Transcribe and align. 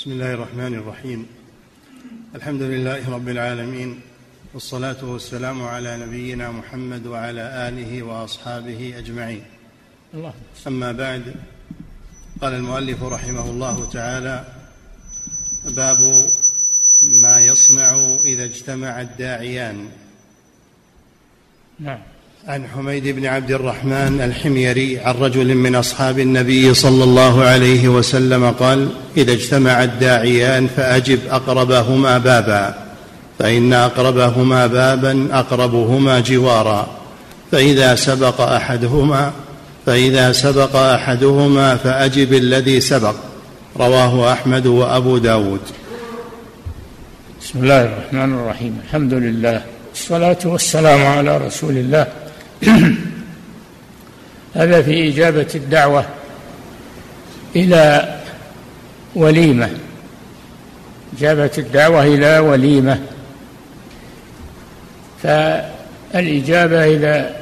بسم 0.00 0.12
الله 0.12 0.34
الرحمن 0.34 0.74
الرحيم 0.74 1.26
الحمد 2.34 2.62
لله 2.62 3.10
رب 3.10 3.28
العالمين 3.28 4.00
والصلاه 4.54 5.04
والسلام 5.04 5.62
على 5.62 5.96
نبينا 5.96 6.50
محمد 6.50 7.06
وعلى 7.06 7.68
اله 7.68 8.02
واصحابه 8.02 8.94
اجمعين 8.98 9.44
الله 10.14 10.34
اما 10.66 10.92
بعد 10.92 11.34
قال 12.40 12.54
المؤلف 12.54 13.02
رحمه 13.02 13.50
الله 13.50 13.90
تعالى 13.90 14.44
باب 15.64 16.30
ما 17.22 17.38
يصنع 17.38 18.18
اذا 18.24 18.44
اجتمع 18.44 19.00
الداعيان 19.00 19.88
نعم 21.78 22.02
عن 22.48 22.64
حميد 22.74 23.08
بن 23.08 23.26
عبد 23.26 23.50
الرحمن 23.50 24.20
الحميري 24.20 24.98
عن 24.98 25.14
رجل 25.14 25.54
من 25.54 25.74
أصحاب 25.74 26.18
النبي 26.18 26.74
صلى 26.74 27.04
الله 27.04 27.44
عليه 27.44 27.88
وسلم 27.88 28.50
قال 28.50 28.88
إذا 29.16 29.32
اجتمع 29.32 29.82
الداعيان 29.84 30.66
فأجب 30.66 31.18
أقربهما 31.30 32.18
بابا 32.18 32.74
فإن 33.38 33.72
أقربهما 33.72 34.66
بابا 34.66 35.28
أقربهما 35.32 36.20
جوارا 36.20 36.90
فإذا 37.52 37.94
سبق 37.94 38.40
أحدهما 38.40 39.32
فإذا 39.86 40.32
سبق 40.32 40.76
أحدهما 40.76 41.76
فأجب 41.76 42.32
الذي 42.32 42.80
سبق. 42.80 43.14
رواه 43.76 44.32
أحمد 44.32 44.66
وأبو 44.66 45.18
داود. 45.18 45.60
بسم 47.42 47.62
الله 47.62 47.82
الرحمن 47.82 48.34
الرحيم. 48.34 48.80
الحمد 48.84 49.14
لله 49.14 49.62
والصلاة 49.90 50.38
والسلام 50.44 51.06
على 51.06 51.36
رسول 51.36 51.76
الله. 51.76 52.06
هذا 54.54 54.82
في 54.82 55.08
إجابة 55.08 55.46
الدعوة 55.54 56.04
إلى 57.56 58.16
وليمة. 59.14 59.70
إجابة 61.18 61.50
الدعوة 61.58 62.04
إلى 62.04 62.38
وليمة. 62.38 63.00
فالإجابة 65.22 66.84
إذا 66.84 67.36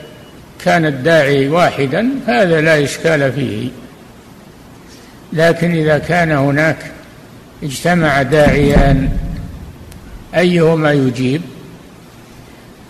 كان 0.64 0.86
الداعي 0.86 1.48
واحدا 1.48 2.10
فهذا 2.26 2.60
لا 2.60 2.84
إشكال 2.84 3.32
فيه. 3.32 3.68
لكن 5.32 5.74
إذا 5.74 5.98
كان 5.98 6.32
هناك 6.32 6.92
اجتمع 7.62 8.22
داعيان 8.22 9.08
أيهما 10.34 10.92
يجيب؟ 10.92 11.42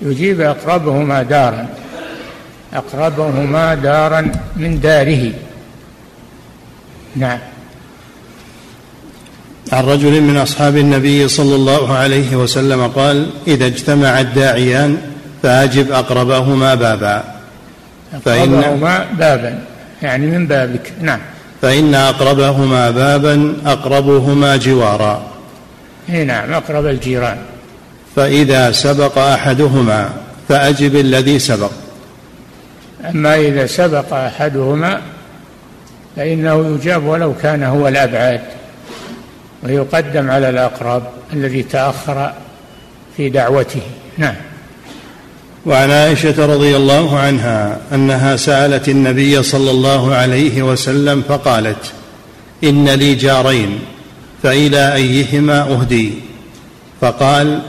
يجيب 0.03 0.41
أقربهما 0.41 1.23
دارا. 1.23 1.69
أقربهما 2.75 3.75
دارا 3.75 4.33
من 4.57 4.81
داره. 4.81 5.33
نعم. 7.17 7.39
عن 9.73 9.85
رجل 9.85 10.21
من 10.21 10.37
أصحاب 10.37 10.77
النبي 10.77 11.29
صلى 11.29 11.55
الله 11.55 11.93
عليه 11.93 12.37
وسلم 12.37 12.87
قال 12.87 13.31
إذا 13.47 13.67
اجتمع 13.67 14.21
الداعيان 14.21 14.99
فأجب 15.43 15.93
أقربهما 15.93 16.75
بابا. 16.75 17.25
أقربهما 18.15 19.07
بابا. 19.19 19.59
يعني 20.03 20.27
من 20.27 20.47
بابك. 20.47 20.93
نعم. 21.01 21.21
فإن 21.63 21.95
أقربهما 21.95 22.91
بابا 22.91 23.57
أقربهما 23.67 24.57
جوارا. 24.57 25.23
إي 26.11 26.25
نعم 26.25 26.53
أقرب 26.53 26.87
الجيران. 26.87 27.39
فإذا 28.17 28.73
سبق 28.73 29.19
أحدهما 29.19 30.11
فأجب 30.49 30.97
الذي 30.97 31.39
سبق. 31.39 31.71
أما 33.05 33.37
إذا 33.37 33.67
سبق 33.67 34.15
أحدهما 34.15 35.01
فإنه 36.17 36.75
يجاب 36.75 37.05
ولو 37.05 37.35
كان 37.43 37.63
هو 37.63 37.89
الأبعد 37.89 38.41
ويقدم 39.63 40.31
على 40.31 40.49
الأقرب 40.49 41.03
الذي 41.33 41.63
تأخر 41.63 42.33
في 43.17 43.29
دعوته. 43.29 43.81
نعم. 44.19 44.35
وعن 45.67 45.91
عائشة 45.91 46.47
رضي 46.47 46.77
الله 46.77 47.19
عنها 47.19 47.79
أنها 47.93 48.37
سألت 48.37 48.89
النبي 48.89 49.43
صلى 49.43 49.71
الله 49.71 50.15
عليه 50.15 50.63
وسلم 50.63 51.23
فقالت 51.29 51.93
إن 52.65 52.89
لي 52.89 53.15
جارين 53.15 53.79
فإلى 54.43 54.95
أيهما 54.95 55.61
أهدي؟ 55.63 56.13
فقال 57.01 57.61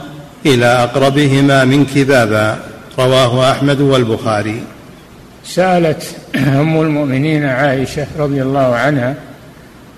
إلى 0.46 0.66
أقربهما 0.66 1.64
منك 1.64 1.98
بابا 1.98 2.58
رواه 2.98 3.50
أحمد 3.50 3.80
والبخاري. 3.80 4.62
سالت 5.54 6.02
أم 6.36 6.80
المؤمنين 6.80 7.44
عائشة 7.44 8.06
رضي 8.18 8.42
الله 8.42 8.74
عنها 8.74 9.14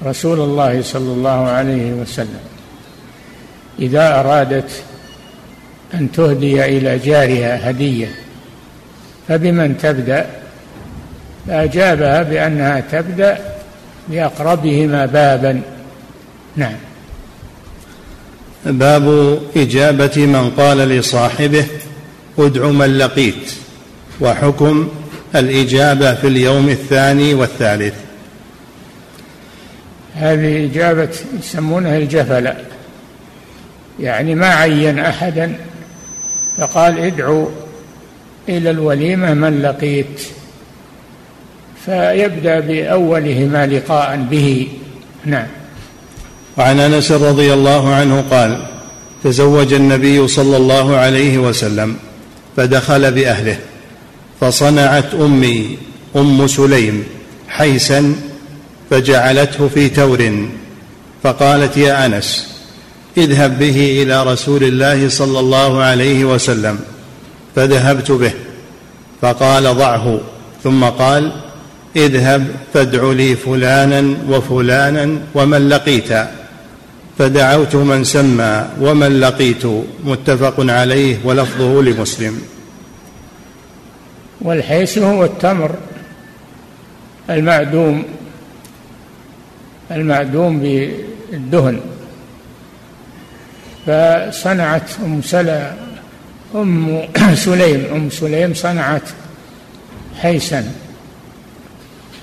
رسول 0.04 0.40
الله 0.40 0.82
صلى 0.82 1.12
الله 1.12 1.48
عليه 1.48 1.92
وسلم 1.92 2.40
إذا 3.78 4.20
أرادت 4.20 4.70
أن 5.94 6.12
تهدي 6.12 6.64
إلى 6.64 6.98
جارها 6.98 7.70
هدية 7.70 8.08
فبمن 9.28 9.78
تبدأ؟ 9.78 10.26
فأجابها 11.46 12.22
بأنها 12.22 12.82
تبدأ 12.92 13.38
بأقربهما 14.08 15.06
بابا. 15.06 15.60
نعم. 16.56 16.74
باب 18.66 19.38
إجابة 19.56 20.26
من 20.26 20.50
قال 20.50 20.78
لصاحبه 20.78 21.66
ادع 22.38 22.66
من 22.66 22.98
لقيت 22.98 23.52
وحكم 24.20 24.88
الإجابة 25.36 26.14
في 26.14 26.26
اليوم 26.26 26.68
الثاني 26.68 27.34
والثالث. 27.34 27.94
هذه 30.14 30.70
إجابة 30.70 31.08
يسمونها 31.38 31.98
الجفلة. 31.98 32.56
يعني 34.00 34.34
ما 34.34 34.46
عين 34.46 34.98
أحدا 34.98 35.56
فقال 36.58 36.98
ادعو 36.98 37.48
إلى 38.48 38.70
الوليمة 38.70 39.34
من 39.34 39.62
لقيت. 39.62 40.22
فيبدأ 41.86 42.60
بأولهما 42.60 43.66
لقاء 43.66 44.26
به. 44.30 44.68
نعم. 45.24 45.46
وعن 46.58 46.80
أنس 46.80 47.12
رضي 47.12 47.52
الله 47.52 47.94
عنه 47.94 48.24
قال 48.30 48.66
تزوج 49.24 49.72
النبي 49.72 50.28
صلى 50.28 50.56
الله 50.56 50.96
عليه 50.96 51.38
وسلم 51.38 51.96
فدخل 52.56 53.12
بأهله. 53.12 53.58
فصنعت 54.42 55.14
أمي 55.14 55.78
أم 56.16 56.46
سليم 56.46 57.04
حيسا 57.48 58.14
فجعلته 58.90 59.68
في 59.68 59.88
تور. 59.88 60.48
فقالت 61.22 61.76
يا 61.76 62.06
أنس 62.06 62.46
اذهب 63.16 63.58
به 63.58 64.02
إلى 64.02 64.22
رسول 64.32 64.64
الله 64.64 65.08
صلى 65.08 65.40
الله 65.40 65.82
عليه 65.82 66.24
وسلم. 66.24 66.78
فذهبت 67.56 68.10
به. 68.10 68.32
فقال 69.22 69.62
ضعه 69.62 70.20
ثم 70.64 70.84
قال 70.84 71.32
اذهب 71.96 72.46
فادع 72.74 73.12
لي 73.12 73.36
فلانا 73.36 74.16
وفلانا 74.28 75.18
ومن 75.34 75.68
لقيت. 75.68 76.12
فدعوت 77.18 77.74
من 77.74 78.04
سمى 78.04 78.66
ومن 78.80 79.20
لقيت 79.20 79.62
متفق 80.04 80.54
عليه 80.58 81.18
ولفظه 81.24 81.82
لمسلم. 81.82 82.40
والحيس 84.42 84.98
هو 84.98 85.24
التمر 85.24 85.74
المعدوم 87.30 88.04
المعدوم 89.90 90.60
بالدهن. 90.60 91.80
فصنعت 93.86 94.90
أم 95.04 95.22
سلا 95.22 95.72
أم 96.54 97.06
سليم 97.34 97.86
أم 97.94 98.10
سليم 98.10 98.54
صنعت 98.54 99.02
حيسا 100.20 100.72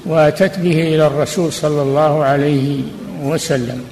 وأتت 0.06 0.60
به 0.60 0.96
إلى 0.96 1.08
الرسول 1.08 1.54
صلى 1.54 1.82
الله 1.82 2.24
عليه 2.24 2.82
وسلم. 3.24 3.84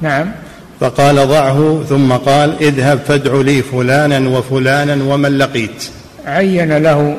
نعم. 0.00 0.32
فقال 0.80 1.28
ضعه 1.28 1.84
ثم 1.88 2.12
قال 2.12 2.62
اذهب 2.62 2.98
فادع 2.98 3.40
لي 3.40 3.62
فلانا 3.62 4.38
وفلانا 4.38 5.04
ومن 5.04 5.38
لقيت. 5.38 5.90
عين 6.26 6.76
له 6.76 7.16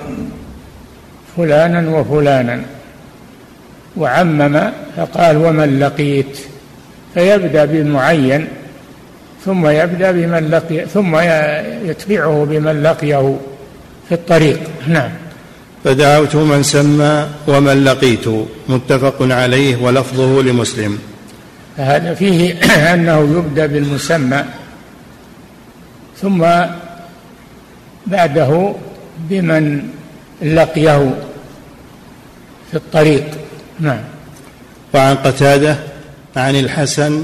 فلانا 1.37 1.89
وفلانا 1.89 2.61
وعمم 3.97 4.71
فقال 4.97 5.37
ومن 5.37 5.79
لقيت؟ 5.79 6.37
فيبدأ 7.13 7.65
بالمعين 7.65 8.47
ثم 9.45 9.67
يبدأ 9.67 10.11
بمن 10.11 10.49
لقي 10.49 10.85
ثم 10.85 11.15
يتبعه 11.89 12.45
بمن 12.49 12.83
لقيه 12.83 13.37
في 14.09 14.15
الطريق. 14.15 14.59
نعم. 14.87 15.09
فدعوت 15.83 16.35
من 16.35 16.63
سمى 16.63 17.27
ومن 17.47 17.83
لقيت 17.83 18.25
متفق 18.69 19.15
عليه 19.21 19.83
ولفظه 19.83 20.41
لمسلم. 20.41 20.99
فهذا 21.77 22.13
فيه 22.13 22.53
أنه 22.93 23.19
يبدأ 23.37 23.65
بالمسمى 23.65 24.43
ثم 26.21 26.45
بعده 28.07 28.75
بمن 29.17 29.89
لقيه 30.41 31.13
في 32.71 32.77
الطريق. 32.77 33.25
نعم. 33.79 34.01
وعن 34.93 35.15
قتادة 35.15 35.77
عن 36.35 36.55
الحسن 36.55 37.23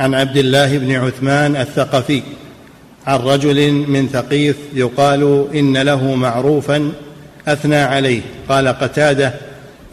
عن 0.00 0.14
عبد 0.14 0.36
الله 0.36 0.78
بن 0.78 0.92
عثمان 0.92 1.56
الثقفي 1.56 2.22
عن 3.06 3.18
رجل 3.18 3.72
من 3.72 4.08
ثقيف 4.08 4.56
يقال 4.74 5.46
إن 5.54 5.76
له 5.76 6.14
معروفا 6.14 6.92
أثنى 7.48 7.76
عليه. 7.76 8.20
قال 8.48 8.68
قتادة 8.68 9.34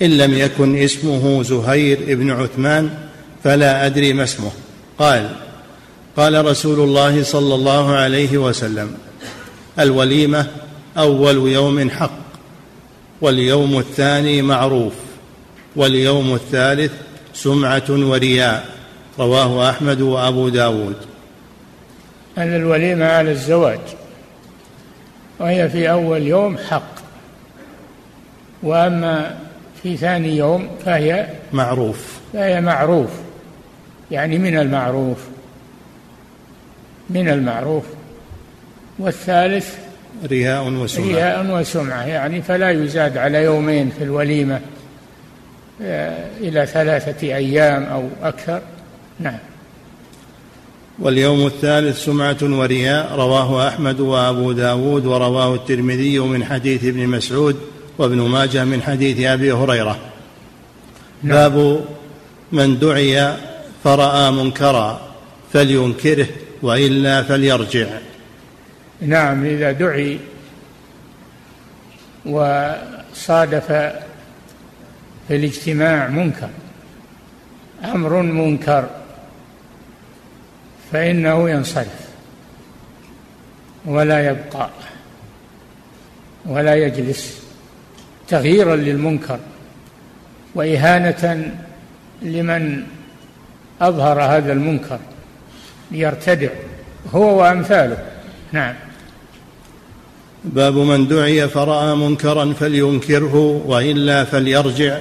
إن 0.02 0.18
لم 0.18 0.34
يكن 0.34 0.78
اسمه 0.78 1.44
زهير 1.44 2.00
بن 2.08 2.32
عثمان 2.32 2.90
فلا 3.44 3.86
أدري 3.86 4.14
ما 4.14 4.24
اسمه. 4.24 4.52
قال 5.00 5.30
قال 6.18 6.46
رسول 6.46 6.80
الله 6.80 7.24
صلى 7.24 7.56
الله 7.56 7.96
عليه 7.96 8.38
وسلم 8.38 8.94
الوليمة 9.80 10.48
أول 10.98 11.52
يوم 11.52 11.90
حق 11.90 12.22
واليوم 13.22 13.80
الثاني 13.80 14.42
معروف 14.42 14.94
واليوم 15.76 16.34
الثالث 16.34 16.92
سمعة 17.34 17.84
ورياء. 17.90 18.66
رواه 19.20 19.70
أحمد 19.70 20.02
وأبو 20.02 20.50
داود. 20.50 20.96
أن 22.38 22.56
الوليمة 22.56 23.06
على 23.06 23.32
الزواج 23.32 23.80
وهي 25.40 25.70
في 25.70 25.92
أول 25.92 26.22
يوم 26.22 26.58
حق. 26.58 26.96
وأما 28.64 29.40
في 29.84 29.98
ثاني 29.98 30.38
يوم 30.38 30.70
فهي 30.86 31.28
معروف. 31.54 32.20
فهي 32.34 32.62
معروف 32.62 33.10
يعني 34.12 34.38
من 34.38 34.58
المعروف 34.58 35.18
من 37.10 37.30
المعروف. 37.30 37.84
والثالث 39.00 39.81
رياء 40.25 40.68
وسمعة. 40.68 41.07
رياء 41.07 41.59
وسمعة 41.59 42.03
يعني 42.06 42.41
فلا 42.41 42.69
يزاد 42.69 43.18
على 43.18 43.44
يومين 43.44 43.91
في 43.97 44.03
الوليمة 44.03 44.59
آه، 45.81 46.27
إلى 46.39 46.65
ثلاثة 46.65 47.35
أيام 47.35 47.83
أو 47.83 48.09
أكثر. 48.23 48.62
نعم. 49.19 49.38
واليوم 51.00 51.45
الثالث 51.45 52.06
سمعة 52.06 52.38
ورياء 52.41 53.15
رواه 53.15 53.68
أحمد 53.68 54.00
وأبو 54.00 54.51
داود 54.51 55.06
ورواه 55.06 55.56
الترمذي 55.56 56.19
من 56.19 56.45
حديث 56.45 56.85
ابن 56.85 57.07
مسعود 57.07 57.56
وابن 57.97 58.21
ماجه 58.21 58.65
من 58.65 58.81
حديث 58.81 59.19
أبي 59.25 59.51
هريرة. 59.51 60.00
نعم. 61.23 61.38
باب 61.38 61.85
من 62.51 62.79
دعي 62.79 63.33
فرأى 63.83 64.31
منكرا 64.31 65.01
فلينكره 65.53 66.27
وإلا 66.62 67.23
فليرجع. 67.23 67.88
نعم 69.01 69.45
إذا 69.45 69.71
دعي 69.71 70.19
وصادف 72.25 73.71
في 75.27 75.36
الاجتماع 75.36 76.07
منكر 76.07 76.50
أمر 77.83 78.21
منكر 78.21 78.89
فإنه 80.92 81.50
ينصرف 81.50 82.09
ولا 83.86 84.30
يبقى 84.30 84.69
ولا 86.45 86.75
يجلس 86.75 87.44
تغييرا 88.27 88.75
للمنكر 88.75 89.39
وإهانة 90.56 91.51
لمن 92.21 92.83
أظهر 93.81 94.21
هذا 94.21 94.54
المنكر 94.54 95.00
ليرتدع 95.92 96.50
هو 97.13 97.42
وأمثاله. 97.42 97.97
نعم. 98.51 98.75
باب 100.44 100.78
من 100.78 101.08
دعي 101.08 101.48
فرأى 101.48 101.96
منكرا 101.96 102.54
فلينكره 102.54 103.64
وإلا 103.66 104.24
فليرجع. 104.24 104.98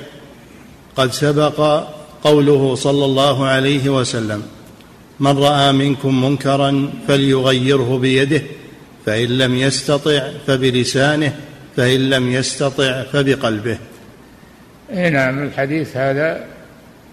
قد 0.96 1.12
سبق 1.12 1.84
قوله 2.22 2.74
صلى 2.74 3.04
الله 3.04 3.46
عليه 3.46 3.88
وسلم 3.88 4.42
من 5.20 5.38
رأى 5.38 5.72
منكم 5.72 6.24
منكرا 6.24 6.90
فليغيره 7.08 7.98
بيده 7.98 8.42
فإن 9.06 9.28
لم 9.28 9.54
يستطع 9.54 10.30
فبلسانه 10.46 11.34
فإن 11.76 12.10
لم 12.10 12.30
يستطع 12.30 13.02
فبقلبه. 13.02 13.78
اي 14.92 15.10
نعم 15.10 15.42
الحديث 15.42 15.96
هذا 15.96 16.44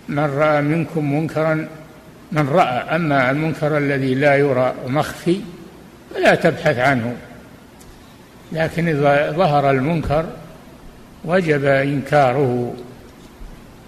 من 0.08 0.26
رأى 0.26 0.62
منكم 0.62 1.14
منكرا 1.14 1.68
من 2.32 2.50
رأى 2.50 2.96
أما 2.96 3.32
المنكر 3.32 3.78
الذي 3.78 4.16
لا 4.16 4.36
يرى 4.36 4.74
مخفي 4.88 5.40
فلا 6.16 6.36
تبحث 6.36 6.78
عنه. 6.78 7.16
لكن 8.52 8.88
إذا 8.88 9.32
ظهر 9.32 9.72
المنكر 9.72 10.26
وجب 11.26 11.66
إنكاره 11.66 12.74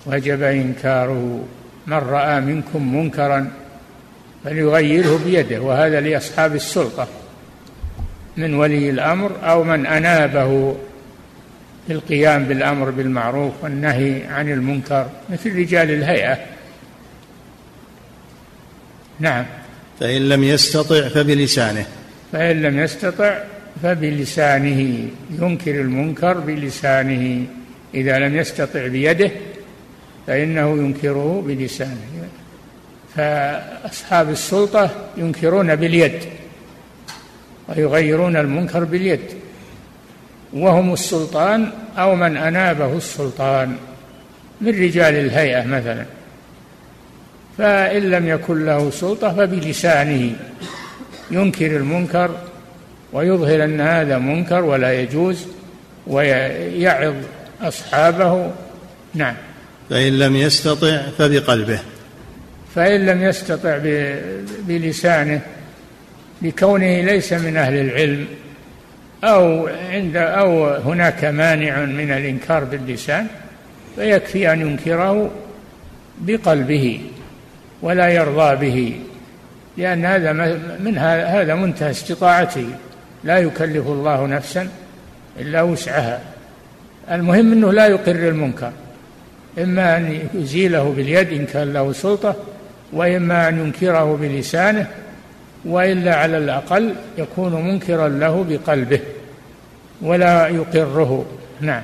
وجب 0.06 0.44
إنكاره. 0.44 1.44
من 1.88 1.98
رأى 1.98 2.42
منكم 2.42 2.96
منكرا 2.96 3.52
فليغيره 4.44 5.20
بيده 5.26 5.62
وهذا 5.62 6.02
لأصحاب 6.02 6.56
السلطة 6.56 7.08
من 8.38 8.54
ولي 8.54 8.90
الأمر 8.90 9.32
أو 9.44 9.64
من 9.64 9.86
أنابه 9.86 10.76
في 11.88 11.94
القيام 11.94 12.46
بالأمر 12.46 12.90
بالمعروف 12.90 13.54
والنهي 13.64 14.24
عن 14.28 14.50
المنكر 14.50 15.10
مثل 15.30 15.56
رجال 15.56 15.92
الهيئة. 15.92 16.38
نعم. 19.20 19.46
فإن 20.00 20.30
لم 20.30 20.44
يستطع 20.44 21.08
فبلسانه. 21.08 21.86
فإن 22.32 22.62
لم 22.62 22.80
يستطع 22.80 23.38
فبلسانه 23.84 25.10
ينكر 25.42 25.82
المنكر 25.82 26.40
بلسانه 26.40 27.46
إذا 27.94 28.20
لم 28.20 28.36
يستطع 28.36 28.88
بيده 28.88 29.32
فإنه 30.28 30.78
ينكره 30.78 31.44
بلسانه. 31.48 32.28
فأصحاب 33.16 34.30
السلطة 34.30 34.90
ينكرون 35.18 35.76
باليد 35.76 36.20
ويغيرون 37.68 38.36
المنكر 38.36 38.84
باليد 38.84 39.22
وهم 40.54 40.94
السلطان 40.94 41.72
أو 41.98 42.16
من 42.16 42.38
أنابه 42.38 42.98
السلطان 42.98 43.78
من 44.62 44.70
رجال 44.70 45.16
الهيئة 45.16 45.66
مثلا. 45.66 46.06
فإن 47.58 48.02
لم 48.02 48.28
يكن 48.28 48.66
له 48.66 48.90
سلطة 48.90 49.36
فبلسانه 49.36 50.36
ينكر 51.32 51.78
المنكر 51.78 52.49
ويظهر 53.14 53.64
أن 53.64 53.82
هذا 53.82 54.18
منكر 54.18 54.64
ولا 54.64 55.02
يجوز 55.02 55.48
ويعظ 56.08 57.16
أصحابه. 57.62 58.52
نعم. 59.14 59.36
فإن 59.90 60.20
لم 60.20 60.36
يستطع 60.36 61.02
فبقلبه. 61.18 61.80
فإن 62.76 63.06
لم 63.06 63.24
يستطع 63.24 63.80
بلسانه 64.68 65.42
لكونه 66.42 67.02
ليس 67.02 67.34
من 67.34 67.58
أهل 67.58 67.74
العلم 67.74 68.26
أو 69.24 69.68
عند 69.68 70.16
أو 70.16 70.68
هناك 70.68 71.26
مانع 71.26 71.86
من 71.86 72.12
الإنكار 72.12 72.64
باللسان 72.64 73.28
فيكفي 73.96 74.54
أن 74.54 74.62
ينكره 74.62 75.32
بقلبه 76.22 77.02
ولا 77.82 78.10
يرضى 78.10 78.56
به 78.56 79.00
لأن 79.78 80.06
هذا 80.06 80.34
من 80.80 80.98
هذا 80.98 81.56
منتهى 81.56 81.92
استطاعته. 81.92 82.70
لا 83.24 83.38
يكلف 83.38 83.88
الله 83.88 84.26
نفسا 84.26 84.70
إلا 85.40 85.62
وسعها. 85.62 86.20
المهم 87.12 87.52
أنه 87.52 87.74
لا 87.74 87.88
يقر 87.88 88.28
المنكر 88.30 88.72
إما 89.60 89.98
أن 89.98 90.20
يزيله 90.34 90.94
باليد 90.98 91.34
إن 91.34 91.46
كان 91.46 91.74
له 91.74 91.94
سلطة 91.94 92.36
وإما 92.94 93.50
أن 93.50 93.60
ينكره 93.60 94.18
بلسانه 94.22 94.88
وإلا 95.66 96.16
على 96.16 96.38
الأقل 96.38 96.94
يكون 97.18 97.54
منكرا 97.54 98.08
له 98.08 98.46
بقلبه 98.50 99.00
ولا 100.02 100.48
يقره. 100.48 101.26
نعم. 101.62 101.82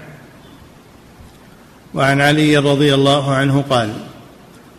وعن 1.93 2.21
علي 2.21 2.57
رضي 2.57 2.93
الله 2.93 3.33
عنه 3.33 3.63
قال 3.69 3.93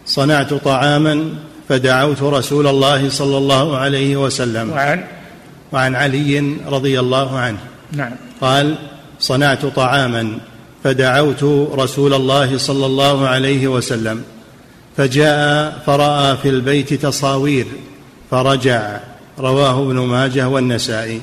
صنعت 0.06 0.54
طعاما 0.54 1.30
فدعوت 1.68 2.22
رسول 2.22 2.66
الله 2.66 3.08
صلى 3.08 3.38
الله 3.38 3.76
عليه 3.76 4.16
وسلم. 4.16 4.70
وعن 4.70 5.04
وعن 5.73 5.94
علي 5.94 6.56
رضي 6.66 7.00
الله 7.00 7.38
عنه. 7.38 7.58
نعم. 7.92 8.12
قال 8.40 8.76
صنعت 9.20 9.66
طعاما 9.66 10.38
فدعوت 10.85 11.42
رسول 11.75 12.14
الله 12.14 12.58
صلى 12.58 12.87
الله 12.87 13.28
عليه 13.28 13.68
وسلم 13.68 14.25
فجاء 14.96 15.82
فرأى 15.87 16.37
في 16.37 16.49
البيت 16.49 16.94
تصاوير 16.94 17.66
فرجع 18.30 19.00
رواه 19.38 19.82
ابن 19.82 19.99
ماجه 19.99 20.49
والنسائي. 20.49 21.20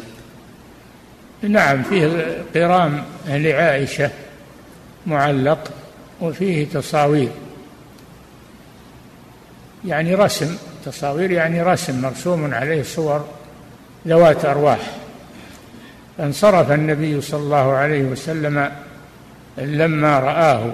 نعم 1.41 1.83
فيه 1.83 2.37
قرام 2.55 3.03
لعائشة 3.27 4.11
معلق 5.05 5.69
وفيه 6.21 6.67
تصاوير. 6.67 7.29
يعني 9.85 10.15
رسم 10.15 10.57
تصاوير 10.85 11.31
يعني 11.31 11.61
رسم 11.61 12.01
مرسوم 12.01 12.53
عليه 12.53 12.83
صور. 12.83 13.25
ذوات 14.07 14.45
أرواح. 14.45 14.79
فانصرف 16.17 16.71
النبي 16.71 17.21
صلى 17.21 17.39
الله 17.39 17.71
عليه 17.71 18.03
وسلم 18.03 18.71
لما 19.57 20.19
رآه. 20.19 20.71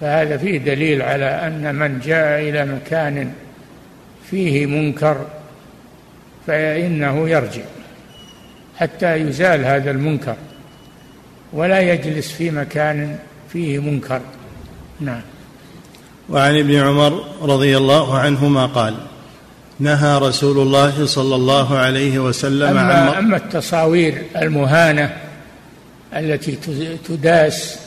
فهذا 0.00 0.36
فيه 0.36 0.58
دليل 0.58 1.02
على 1.02 1.24
أن 1.24 1.74
من 1.74 2.00
جاء 2.00 2.40
إلى 2.40 2.64
مكان 2.64 3.32
فيه 4.30 4.66
منكر 4.66 5.26
فإنه 6.46 7.28
يرجع 7.28 7.62
حتى 8.76 9.16
يزال 9.16 9.64
هذا 9.64 9.90
المنكر 9.90 10.36
ولا 11.52 11.80
يجلس 11.80 12.32
في 12.32 12.50
مكان 12.50 13.18
فيه 13.52 13.78
منكر. 13.78 14.20
نعم. 15.00 15.20
وعن 16.28 16.58
ابن 16.58 16.74
عمر 16.74 17.24
رضي 17.42 17.76
الله 17.76 18.18
عنهما 18.18 18.66
قال 18.66 18.94
نهى 19.80 20.18
رسول 20.18 20.58
الله 20.58 21.06
صلى 21.06 21.34
الله 21.34 21.76
عليه 21.76 22.18
وسلم 22.18 22.76
أما, 22.76 22.94
عن 22.94 23.08
أما 23.08 23.36
التصاوير 23.36 24.22
المهانة 24.36 25.16
التي 26.16 26.58
تداس 27.08 27.78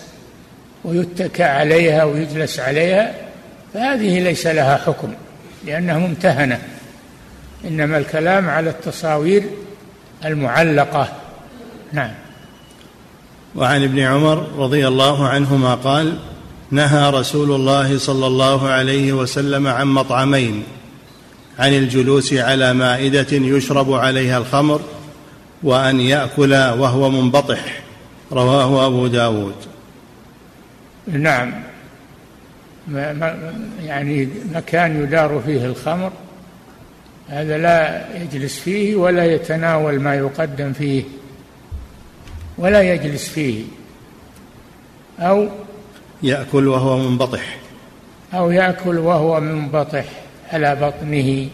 ويتكى 0.83 1.43
عليها 1.43 2.03
ويجلس 2.03 2.59
عليها 2.59 3.13
فهذه 3.73 4.19
ليس 4.19 4.47
لها 4.47 4.77
حكم 4.77 5.13
لأنها 5.65 5.97
ممتهنة. 5.97 6.61
إنما 7.65 7.97
الكلام 7.97 8.49
على 8.49 8.69
التصاوير 8.69 9.43
المعلقة. 10.25 11.07
نعم. 11.93 12.11
وعن 13.55 13.83
ابن 13.83 13.99
عمر 13.99 14.47
رضي 14.57 14.87
الله 14.87 15.27
عنهما 15.27 15.75
قال 15.75 16.17
نهى 16.71 17.09
رسول 17.09 17.51
الله 17.51 17.97
صلى 17.97 18.27
الله 18.27 18.69
عليه 18.69 19.13
وسلم 19.13 19.67
عن 19.67 19.87
مطعمين. 19.87 20.63
عن 21.61 21.73
الجلوس 21.73 22.33
على 22.33 22.73
مائدة 22.73 23.27
يشرب 23.31 23.93
عليها 23.93 24.37
الخمر 24.37 24.81
وأن 25.63 25.99
يأكل 25.99 26.53
وهو 26.53 27.09
منبطح. 27.09 27.81
رواه 28.31 28.87
أبو 28.87 29.07
داود. 29.07 29.55
نعم. 31.07 31.53
يعني 33.83 34.29
مكان 34.53 35.03
يدار 35.03 35.41
فيه 35.45 35.65
الخمر 35.65 36.11
هذا 37.29 37.57
لا 37.57 38.05
يجلس 38.21 38.59
فيه 38.59 38.95
ولا 38.95 39.25
يتناول 39.25 39.99
ما 39.99 40.15
يقدم 40.15 40.73
فيه 40.73 41.03
ولا 42.57 42.93
يجلس 42.93 43.29
فيه. 43.29 43.63
أو 45.19 45.47
يأكل 46.23 46.67
وهو 46.67 46.97
منبطح. 46.97 47.57
أو 48.33 48.51
يأكل 48.51 48.97
وهو 48.97 49.39
منبطح. 49.39 50.20
على 50.53 50.75
بطنه 50.75 51.47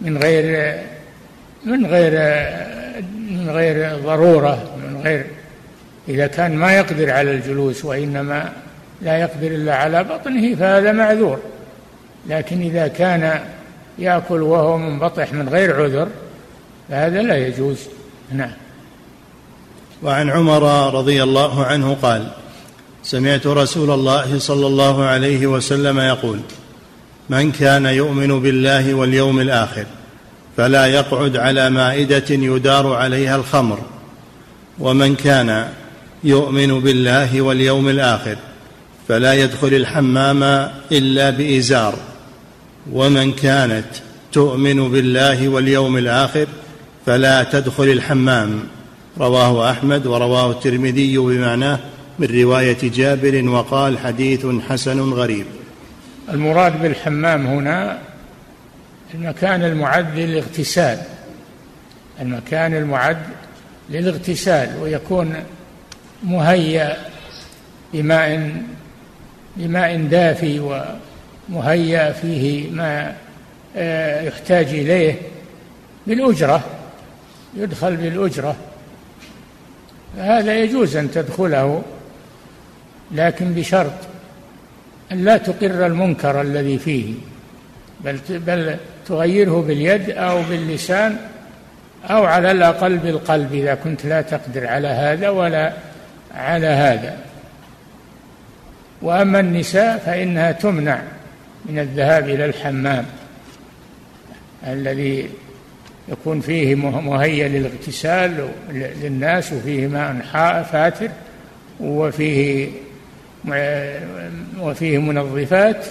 من 0.00 0.18
غير 0.18 0.74
من 1.64 1.86
غير 1.86 2.12
من 3.30 3.50
غير 3.50 3.96
ضرورة 3.98 4.76
من 4.76 5.00
غير 5.04 5.26
إذا 6.08 6.26
كان 6.26 6.56
ما 6.56 6.72
يقدر 6.72 7.10
على 7.10 7.30
الجلوس 7.30 7.84
وإنما 7.84 8.52
لا 9.02 9.18
يقدر 9.18 9.46
إلا 9.46 9.74
على 9.76 10.04
بطنه 10.04 10.54
فهذا 10.54 10.92
معذور. 10.92 11.38
لكن 12.28 12.60
إذا 12.60 12.88
كان 12.88 13.40
يأكل 13.98 14.42
وهو 14.42 14.78
منبطح 14.78 15.32
من 15.32 15.48
غير 15.48 15.82
عذر 15.82 16.08
فهذا 16.88 17.22
لا 17.22 17.36
يجوز. 17.36 17.78
نعم. 18.32 18.52
وعن 20.02 20.30
عمر 20.30 20.94
رضي 20.94 21.22
الله 21.22 21.64
عنه 21.64 21.96
قال 22.02 22.28
سمعت 23.02 23.46
رسول 23.46 23.90
الله 23.90 24.38
صلى 24.38 24.66
الله 24.66 25.04
عليه 25.04 25.46
وسلم 25.46 26.00
يقول 26.00 26.40
من 27.30 27.52
كان 27.52 27.86
يؤمن 27.86 28.40
بالله 28.40 28.94
واليوم 28.94 29.40
الآخر 29.40 29.84
فلا 30.56 30.86
يقعد 30.86 31.36
على 31.36 31.70
مائدة 31.70 32.24
يدار 32.30 32.92
عليها 32.94 33.36
الخمر. 33.36 33.78
ومن 34.78 35.14
كان 35.14 35.68
يؤمن 36.24 36.80
بالله 36.80 37.40
واليوم 37.40 37.88
الآخر 37.88 38.36
فلا 39.08 39.34
يدخل 39.34 39.74
الحمام 39.74 40.70
إلا 40.92 41.30
بإزار. 41.30 41.94
ومن 42.92 43.32
كانت 43.32 43.86
تؤمن 44.32 44.90
بالله 44.90 45.48
واليوم 45.48 45.96
الآخر 45.96 46.46
فلا 47.06 47.42
تدخل 47.42 47.84
الحمام. 47.84 48.60
رواه 49.20 49.70
أحمد 49.70 50.06
ورواه 50.06 50.50
الترمذي 50.50 51.18
بمعناه 51.18 51.78
من 52.18 52.42
رواية 52.42 52.78
جابر 52.82 53.48
وقال 53.48 53.98
حديث 53.98 54.46
حسن 54.68 55.00
غريب. 55.00 55.46
المراد 56.28 56.82
بالحمام 56.82 57.46
هنا 57.46 57.98
المكان 59.14 59.64
المعد 59.64 60.18
للاغتسال. 60.18 60.98
المكان 62.20 62.74
المعد 62.74 63.18
للاغتسال 63.90 64.76
ويكون 64.80 65.34
مهيأ 66.24 66.96
بماء 67.92 68.52
بماء 69.56 69.96
دافي 69.96 70.84
ومهيأ 71.48 72.12
فيه 72.12 72.70
ما 72.70 73.14
آه، 73.76 74.22
يحتاج 74.22 74.66
إليه 74.66 75.14
بالأجرة 76.06 76.64
يدخل 77.56 77.96
بالأجرة. 77.96 78.56
هذا 80.18 80.56
يجوز 80.56 80.96
أن 80.96 81.10
تدخله 81.10 81.82
لكن 83.12 83.54
بشرط 83.54 83.92
أن 85.12 85.24
لا 85.24 85.36
تقر 85.36 85.86
المنكر 85.86 86.40
الذي 86.40 86.78
فيه 86.78 87.14
بل 88.00 88.18
بل 88.28 88.76
تغيره 89.06 89.62
باليد 89.62 90.10
أو 90.10 90.42
باللسان 90.42 91.16
أو 92.04 92.24
على 92.24 92.50
الأقل 92.50 92.98
بالقلب 92.98 93.54
إذا 93.54 93.74
كنت 93.74 94.06
لا 94.06 94.22
تقدر 94.22 94.66
على 94.66 94.88
هذا 94.88 95.28
ولا 95.28 95.72
على 96.34 96.66
هذا. 96.66 97.16
وأما 99.02 99.40
النساء 99.40 99.98
فإنها 99.98 100.52
تمنع 100.52 101.02
من 101.64 101.78
الذهاب 101.78 102.28
إلى 102.28 102.44
الحمام 102.44 103.04
الذي 104.66 105.30
يكون 106.08 106.40
فيه 106.40 106.74
مهيأ 106.74 107.48
للاغتسال 107.48 108.48
للناس 109.02 109.52
وفيه 109.52 109.86
ماء 109.86 110.62
فاتر 110.72 111.08
وفيه 111.80 112.68
وفيه 114.60 114.98
منظفات. 114.98 115.86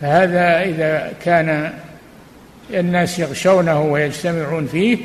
فهذا 0.00 0.62
إذا 0.62 1.12
كان 1.24 1.72
الناس 2.74 3.18
يغشونه 3.18 3.82
ويجتمعون 3.82 4.66
فيه 4.66 4.98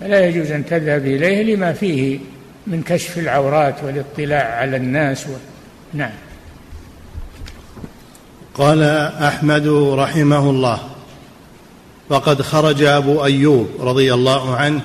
فلا 0.00 0.26
يجوز 0.26 0.50
أن 0.50 0.66
تذهب 0.66 1.06
إليه 1.06 1.54
لما 1.54 1.72
فيه 1.72 2.18
من 2.66 2.82
كشف 2.82 3.18
العورات 3.18 3.74
والاطلاع 3.84 4.56
على 4.56 4.76
الناس 4.76 5.26
و... 5.26 5.30
نعم. 5.94 6.10
قال 8.54 8.82
أحمد 9.22 9.66
رحمه 9.94 10.50
الله 10.50 10.78
وقد 12.08 12.42
خرج 12.42 12.82
أبو 12.82 13.24
أيوب 13.24 13.68
رضي 13.80 14.14
الله 14.14 14.56
عنه 14.56 14.80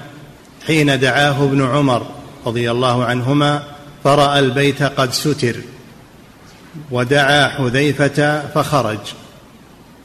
حين 0.67 0.99
دعاه 0.99 1.43
ابن 1.43 1.65
عمر 1.65 2.05
رضي 2.45 2.71
الله 2.71 3.05
عنهما 3.05 3.63
فراى 4.07 4.39
البيت 4.39 4.83
قد 4.83 5.11
ستر 5.11 5.55
ودعا 6.91 7.47
حذيفة 7.47 8.47
فخرج 8.47 9.13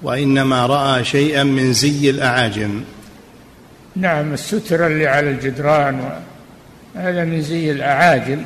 وإنما 0.03 0.67
رأى 0.67 1.05
شيئا 1.05 1.43
من 1.43 1.73
زي 1.73 2.11
الأعاجم. 2.11 2.85
نعم 3.97 4.33
الستر 4.33 4.87
اللي 4.87 5.07
على 5.07 5.31
الجدران 5.31 6.11
هذا 6.97 7.25
من 7.25 7.43
زي 7.43 7.71
الأعاجم. 7.71 8.45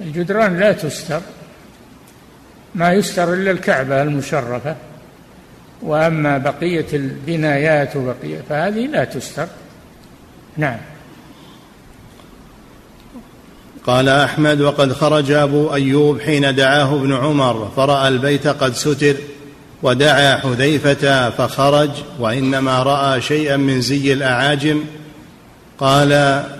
الجدران 0.00 0.60
لا 0.60 0.72
تستر 0.72 1.20
ما 2.74 2.92
يستر 2.92 3.34
إلا 3.34 3.50
الكعبة 3.50 4.02
المشرفة. 4.02 4.76
وأما 5.82 6.38
بقية 6.38 6.86
البنايات 6.92 7.96
وبقية 7.96 8.40
فهذه 8.48 8.86
لا 8.86 9.04
تستر. 9.04 9.46
نعم. 10.56 10.78
قال 13.86 14.08
أحمد 14.08 14.60
وقد 14.60 14.92
خرج 14.92 15.30
أبو 15.30 15.74
أيوب 15.74 16.20
حين 16.20 16.54
دعاه 16.54 16.94
ابن 16.94 17.12
عمر 17.12 17.72
فرأى 17.76 18.08
البيت 18.08 18.46
قد 18.46 18.74
ستر 18.74 19.16
ودعا 19.82 20.36
حذيفة 20.36 21.30
فخرج 21.30 21.90
وإنما 22.18 22.82
رأى 22.82 23.20
شيئا 23.20 23.56
من 23.56 23.80
زي 23.80 24.12
الأعاجم. 24.12 24.84
قال 25.78 26.12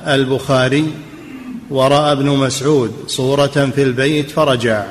البخاري 0.07 0.93
ورأى 1.71 2.12
ابن 2.12 2.26
مسعود 2.28 3.04
صورة 3.07 3.47
في 3.47 3.83
البيت 3.83 4.31
فرجع. 4.31 4.85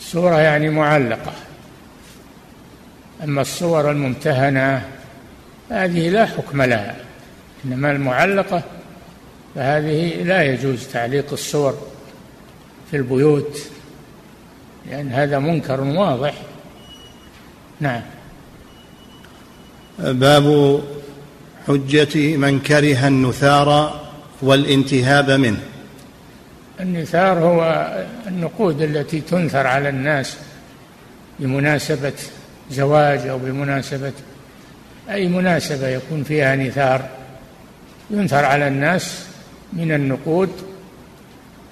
صورة 0.00 0.36
يعني 0.36 0.68
معلقة. 0.68 1.32
أما 3.24 3.40
الصور 3.40 3.90
الممتهنة 3.90 4.82
هذه 5.70 6.08
لا 6.08 6.26
حكم 6.26 6.62
لها 6.62 6.96
إنما 7.64 7.92
المعلقة 7.92 8.62
فهذه 9.54 10.22
لا 10.22 10.42
يجوز 10.42 10.86
تعليق 10.86 11.32
الصور 11.32 11.78
في 12.90 12.96
البيوت 12.96 13.58
لأن 14.90 15.08
هذا 15.08 15.38
منكر 15.38 15.80
واضح. 15.80 16.34
نعم. 17.80 18.02
باب 19.98 20.80
حجة 21.68 22.36
من 22.36 22.60
كره 22.60 23.08
النثار 23.08 24.00
والانتهاب 24.42 25.30
منه. 25.30 25.60
النثار 26.80 27.38
هو 27.38 27.92
النقود 28.26 28.82
التي 28.82 29.20
تنثر 29.20 29.66
على 29.66 29.88
الناس 29.88 30.36
بمناسبة 31.38 32.12
زواج 32.70 33.26
أو 33.26 33.38
بمناسبة 33.38 34.12
أي 35.10 35.28
مناسبة 35.28 35.88
يكون 35.88 36.24
فيها 36.24 36.56
نثار. 36.56 37.08
ينثر 38.10 38.44
على 38.44 38.68
الناس 38.68 39.31
من 39.72 39.92
النقود 39.92 40.50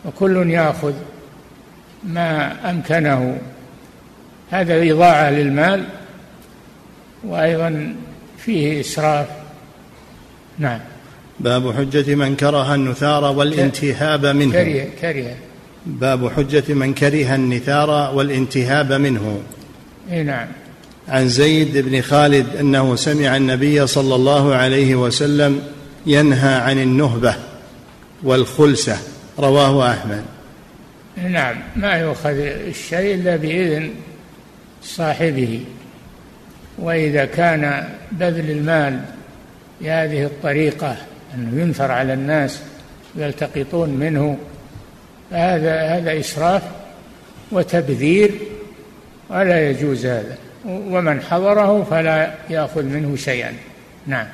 وكل 0.05 0.51
ياخذ 0.51 0.93
ما 2.05 2.57
أمكنه. 2.71 3.39
هذا 4.51 4.93
إضاعة 4.93 5.31
للمال 5.31 5.85
وأيضا 7.25 7.95
فيه 8.39 8.81
إسراف. 8.81 9.27
نعم. 10.59 10.81
باب 11.41 11.73
حجة 11.73 12.15
من 12.15 12.37
كره 12.37 12.75
النثار 12.75 13.25
والانتهاب 13.25 14.27
منه. 14.27 14.53
كره 14.53 14.87
كره. 15.01 15.35
باب 15.87 16.29
حجة 16.29 16.75
من 16.75 16.95
كره 16.95 17.35
النثار 17.35 18.15
والانتهاب 18.15 18.93
منه. 18.93 19.41
إي 20.13 20.23
نعم. 20.23 20.47
عن 21.09 21.29
زيد 21.29 21.79
بن 21.79 22.01
خالد 22.01 22.57
أنه 22.57 22.97
سمع 22.97 23.37
النبي 23.37 23.87
صلى 23.87 24.15
الله 24.15 24.55
عليه 24.55 24.95
وسلم 24.95 25.63
ينهى 26.07 26.55
عن 26.55 26.79
النهبة. 26.79 27.50
والخلسة 28.23 28.99
رواه 29.39 29.91
أحمد. 29.91 30.25
نعم 31.29 31.57
ما 31.77 31.93
يؤخذ 31.93 32.37
الشيء 32.69 33.15
إلا 33.15 33.37
بإذن 33.37 33.91
صاحبه. 34.83 35.61
وإذا 36.79 37.25
كان 37.25 37.89
بذل 38.13 38.51
المال 38.51 39.01
بهذه 39.81 40.25
الطريقة 40.25 40.97
أنه 41.35 41.63
ينثر 41.63 41.91
على 41.93 42.15
الناس 42.15 42.61
يلتقطون 43.17 43.91
منه 43.91 44.39
هذا 45.33 45.81
هذا 45.81 46.21
إسراف 46.21 46.63
وتبذير 47.53 48.31
ولا 49.31 49.71
يجوز 49.71 50.07
هذا. 50.07 50.37
ومن 50.67 51.21
حضره 51.21 51.87
فلا 51.91 52.35
يأخذ 52.51 52.83
منه 52.83 53.17
شيئا. 53.17 53.53
نعم. 54.07 54.27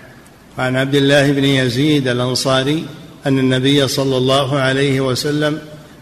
عن 0.59 0.77
عبد 0.77 0.95
الله 0.95 1.33
بن 1.33 1.45
يزيد 1.45 2.09
الأنصاري 2.09 2.87
أن 3.27 3.39
النبي 3.39 3.89
صلى 3.89 4.17
الله 4.17 4.59
عليه 4.59 5.01
وسلم 5.01 5.59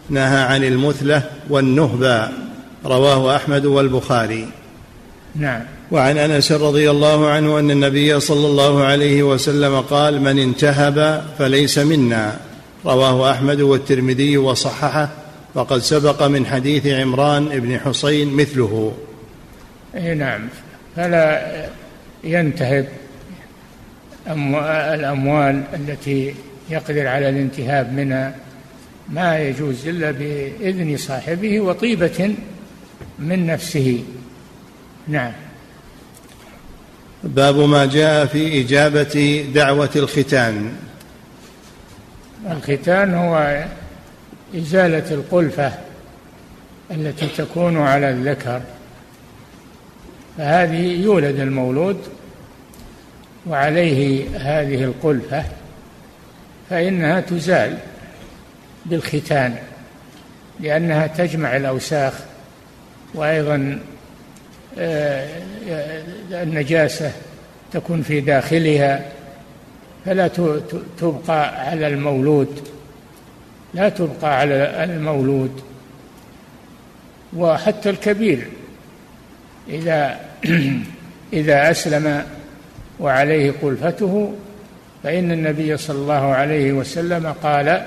نهى 0.09 0.41
عن 0.41 0.63
المثلة 0.63 1.23
والنهبه 1.49 2.29
رواه 2.85 3.35
أحمد 3.35 3.65
والبخاري. 3.65 4.47
نعم. 5.35 5.61
وعن 5.91 6.17
أنس 6.17 6.51
رضي 6.51 6.91
الله 6.91 7.29
عنه 7.29 7.59
أن 7.59 7.71
النبي 7.71 8.19
صلى 8.19 8.47
الله 8.47 8.83
عليه 8.83 9.23
وسلم 9.23 9.81
قال 9.81 10.21
من 10.21 10.39
انتهب 10.39 11.23
فليس 11.39 11.77
منا. 11.77 12.39
رواه 12.85 13.31
أحمد 13.31 13.61
والترمذي 13.61 14.37
وصححه 14.37 15.09
وقد 15.55 15.79
سبق 15.79 16.23
من 16.23 16.45
حديث 16.45 16.87
عمران 16.87 17.45
بن 17.59 17.79
حصين 17.79 18.33
مثله. 18.33 18.93
اي 19.95 20.15
نعم. 20.15 20.41
فلا 20.95 21.41
ينتهب 22.23 22.87
الأموال 24.27 25.63
التي 25.73 26.33
يقدر 26.69 27.07
على 27.07 27.29
الانتهاب 27.29 27.93
منها 27.93 28.35
ما 29.09 29.39
يجوز 29.39 29.87
إلا 29.87 30.11
بإذن 30.11 30.97
صاحبه 30.97 31.59
وطيبة 31.59 32.35
من 33.19 33.45
نفسه. 33.45 34.03
نعم. 35.07 35.31
باب 37.23 37.55
ما 37.55 37.85
جاء 37.85 38.25
في 38.25 38.61
إجابة 38.61 39.45
دعوة 39.53 39.89
الختان. 39.95 40.73
الختان 42.51 43.13
هو 43.13 43.65
إزالة 44.55 45.11
القلفة 45.11 45.71
التي 46.91 47.27
تكون 47.27 47.77
على 47.77 48.09
الذكر. 48.09 48.61
فهذه 50.37 51.01
يولد 51.01 51.39
المولود 51.39 51.97
وعليه 53.47 54.27
هذه 54.37 54.83
القلفة. 54.83 55.43
فإنها 56.69 57.19
تزال 57.19 57.77
بالختان 58.85 59.55
لأنها 60.59 61.07
تجمع 61.07 61.55
الأوساخ 61.55 62.13
وأيضا 63.13 63.79
آه، 64.77 65.27
النجاسة 66.31 67.11
تكون 67.71 68.01
في 68.01 68.21
داخلها 68.21 69.11
فلا 70.05 70.27
تبقى 70.97 71.69
على 71.69 71.87
المولود 71.87 72.67
لا 73.73 73.89
تبقى 73.89 74.39
على 74.39 74.83
المولود. 74.83 75.61
وحتى 77.35 77.89
الكبير 77.89 78.47
إذا 79.69 80.19
إذا 81.33 81.71
أسلم 81.71 82.23
وعليه 82.99 83.53
قلفته 83.61 84.33
فإن 85.05 85.31
النبي 85.31 85.77
صلى 85.77 85.97
الله 85.97 86.13
عليه 86.13 86.73
وسلم 86.73 87.33
قال 87.43 87.81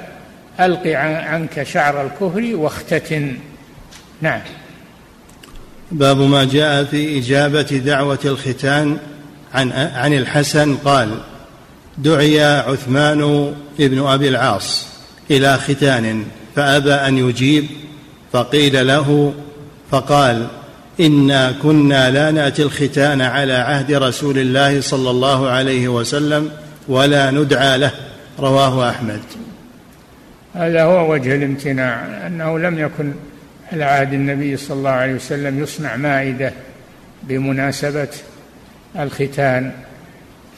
ألق 0.61 0.87
عنك 0.87 1.63
شعر 1.63 2.07
الكهر 2.07 2.57
واختتن. 2.57 3.37
نعم. 4.21 4.41
باب 5.93 6.17
ما 6.17 6.45
جاء 6.45 6.85
في 6.85 7.19
إجابة 7.19 7.63
دعوة 7.63 8.19
الختان 8.25 8.99
عن 9.55 9.73
عن 9.73 10.13
الحسن 10.13 10.77
قال 10.77 11.11
دعي 11.99 12.45
عثمان 12.45 13.55
ابن 13.81 14.07
أبي 14.07 14.29
العاص 14.29 14.87
إلى 15.31 15.57
ختان 15.57 16.25
فأبى 16.57 16.93
أن 16.93 17.19
يجيب 17.19 17.67
فقيل 18.33 18.87
له 18.87 19.35
فقال 19.91 20.47
إنا 21.01 21.55
كنا 21.63 22.11
لا 22.11 22.31
نأتي 22.31 22.63
الختان 22.63 23.21
على 23.21 23.53
عهد 23.53 23.93
رسول 23.93 24.39
الله 24.39 24.81
صلى 24.81 25.11
الله 25.11 25.49
عليه 25.49 25.89
وسلم 25.89 26.51
ولا 26.88 27.31
ندعى 27.31 27.79
له 27.79 27.92
رواه 28.38 28.90
أحمد. 28.90 29.20
هذا 30.55 30.83
هو 30.83 31.12
وجه 31.12 31.35
الامتناع 31.35 32.27
أنه 32.27 32.59
لم 32.59 32.79
يكن 32.79 33.12
على 33.72 33.85
عهد 33.85 34.12
النبي 34.12 34.57
صلى 34.57 34.77
الله 34.77 34.90
عليه 34.90 35.14
وسلم 35.14 35.62
يصنع 35.62 35.96
مائدة 35.96 36.53
بمناسبة 37.22 38.09
الختان. 38.98 39.72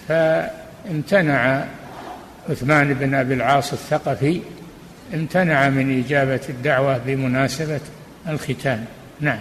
فامتنع 0.08 1.64
عثمان 2.50 2.94
بن 2.94 3.14
أبي 3.14 3.34
العاص 3.34 3.72
الثقفي 3.72 4.40
امتنع 5.14 5.68
من 5.68 6.04
إجابة 6.04 6.40
الدعوة 6.48 6.98
بمناسبة 6.98 7.80
الختان. 8.28 8.84
نعم. 9.20 9.38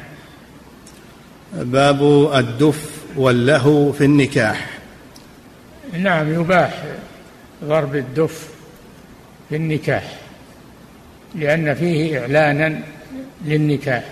باب 1.53 2.31
الدف 2.33 2.89
واللهو 3.15 3.91
في 3.91 4.05
النكاح. 4.05 4.78
نعم 5.93 6.41
يباح 6.41 6.83
ضرب 7.63 7.95
الدف 7.95 8.49
في 9.49 9.55
النكاح 9.55 10.03
لأن 11.35 11.73
فيه 11.73 12.19
إعلانا 12.19 12.79
للنكاح. 13.45 14.03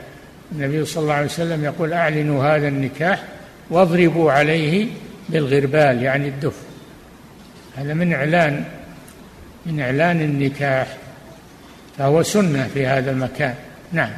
النبي 0.51 0.85
صلى 0.85 1.03
الله 1.03 1.13
عليه 1.13 1.25
وسلم 1.25 1.63
يقول 1.63 1.93
أعلنوا 1.93 2.43
هذا 2.43 2.67
النكاح 2.67 3.23
واضربوا 3.69 4.31
عليه 4.31 4.87
بالغربال 5.29 6.03
يعني 6.03 6.27
الدف. 6.27 6.55
هذا 7.77 7.93
من 7.93 8.13
إعلان 8.13 8.63
من 9.65 9.79
إعلان 9.79 10.21
النكاح 10.21 10.97
فهو 11.97 12.23
سنة 12.23 12.69
في 12.73 12.87
هذا 12.87 13.11
المكان. 13.11 13.53
نعم. 13.91 14.11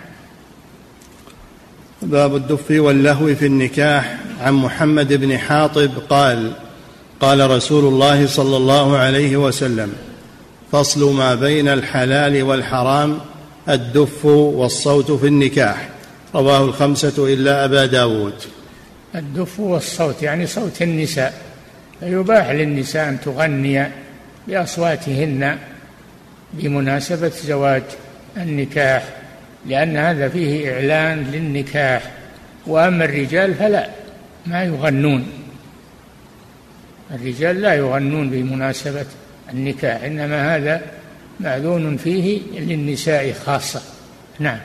باب 2.02 2.36
الدف 2.36 2.72
واللهو 2.72 3.36
في 3.36 3.46
النكاح 3.46 4.18
عن 4.42 4.54
محمد 4.54 5.14
بن 5.14 5.38
حاطب 5.38 5.92
قال 6.10 6.52
قال 7.20 7.52
رسول 7.52 7.86
الله 7.86 8.28
صلى 8.28 8.58
الله 8.58 8.98
عليه 8.98 9.38
وسلم 9.38 9.94
فصل 10.72 11.14
ما 11.14 11.36
بين 11.36 11.68
الحلال 11.68 12.44
والحرام 12.44 13.20
الدف 13.70 14.26
والصوت 14.26 15.12
في 15.12 15.28
النكاح. 15.28 15.90
رواه 16.36 16.66
الخمسة 16.66 17.34
إلا 17.34 17.66
أبا 17.66 17.86
داود. 17.86 18.34
الدف 19.16 19.60
والصوت 19.60 20.24
يعني 20.24 20.48
صوت 20.48 20.82
النساء. 20.82 21.34
فيباح 22.00 22.50
للنساء 22.50 23.10
أن 23.10 23.22
تغني 23.22 23.88
بأصواتهن 24.48 25.58
بمناسبة 26.54 27.32
زواج 27.46 27.84
النكاح 28.38 29.04
لأن 29.68 29.98
هذا 29.98 30.30
فيه 30.30 30.74
إعلان 30.74 31.32
للنكاح. 31.32 32.12
وأما 32.68 33.06
الرجال 33.06 33.56
فلا 33.56 33.90
ما 34.46 34.64
يغنون. 34.64 35.39
الرجال 37.12 37.62
لا 37.62 37.74
يغنون 37.74 38.30
بمناسبة 38.30 39.06
النكاح 39.54 40.04
إنما 40.04 40.56
هذا 40.56 40.82
مأذون 41.40 41.98
فيه 41.98 42.42
للنساء 42.60 43.34
خاصة. 43.46 43.82
نعم. 44.40 44.60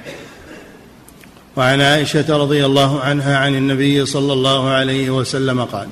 وعن 1.57 1.81
عائشة 1.81 2.37
رضي 2.37 2.65
الله 2.65 3.01
عنها 3.01 3.39
عن 3.39 3.55
النبي 3.55 4.07
صلى 4.07 4.33
الله 4.33 4.69
عليه 4.69 5.11
وسلم 5.11 5.65
قال 5.65 5.89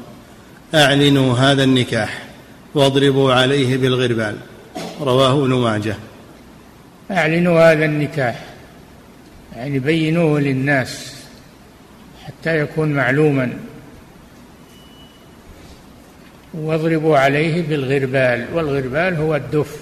أعلنوا 0.74 1.34
هذا 1.34 1.64
النكاح 1.64 2.22
واضربوا 2.74 3.32
عليه 3.32 3.76
بالغربال. 3.76 4.36
رواه 5.00 5.32
ابن 5.32 5.54
ماجه. 5.54 5.96
أعلنوا 7.10 7.72
هذا 7.72 7.84
النكاح 7.84 8.44
يعني 9.56 9.78
بينوه 9.78 10.40
للناس 10.40 11.14
حتى 12.26 12.58
يكون 12.58 12.88
معلوما. 12.88 13.52
واضربوا 16.54 17.18
عليه 17.18 17.62
بالغربال 17.62 18.46
والغربال 18.54 19.16
هو 19.16 19.36
الدف 19.36 19.76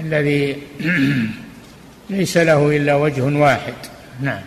الذي 0.00 0.56
ليس 2.10 2.36
له 2.36 2.76
إلا 2.76 2.94
وجه 2.94 3.22
واحد. 3.22 3.74
نعم. 4.20 4.40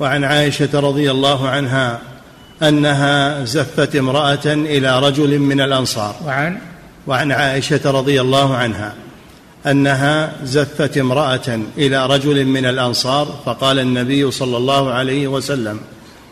وعن 0.00 0.24
عائشة 0.24 0.80
رضي 0.80 1.10
الله 1.10 1.48
عنها 1.48 2.00
أنها 2.62 3.44
زفت 3.44 3.96
امرأة 3.96 4.46
إلى 4.46 5.00
رجل 5.00 5.38
من 5.38 5.60
الأنصار. 5.60 6.16
وعن؟ 6.26 6.58
وعن 7.06 7.32
عائشة 7.32 7.90
رضي 7.90 8.20
الله 8.20 8.56
عنها 8.56 8.94
أنها 9.66 10.32
زفت 10.44 10.98
امرأة 10.98 11.60
إلى 11.78 12.06
رجل 12.06 12.44
من 12.44 12.66
الأنصار 12.66 13.40
فقال 13.46 13.78
النبي 13.78 14.30
صلى 14.30 14.56
الله 14.56 14.90
عليه 14.90 15.28
وسلم 15.28 15.80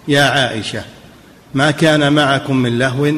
يا 0.09 0.23
عائشة 0.23 0.83
ما 1.55 1.71
كان 1.71 2.13
معكم 2.13 2.57
من 2.57 2.79
لهو 2.79 3.13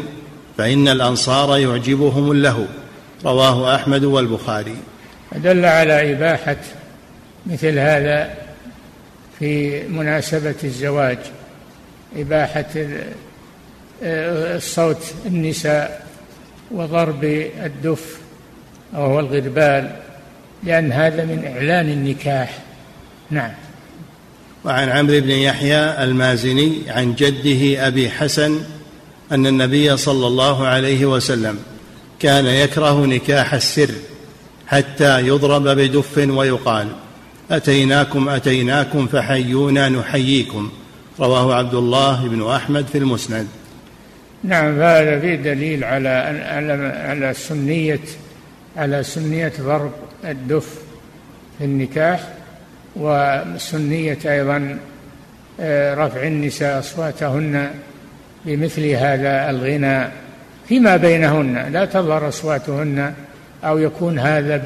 فإن 0.59 0.89
الأنصار 0.89 1.59
يعجبهم 1.59 2.31
اللهو. 2.31 2.65
رواه 3.25 3.75
أحمد 3.75 4.05
والبخاري. 4.05 4.77
دل 5.33 5.65
على 5.65 6.13
إباحة 6.13 6.57
مثل 7.47 7.79
هذا 7.79 8.35
في 9.39 9.83
مناسبة 9.89 10.55
الزواج. 10.65 11.19
إباحة 12.17 12.67
الصوت 14.03 15.15
النساء 15.27 16.07
وضرب 16.71 17.25
الدف 17.65 18.19
وهو 18.93 19.21
الغربال 19.21 19.91
لأن 20.65 20.93
هذا 20.93 21.25
من 21.25 21.53
إعلان 21.57 21.89
النكاح. 21.89 22.59
نعم. 23.31 23.53
وعن 24.65 24.89
عمرو 24.89 25.21
بن 25.21 25.31
يحيى 25.31 26.05
المازني 26.05 26.79
عن 26.89 27.15
جده 27.15 27.87
أبي 27.87 28.11
حسن 28.11 28.61
أن 29.33 29.47
النبي 29.47 29.97
صلى 29.97 30.27
الله 30.27 30.67
عليه 30.67 31.07
وسلم 31.07 31.59
كان 32.21 32.47
يكره 32.47 33.07
نكاح 33.07 33.55
السر 33.55 33.91
حتى 34.67 35.21
يضرب 35.21 35.63
بدف 35.63 36.19
ويقال 36.19 36.89
أتيناكم 37.51 38.29
أتيناكم 38.29 39.07
فحيونا 39.07 39.89
نحييكم. 39.89 40.71
رواه 41.21 41.55
عبد 41.55 41.75
الله 41.75 42.29
بن 42.29 42.51
أحمد 42.51 42.87
في 42.87 42.99
المسند. 42.99 43.47
نعم 44.45 44.81
هذا 44.81 45.21
فيه 45.21 45.35
دليل 45.35 45.85
على 45.85 46.09
على 47.09 47.35
سنية 47.35 48.01
على 48.77 49.03
سنية 49.03 49.53
ضرب 49.61 49.93
الدف 50.25 50.75
في 51.59 51.65
النكاح 51.65 52.29
وسنية 52.97 54.19
أيضا 54.25 54.79
آه، 55.61 55.95
رفع 55.95 56.23
النساء 56.23 56.79
أصواتهن 56.79 57.71
بمثل 58.49 58.87
هذا 58.87 59.51
الغنى 59.51 60.09
فيما 60.69 60.97
بينهن 60.97 61.73
لا 61.73 61.85
تظهر 61.85 62.29
أصواتهن 62.29 63.15
أو 63.65 63.79
يكون 63.79 64.19
هذا 64.19 64.57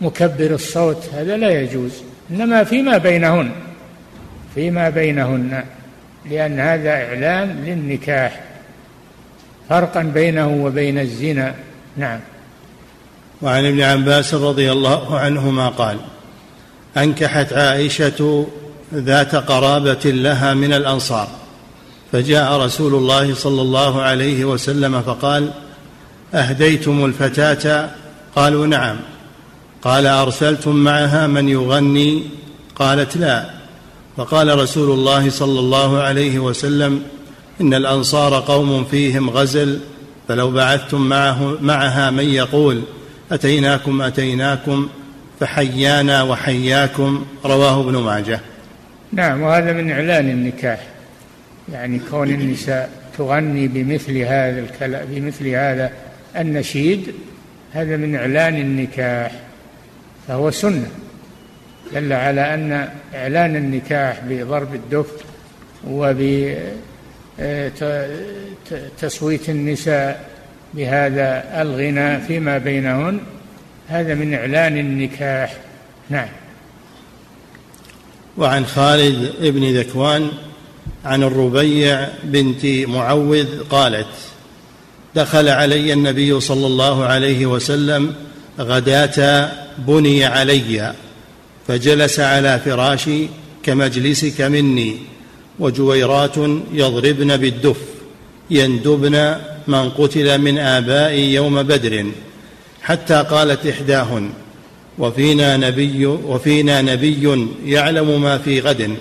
بمكبر 0.00 0.54
الصوت 0.54 1.08
هذا 1.14 1.36
لا 1.36 1.60
يجوز 1.60 1.92
إنما 2.30 2.64
فيما 2.64 2.98
بينهن 2.98 3.50
فيما 4.54 4.90
بينهن 4.90 5.64
لأن 6.30 6.60
هذا 6.60 6.90
إعلان 6.90 7.64
للنكاح 7.64 8.40
فرقا 9.68 10.02
بينه 10.02 10.48
وبين 10.64 10.98
الزنا. 10.98 11.54
نعم. 11.96 12.20
وعن 13.42 13.64
ابن 13.66 13.80
عباس 13.80 14.34
رضي 14.34 14.72
الله 14.72 15.18
عنهما 15.18 15.68
قال 15.68 15.96
أنكحت 16.96 17.52
عائشة 17.52 18.46
ذات 18.94 19.34
قرابة 19.34 20.10
لها 20.10 20.54
من 20.54 20.72
الأنصار. 20.72 21.28
فجاء 22.14 22.60
رسول 22.60 22.94
الله 22.94 23.34
صلى 23.34 23.62
الله 23.62 24.02
عليه 24.02 24.44
وسلم 24.44 25.02
فقال 25.02 25.50
أهديتم 26.34 27.04
الفتاة؟ 27.04 27.90
قالوا 28.36 28.66
نعم. 28.66 28.96
قال 29.82 30.06
أرسلتم 30.06 30.76
معها 30.76 31.26
من 31.26 31.48
يغني؟ 31.48 32.22
قالت 32.76 33.16
لا. 33.16 33.50
فقال 34.16 34.58
رسول 34.58 34.90
الله 34.90 35.30
صلى 35.30 35.60
الله 35.60 36.02
عليه 36.02 36.38
وسلم 36.38 37.02
إن 37.60 37.74
الأنصار 37.74 38.40
قوم 38.40 38.84
فيهم 38.84 39.30
غزل 39.30 39.80
فلو 40.28 40.50
بعثتم 40.50 41.00
معه 41.00 41.56
معها 41.60 42.10
من 42.10 42.24
يقول 42.24 42.82
أتيناكم 43.32 44.02
أتيناكم 44.02 44.88
فحيانا 45.40 46.22
وحياكم. 46.22 47.24
رواه 47.44 47.80
ابن 47.80 47.96
ماجه. 47.96 48.40
نعم 49.12 49.42
وهذا 49.42 49.72
من 49.72 49.90
إعلان 49.90 50.30
النكاح. 50.30 50.93
يعني 51.72 52.00
كون 52.10 52.30
النساء 52.30 52.90
تغني 53.18 53.68
بمثل 53.68 54.16
هذا 54.18 54.60
الكلام 54.60 55.06
بمثل 55.10 55.48
هذا 55.48 55.92
النشيد 56.36 57.14
هذا 57.72 57.96
من 57.96 58.16
إعلان 58.16 58.54
النكاح 58.54 59.32
فهو 60.28 60.50
سنة. 60.50 60.88
دل 61.94 62.12
على 62.12 62.54
أن 62.54 62.88
إعلان 63.14 63.56
النكاح 63.56 64.20
بضرب 64.28 64.74
الدف 64.74 65.06
وبتصويت 68.98 69.50
النساء 69.50 70.30
بهذا 70.74 71.62
الغنى 71.62 72.20
فيما 72.20 72.58
بينهن 72.58 73.20
هذا 73.88 74.14
من 74.14 74.34
إعلان 74.34 74.78
النكاح. 74.78 75.56
نعم. 76.10 76.28
وعن 78.38 78.66
خالد 78.66 79.32
بن 79.40 79.78
ذكوان 79.78 80.30
عن 81.04 81.22
الربيع 81.22 82.08
بنت 82.24 82.66
معوذ 82.66 83.46
قالت 83.70 84.06
دخل 85.14 85.48
علي 85.48 85.92
النبي 85.92 86.40
صلى 86.40 86.66
الله 86.66 87.04
عليه 87.04 87.46
وسلم 87.46 88.14
غداة 88.60 89.50
بني 89.78 90.24
علي 90.24 90.94
فجلس 91.68 92.20
على 92.20 92.60
فراشي 92.64 93.26
كمجلسك 93.62 94.40
مني 94.40 94.96
وجويرات 95.58 96.36
يضربن 96.72 97.36
بالدف 97.36 97.76
يندبن 98.50 99.34
من 99.66 99.90
قتل 99.90 100.38
من 100.38 100.58
آبائي 100.58 101.34
يوم 101.34 101.62
بدر 101.62 102.06
حتى 102.82 103.26
قالت 103.30 103.66
إحداهن 103.66 104.30
وفينا 104.98 105.56
نبي 105.56 106.06
وفينا 106.06 106.82
نبي 106.82 107.48
يعلم 107.64 108.22
ما 108.22 108.38
في 108.38 108.60
غد. 108.60 108.96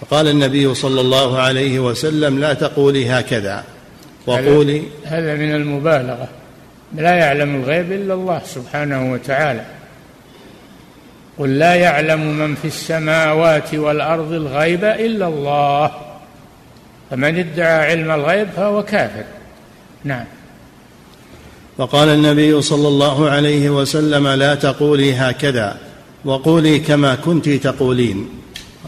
فقال 0.00 0.28
النبي 0.28 0.74
صلى 0.74 1.00
الله 1.00 1.38
عليه 1.38 1.78
وسلم 1.78 2.38
لا 2.38 2.52
تقولي 2.52 3.10
هكذا 3.10 3.64
وقولي 4.26 4.82
هذا 5.04 5.34
من 5.34 5.54
المبالغة. 5.54 6.28
لا 6.96 7.14
يعلم 7.14 7.54
الغيب 7.54 7.92
إلا 7.92 8.14
الله 8.14 8.42
سبحانه 8.46 9.12
وتعالى. 9.12 9.64
قل 11.38 11.58
لا 11.58 11.74
يعلم 11.74 12.38
من 12.38 12.54
في 12.54 12.68
السماوات 12.68 13.74
والأرض 13.74 14.32
الغيب 14.32 14.84
إلا 14.84 15.26
الله. 15.26 15.90
فمن 17.10 17.38
ادعى 17.38 17.90
علم 17.90 18.10
الغيب 18.10 18.48
فهو 18.56 18.82
كافر. 18.82 19.24
نعم. 20.04 20.24
فقال 21.78 22.08
النبي 22.08 22.62
صلى 22.62 22.88
الله 22.88 23.30
عليه 23.30 23.70
وسلم 23.70 24.28
لا 24.28 24.54
تقولي 24.54 25.14
هكذا 25.14 25.76
وقولي 26.24 26.78
كما 26.78 27.14
كنت 27.14 27.48
تقولين. 27.48 28.28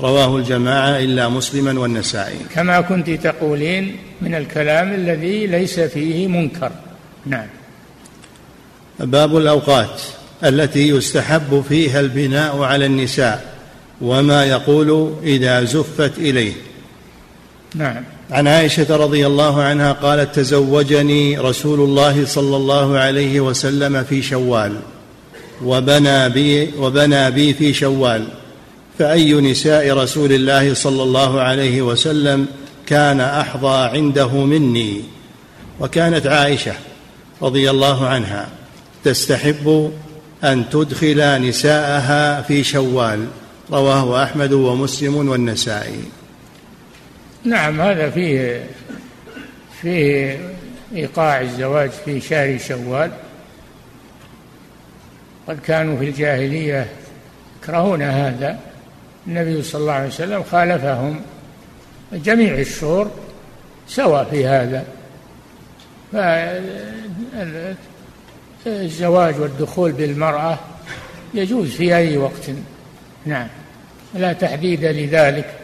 رواه 0.01 0.37
الجماعة 0.37 0.99
إلا 0.99 1.29
مسلما 1.29 1.81
والنسائي. 1.81 2.39
كما 2.55 2.81
كنت 2.81 3.11
تقولين 3.11 3.97
من 4.23 4.35
الكلام 4.35 4.95
الذي 4.95 5.47
ليس 5.47 5.81
فيه 5.81 6.27
منكر. 6.27 6.71
نعم. 7.27 7.47
باب 9.01 9.37
الأوقات 9.37 10.01
التي 10.45 10.89
يستحب 10.89 11.65
فيها 11.69 12.01
البناء 12.01 12.63
على 12.63 12.87
النساء 12.87 13.55
وما 14.01 14.45
يقول 14.45 15.15
إذا 15.23 15.65
زفت 15.65 16.19
إليه. 16.19 16.53
نعم. 17.75 18.05
عن 18.31 18.47
عائشة 18.47 18.97
رضي 18.97 19.27
الله 19.27 19.63
عنها 19.63 19.93
قالت 19.93 20.35
تزوجني 20.35 21.39
رسول 21.39 21.81
الله 21.81 22.27
صلى 22.27 22.57
الله 22.57 22.99
عليه 22.99 23.41
وسلم 23.41 24.05
في 24.05 24.23
شوال 24.23 24.77
وبنى 25.65 26.29
بي 26.29 26.71
وبنى 26.79 27.31
بي 27.31 27.55
في 27.55 27.73
شوال. 27.75 28.25
فأي 29.01 29.35
نساء 29.35 29.97
رسول 29.97 30.33
الله 30.33 30.75
صلى 30.75 31.03
الله 31.03 31.41
عليه 31.41 31.83
وسلم 31.83 32.47
كان 32.87 33.21
أحظى 33.21 33.97
عنده 33.97 34.29
مني؟ 34.29 35.03
وكانت 35.81 36.27
عائشة 36.27 36.73
رضي 37.43 37.71
الله 37.71 38.07
عنها 38.07 38.49
تستحب 39.05 39.93
أن 40.45 40.71
تدخل 40.71 41.43
نساءها 41.49 42.43
في 42.43 42.65
شوال 42.65 43.27
رواه 43.71 44.25
أحمد 44.25 44.53
ومسلم 44.53 45.29
والنسائي. 45.29 46.05
نعم 47.45 47.81
هذا 47.81 48.11
فيه 48.11 48.67
فيه 49.83 50.39
إيقاع 50.95 51.41
الزواج 51.41 51.91
في 51.91 52.21
شهر 52.21 52.59
شوال. 52.59 53.11
قد 55.49 55.59
كانوا 55.61 55.99
في 55.99 56.05
الجاهلية 56.05 56.89
يكرهون 57.63 58.03
هذا. 58.03 58.70
النبي 59.31 59.63
صلى 59.63 59.81
الله 59.81 59.93
عليه 59.93 60.09
وسلم 60.09 60.43
خالفهم 60.43 61.21
جميع 62.13 62.55
الشهور 62.55 63.11
سوى 63.89 64.27
في 64.31 64.47
هذا. 64.47 64.85
فالزواج 68.65 69.41
والدخول 69.41 69.93
بالمرأة 69.93 70.59
يجوز 71.35 71.69
في 71.69 71.97
أي 71.97 72.17
وقت. 72.17 72.51
نعم. 73.27 73.47
لا 74.15 74.33
تحديد 74.33 74.85
لذلك. 74.85 75.55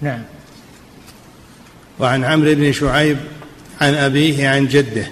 نعم. 0.00 0.22
وعن 1.98 2.24
عمرو 2.24 2.54
بن 2.54 2.72
شعيب 2.72 3.16
عن 3.80 3.94
أبيه 3.94 4.48
عن 4.48 4.66
جده 4.66 5.06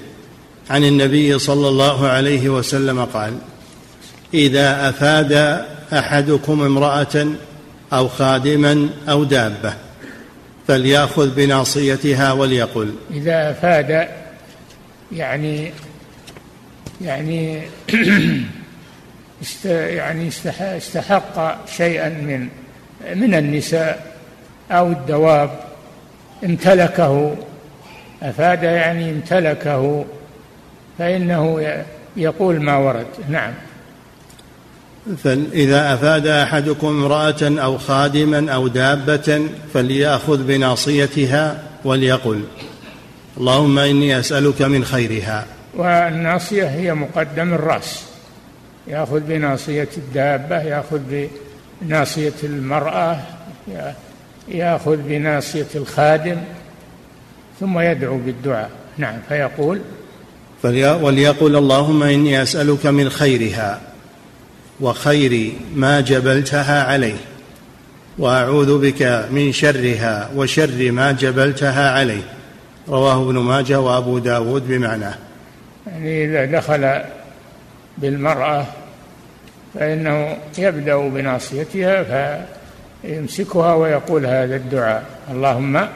عن 0.70 0.84
النبي 0.84 1.38
صلى 1.38 1.68
الله 1.68 2.06
عليه 2.06 2.48
وسلم 2.48 3.04
قال 3.04 3.38
إذا 4.34 4.88
أفاد 4.88 5.32
أحدكم 5.92 6.62
امرأة 6.62 7.26
أو 7.92 8.08
خادما 8.08 8.88
أو 9.08 9.24
دابة 9.24 9.74
فليأخذ 10.68 11.34
بناصيتها 11.34 12.32
وليقل. 12.32 12.94
إذا 13.10 13.50
أفاد 13.50 14.08
يعني 15.12 15.72
يعني 17.00 17.62
يعني 19.64 20.28
استحق 20.60 21.66
شيئا 21.76 22.08
من 22.08 22.48
من 23.14 23.34
النساء 23.34 24.16
أو 24.70 24.92
الدواب 24.92 25.50
امتلكه. 26.44 27.36
أفاد 28.22 28.62
يعني 28.62 29.10
امتلكه 29.10 30.04
فإنه 30.98 31.60
يقول 32.16 32.62
ما 32.62 32.76
ورد. 32.76 33.06
نعم. 33.28 33.52
فإذا 35.24 35.94
أفاد 35.94 36.26
أحدكم 36.26 36.86
امرأة 36.86 37.42
أو 37.42 37.78
خادما 37.78 38.52
أو 38.52 38.68
دابة 38.68 39.48
فليأخذ 39.74 40.42
بناصيتها 40.42 41.62
وليقل 41.84 42.44
اللهم 43.36 43.78
إني 43.78 44.18
أسألك 44.18 44.62
من 44.62 44.84
خيرها. 44.84 45.46
والناصية 45.76 46.64
هي 46.64 46.94
مقدم 46.94 47.54
الرأس 47.54 48.02
يأخذ 48.88 49.20
بناصية 49.20 49.88
الدابة 49.96 50.62
يأخذ 50.62 51.00
بناصية 51.82 52.32
المرأة 52.42 53.16
يأخذ 54.48 54.96
بناصية 54.96 55.66
الخادم 55.74 56.36
ثم 57.60 57.78
يدعو 57.78 58.18
بالدعاء. 58.18 58.70
نعم 58.98 59.18
فيقول 59.28 59.80
وليقل 61.02 61.56
اللهم 61.56 62.02
إني 62.02 62.42
أسألك 62.42 62.86
من 62.86 63.10
خيرها. 63.10 63.80
وخير 64.80 65.52
ما 65.74 66.00
جبلتها 66.00 66.84
عليه 66.84 67.16
وأعوذ 68.18 68.78
بك 68.78 69.26
من 69.30 69.52
شرها 69.52 70.30
وشر 70.36 70.90
ما 70.90 71.12
جبلتها 71.12 71.90
عليه. 71.90 72.22
رواه 72.88 73.22
ابن 73.22 73.38
ماجه 73.38 73.80
وأبو 73.80 74.18
داود 74.18 74.68
بمعناه. 74.68 75.14
يعني 75.86 76.24
إذا 76.24 76.44
دخل 76.44 77.00
بالمرأة 77.98 78.66
فإنه 79.74 80.36
يبدأ 80.58 80.96
بناصيتها 80.96 82.46
فيمسكها 83.02 83.74
ويقول 83.74 84.26
هذا 84.26 84.56
الدعاء. 84.56 85.04
اللهم 85.30 85.88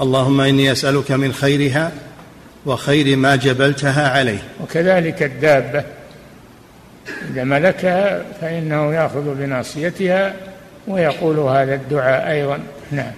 اللهم 0.00 0.40
إني 0.40 0.72
أسألك 0.72 1.10
من 1.10 1.32
خيرها 1.32 1.92
وخير 2.66 3.16
ما 3.16 3.36
جبلتها 3.36 4.10
عليه. 4.10 4.42
وكذلك 4.60 5.22
الدابة. 5.22 5.84
إذا 7.32 7.44
ملكها 7.44 8.22
فإنه 8.40 8.94
يأخذ 8.94 9.34
بناصيتها 9.34 10.34
ويقول 10.88 11.38
هذا 11.38 11.74
الدعاء 11.74 12.30
أيضا. 12.30 12.58
نعم. 12.92 13.12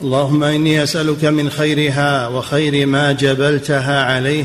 اللهم 0.00 0.44
إني 0.44 0.82
أسألك 0.82 1.24
من 1.24 1.50
خيرها 1.50 2.28
وخير 2.28 2.86
ما 2.86 3.12
جبلتها 3.12 4.04
عليه 4.04 4.44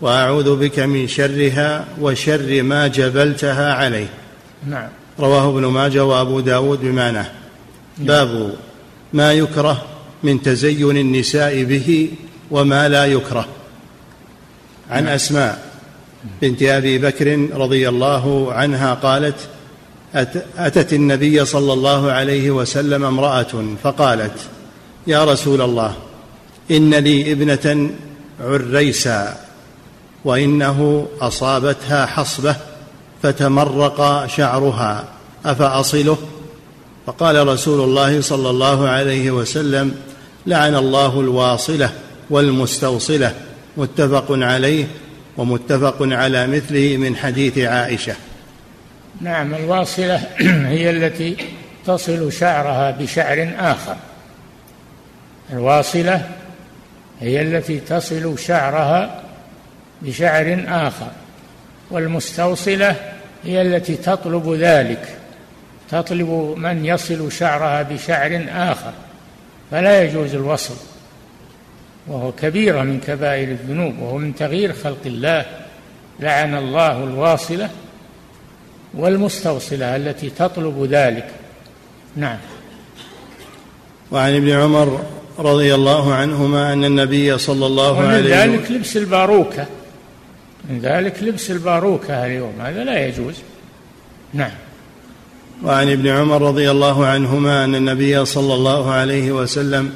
وأعوذ 0.00 0.56
بك 0.56 0.78
من 0.78 1.08
شرها 1.08 1.84
وشر 2.00 2.62
ما 2.62 2.86
جبلتها 2.86 3.72
عليه. 3.72 4.06
نعم. 4.66 4.88
رواه 5.18 5.48
ابن 5.48 5.66
ماجه 5.66 6.04
وأبو 6.04 6.40
داود 6.40 6.80
بمعناه 6.80 7.30
نعم. 7.98 8.06
باب 8.06 8.54
ما 9.12 9.32
يكره 9.32 9.84
من 10.22 10.42
تزين 10.42 10.96
النساء 10.96 11.64
به 11.64 12.10
وما 12.50 12.88
لا 12.88 13.06
يكره. 13.06 13.46
عن 14.90 15.04
نعم. 15.04 15.14
أسماء. 15.14 15.65
بنت 16.42 16.62
أبي 16.62 16.98
بكر 16.98 17.48
رضي 17.52 17.88
الله 17.88 18.52
عنها 18.52 18.94
قالت 18.94 19.34
أتت 20.58 20.92
النبي 20.92 21.44
صلى 21.44 21.72
الله 21.72 22.12
عليه 22.12 22.50
وسلم 22.50 23.04
امرأة 23.04 23.76
فقالت 23.82 24.32
يا 25.06 25.24
رسول 25.24 25.62
الله 25.62 25.94
إن 26.70 26.94
لي 26.94 27.32
ابنة 27.32 27.90
عريسا 28.40 29.36
وإنه 30.24 31.06
أصابتها 31.20 32.06
حصبة 32.06 32.56
فتمرق 33.22 34.26
شعرها 34.26 35.04
أفأصله؟ 35.46 36.18
فقال 37.06 37.48
رسول 37.48 37.80
الله 37.80 38.20
صلى 38.20 38.50
الله 38.50 38.88
عليه 38.88 39.30
وسلم 39.30 39.94
لعن 40.46 40.76
الله 40.76 41.20
الواصلة 41.20 41.92
والمستوصلة 42.30 43.34
متفق 43.76 44.26
عليه 44.30 44.86
ومتفق 45.36 45.96
على 46.00 46.46
مثله 46.46 46.96
من 46.96 47.16
حديث 47.16 47.58
عائشة. 47.58 48.14
نعم 49.20 49.54
الواصلة 49.54 50.16
هي 50.74 50.90
التي 50.90 51.36
تصل 51.86 52.32
شعرها 52.32 52.90
بشعر 52.90 53.54
آخر. 53.58 53.96
الواصلة 55.52 56.30
هي 57.20 57.42
التي 57.42 57.80
تصل 57.80 58.38
شعرها 58.38 59.22
بشعر 60.02 60.64
آخر. 60.68 61.10
والمستوصلة 61.90 62.96
هي 63.44 63.62
التي 63.62 63.96
تطلب 63.96 64.54
ذلك 64.54 65.08
تطلب 65.90 66.54
من 66.56 66.84
يصل 66.84 67.32
شعرها 67.32 67.82
بشعر 67.82 68.46
آخر. 68.50 68.92
فلا 69.70 70.02
يجوز 70.02 70.34
الوصل. 70.34 70.95
وهو 72.08 72.32
كبيرة 72.32 72.82
من 72.82 73.00
كبائر 73.00 73.48
الذنوب 73.48 73.98
وهو 73.98 74.18
من 74.18 74.34
تغيير 74.34 74.72
خلق 74.72 74.98
الله. 75.06 75.44
لعن 76.20 76.54
الله 76.54 77.04
الواصلة 77.04 77.70
والمستوصلة 78.94 79.96
التي 79.96 80.30
تطلب 80.30 80.88
ذلك. 80.90 81.30
نعم. 82.16 82.38
وعن 84.12 84.36
ابن 84.36 84.50
عمر 84.50 85.00
رضي 85.38 85.74
الله 85.74 86.14
عنهما 86.14 86.72
أن 86.72 86.84
النبي 86.84 87.38
صلى 87.38 87.66
الله 87.66 88.00
عليه 88.00 88.18
وسلم 88.18 88.54
ذلك 88.54 88.70
لبس 88.70 88.96
الباروكة. 88.96 89.66
من 90.70 90.80
ذلك 90.80 91.22
لبس 91.22 91.50
الباروكة 91.50 92.26
اليوم. 92.26 92.52
هذا 92.60 92.84
لا 92.84 93.06
يجوز. 93.06 93.34
نعم. 94.34 94.50
وعن 95.64 95.92
ابن 95.92 96.08
عمر 96.08 96.42
رضي 96.42 96.70
الله 96.70 97.06
عنهما 97.06 97.64
أن 97.64 97.74
النبي 97.74 98.24
صلى 98.24 98.54
الله 98.54 98.90
عليه 98.90 99.32
وسلم 99.32 99.92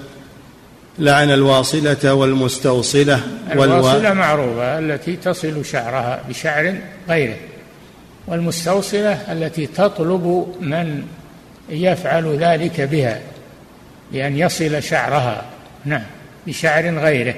لعن 1.00 1.30
الواصلة 1.30 2.14
والمستوصلة 2.14 3.20
الواصلة 3.52 4.12
معروفة 4.12 4.78
التي 4.78 5.16
تصل 5.16 5.64
شعرها 5.64 6.20
بشعر 6.28 6.74
غيره. 7.08 7.36
والمستوصلة 8.26 9.12
التي 9.32 9.66
تطلب 9.66 10.54
من 10.60 11.02
يفعل 11.68 12.36
ذلك 12.36 12.80
بها 12.80 13.20
بأن 14.12 14.36
يصل 14.38 14.82
شعرها. 14.82 15.44
نعم 15.84 16.02
بشعر 16.46 16.98
غيره. 16.98 17.34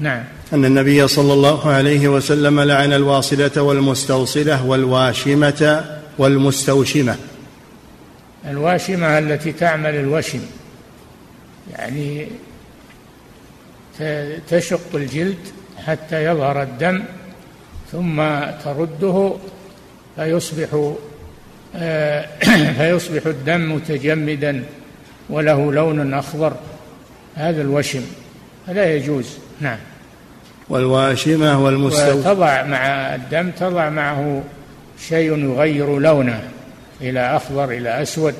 نعم. 0.00 0.24
أن 0.52 0.64
النبي 0.64 1.08
صلى 1.08 1.32
الله 1.32 1.70
عليه 1.70 2.08
وسلم 2.08 2.60
لعن 2.60 2.92
الواصلة 2.92 3.62
والمستوصلة 3.62 4.66
والواشمة 4.66 5.84
والمستوشمة. 6.18 7.16
الواشمة 8.50 9.18
التي 9.18 9.52
تعمل 9.52 9.94
الوشم. 9.94 10.40
يعني 11.72 12.28
تشق 14.48 14.94
الجلد 14.94 15.38
حتى 15.86 16.24
يظهر 16.24 16.62
الدم 16.62 17.02
ثم 17.92 18.22
ترده 18.64 19.34
فيصبح 20.16 20.92
آه، 21.76 22.26
فيصبح 22.78 23.26
الدم 23.26 23.72
متجمدا 23.72 24.64
وله 25.30 25.72
لون 25.72 26.14
أخضر. 26.14 26.52
هذا 27.34 27.62
الوشم. 27.62 28.02
فلا 28.66 28.94
يجوز. 28.94 29.38
نعم. 29.60 29.78
والواشمة 30.68 31.64
والمستوى 31.64 32.22
تضع 32.22 32.62
مع 32.62 33.14
الدم 33.14 33.50
تضع 33.50 33.90
معه 33.90 34.42
شيء 35.08 35.38
يغير 35.38 35.98
لونه 35.98 36.42
إلى 37.00 37.36
أخضر 37.36 37.70
إلى 37.70 38.02
أسود. 38.02 38.34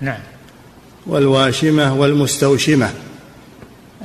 نعم. 0.00 0.20
والواشمة 1.06 1.94
والمستوشمة. 1.94 2.90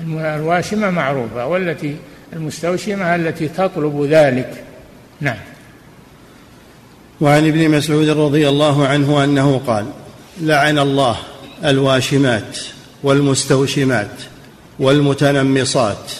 الواشمة 0.01 0.89
معروفة 0.89 1.45
والتي 1.45 1.95
المستوشمة 2.33 3.15
التي 3.15 3.47
تطلب 3.47 4.07
ذلك. 4.09 4.63
نعم. 5.21 5.37
وعن 7.21 7.47
ابن 7.47 7.69
مسعود 7.69 8.09
رضي 8.09 8.49
الله 8.49 8.87
عنه 8.87 9.23
أنه 9.23 9.61
قال 9.67 9.85
لعن 10.41 10.79
الله 10.79 11.17
الواشمات 11.65 12.57
والمستوشمات 13.03 14.11
والمتنمصات 14.79 16.11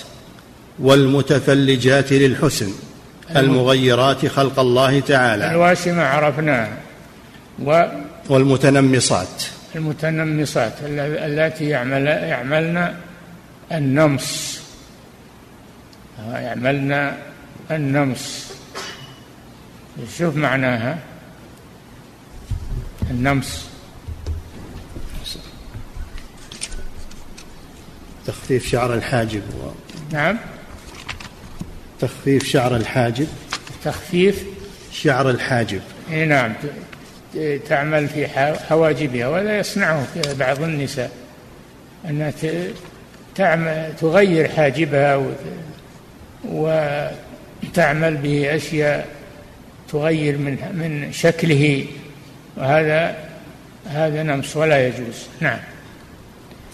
والمتفلجات 0.79 2.13
للحسن 2.13 2.71
المغيرات 3.35 4.25
خلق 4.25 4.59
الله 4.59 4.99
تعالى. 4.99 5.51
الواشمة 5.51 6.03
عرفناها. 6.03 6.77
و 7.65 7.85
والمتنمصات. 8.29 9.56
المتنمصات 9.77 10.73
التي 10.81 11.69
يعمل 11.69 12.07
يعملن 12.07 12.95
النمص. 13.71 14.59
يعملن 16.33 17.17
النمص. 17.71 18.51
شوف 20.17 20.35
معناها. 20.35 20.99
النمص. 23.11 23.65
تخفيف 28.25 28.67
شعر 28.67 28.93
الحاجب 28.93 29.41
و... 29.41 29.71
نعم. 30.11 30.37
تخفيف 31.99 32.43
شعر 32.43 32.75
الحاجب. 32.75 33.27
تخفيف 33.83 34.43
شعر 34.91 35.29
الحاجب. 35.29 35.81
إي 36.11 36.25
نعم. 36.25 36.53
تعمل 37.69 38.07
في 38.07 38.27
حواجبها 38.69 39.27
ولا 39.27 39.59
يصنعه 39.59 40.07
بعض 40.39 40.61
النساء. 40.63 41.11
انها 42.09 42.33
تعمل 43.35 43.93
تغير 44.01 44.49
حاجبها 44.49 45.25
وتعمل 46.45 48.17
به 48.17 48.55
أشياء 48.55 49.07
تغير 49.91 50.37
من 50.37 50.57
من 50.73 51.11
شكله. 51.11 51.85
وهذا 52.57 53.15
هذا 53.85 54.23
نمص 54.23 54.57
ولا 54.57 54.87
يجوز. 54.87 55.27
نعم. 55.39 55.59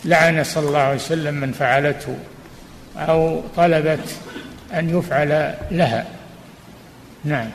لعن 0.05 0.43
صلى 0.43 0.67
الله 0.67 0.79
عليه 0.79 0.95
وسلم 0.95 1.33
من 1.33 1.51
فعلته 1.51 2.17
أو 2.97 3.41
طلبت 3.55 4.09
أن 4.73 4.99
يفعل 4.99 5.55
لها. 5.71 6.05
نعم. 7.25 7.49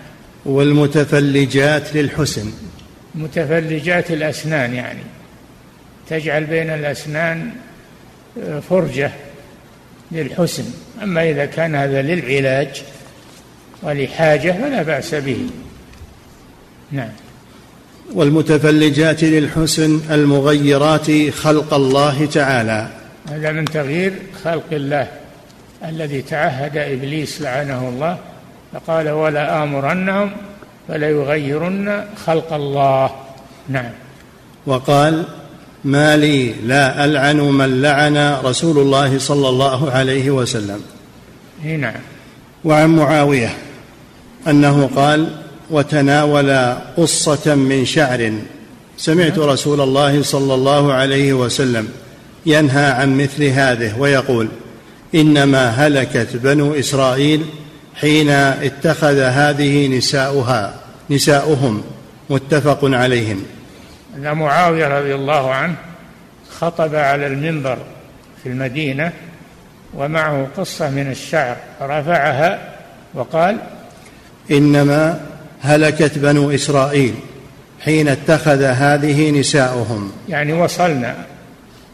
والمتفلجات 0.46 1.94
للحسن. 1.96 2.52
متفلجات 3.18 4.10
الأسنان 4.10 4.74
يعني. 4.74 5.02
تجعل 6.08 6.44
بين 6.44 6.70
الأسنان 6.70 7.50
فرجة 8.70 9.10
للحسن. 10.12 10.64
أما 11.02 11.30
إذا 11.30 11.46
كان 11.46 11.74
هذا 11.74 12.02
للعلاج 12.02 12.82
ولحاجة 13.82 14.52
فلا 14.52 14.82
بأس 14.82 15.14
به. 15.14 15.46
نعم. 16.92 17.12
والمتفلجات 18.14 19.24
للحسن 19.24 20.00
المغيرات 20.10 21.30
خلق 21.30 21.74
الله 21.74 22.26
تعالى. 22.26 22.88
هذا 23.30 23.52
من 23.52 23.64
تغيير 23.64 24.12
خلق 24.44 24.72
الله 24.72 25.08
الذي 25.84 26.22
تعهد 26.22 26.76
إبليس 26.76 27.42
لعنه 27.42 27.88
الله 27.88 28.18
فقال 28.72 29.08
ولا 29.08 29.62
آمرنهم 29.62 30.30
فلا 30.88 31.10
يغيرن 31.10 32.04
خلق 32.26 32.52
الله. 32.52 33.10
نعم. 33.68 33.90
وقال 34.66 35.24
ما 35.84 36.16
لي 36.16 36.54
لا 36.66 37.04
ألعن 37.04 37.36
من 37.36 37.82
لعن 37.82 38.36
رسول 38.44 38.78
الله 38.78 39.18
صلى 39.18 39.48
الله 39.48 39.90
عليه 39.90 40.30
وسلم. 40.30 40.80
نعم. 41.64 42.00
وعن 42.64 42.96
معاوية 42.96 43.54
أنه 44.48 44.90
قال 44.96 45.28
وتناول 45.70 46.74
قصة 46.96 47.54
من 47.54 47.84
شعر. 47.84 48.32
سمعت 48.96 49.38
رسول 49.38 49.80
الله 49.80 50.22
صلى 50.22 50.54
الله 50.54 50.92
عليه 50.92 51.32
وسلم 51.32 51.88
ينهى 52.46 52.90
عن 52.90 53.16
مثل 53.16 53.44
هذه 53.44 53.98
ويقول 53.98 54.48
إنما 55.14 55.68
هلكت 55.68 56.36
بنو 56.36 56.74
إسرائيل 56.74 57.44
حين 58.00 58.30
اتخذ 58.30 59.18
هذه 59.18 59.88
نساؤها 59.88 60.74
نساؤهم 61.10 61.82
متفق 62.30 62.78
عليهم. 62.82 63.44
أن 64.16 64.32
معاوية 64.32 64.88
رضي 64.98 65.14
الله 65.14 65.54
عنه 65.54 65.74
خطب 66.50 66.94
على 66.94 67.26
المنبر 67.26 67.78
في 68.42 68.48
المدينة 68.48 69.12
ومعه 69.94 70.48
قصة 70.56 70.90
من 70.90 71.10
الشعر 71.10 71.56
رفعها 71.82 72.58
وقال 73.14 73.58
إنما 74.50 75.20
هلكت 75.62 76.18
بنو 76.18 76.50
إسرائيل 76.50 77.14
حين 77.80 78.08
اتخذ 78.08 78.62
هذه 78.62 79.30
نساؤهم. 79.30 80.12
يعني 80.28 80.52
وصلنا 80.52 81.14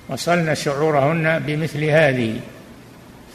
وصلنا 0.08 0.54
شعورهن 0.54 1.38
بمثل 1.46 1.84
هذه. 1.84 2.40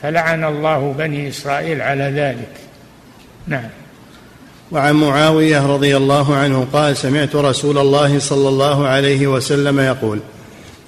فلعن 0.04 0.44
الله 0.44 0.96
بني 0.98 1.30
إسرائيل 1.30 1.82
على 1.82 2.04
ذلك. 2.04 2.50
نعم. 3.48 3.70
وعن 4.72 4.96
معاوية 4.96 5.68
رضي 5.68 5.98
الله 5.98 6.36
عنه 6.36 6.68
قال 6.74 6.98
سمعت 6.98 7.36
رسول 7.36 7.78
الله 7.78 8.20
صلى 8.20 8.50
الله 8.50 8.88
عليه 8.88 9.28
وسلم 9.28 9.80
يقول 9.80 10.20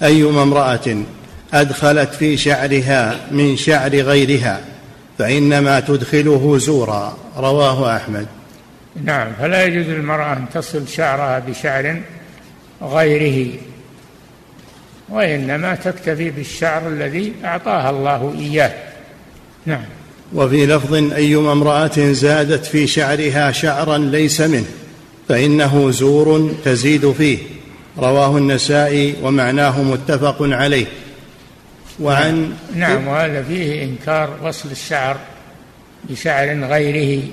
أيما 0.03 0.43
امرأة 0.43 1.03
أدخلت 1.53 2.13
في 2.13 2.37
شعرها 2.37 3.19
من 3.31 3.57
شعر 3.57 3.95
غيرها 3.95 4.61
فإنما 5.17 5.79
تدخله 5.79 6.57
زورا. 6.57 7.17
رواه 7.37 7.95
أحمد. 7.95 8.27
نعم. 9.03 9.27
فلا 9.39 9.63
يجوز 9.63 9.85
للمرأة 9.85 10.33
أن 10.33 10.45
تصل 10.53 10.87
شعرها 10.87 11.39
بشعر 11.39 12.01
غيره 12.81 13.53
وإنما 15.09 15.75
تكتفي 15.75 16.29
بالشعر 16.29 16.87
الذي 16.87 17.33
أعطاها 17.45 17.89
الله 17.89 18.33
إياه. 18.39 18.90
نعم. 19.65 19.83
وفي 20.33 20.65
لفظ 20.65 20.93
أيما 20.93 21.51
امرأة 21.51 22.11
زادت 22.11 22.65
في 22.65 22.87
شعرها 22.87 23.51
شعرا 23.51 23.97
ليس 23.97 24.41
منه 24.41 24.65
فإنه 25.29 25.91
زور 25.91 26.51
تزيد 26.65 27.11
فيه. 27.11 27.37
رواه 27.97 28.37
النسائي 28.37 29.15
ومعناه 29.23 29.81
متفق 29.81 30.37
عليه. 30.41 30.85
وعن 31.99 32.53
نعم 32.75 33.07
وهذا 33.07 33.43
فيه 33.43 33.83
إنكار 33.83 34.37
وصل 34.43 34.71
الشعر 34.71 35.17
بشعر 36.09 36.65
غيره. 36.65 37.23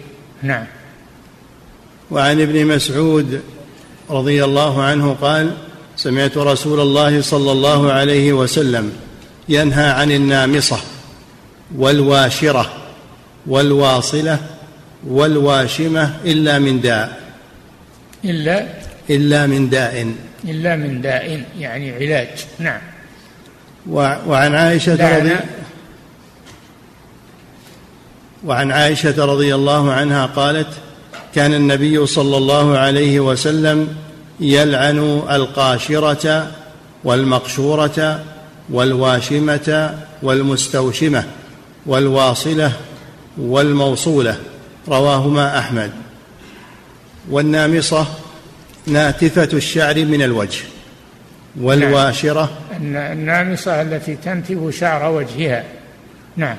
نعم. 0.42 0.64
وعن 2.10 2.40
ابن 2.40 2.66
مسعود 2.66 3.40
رضي 4.10 4.44
الله 4.44 4.82
عنه 4.82 5.16
قال 5.20 5.50
سمعت 5.96 6.36
رسول 6.36 6.80
الله 6.80 7.20
صلى 7.20 7.52
الله 7.52 7.92
عليه 7.92 8.32
وسلم 8.32 8.92
ينهى 9.48 9.90
عن 9.90 10.12
النامصة. 10.12 10.78
والواشرة 11.76 12.72
والواصلة 13.46 14.38
والواشمة 15.06 16.16
إلا 16.24 16.58
من 16.58 16.80
داء. 16.80 17.20
إلا؟ 18.24 18.66
إلا 19.10 19.46
من 19.46 19.70
داء. 19.70 20.14
إلا 20.44 20.76
من 20.76 21.00
داء 21.00 21.44
يعني 21.58 21.92
علاج. 21.92 22.28
نعم. 22.58 22.80
وعن 24.26 24.54
عائشة 24.54 25.18
رضي 25.18 25.36
وعن 28.44 28.72
عائشة 28.72 29.24
رضي 29.24 29.54
الله 29.54 29.92
عنها 29.92 30.26
قالت 30.26 30.68
كان 31.34 31.54
النبي 31.54 32.06
صلى 32.06 32.36
الله 32.36 32.78
عليه 32.78 33.20
وسلم 33.20 33.96
يلعن 34.40 35.22
القاشرة 35.30 36.50
والمقشورة 37.04 38.24
والواشمة 38.70 39.94
والمستوشمة. 40.22 41.24
والواصلة 41.88 42.72
والموصولة 43.38 44.36
رواهما 44.88 45.58
أحمد. 45.58 45.90
والنامصة 47.30 48.06
ناتفة 48.86 49.48
الشعر 49.52 50.04
من 50.04 50.22
الوجه 50.22 50.60
والواشرة 51.60 52.50
النامصة 52.76 53.82
التي 53.82 54.16
تنتف 54.16 54.78
شعر 54.78 55.10
وجهها. 55.10 55.64
نعم. 56.36 56.56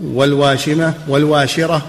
والواشمة 0.00 0.94
والواشرة 1.08 1.82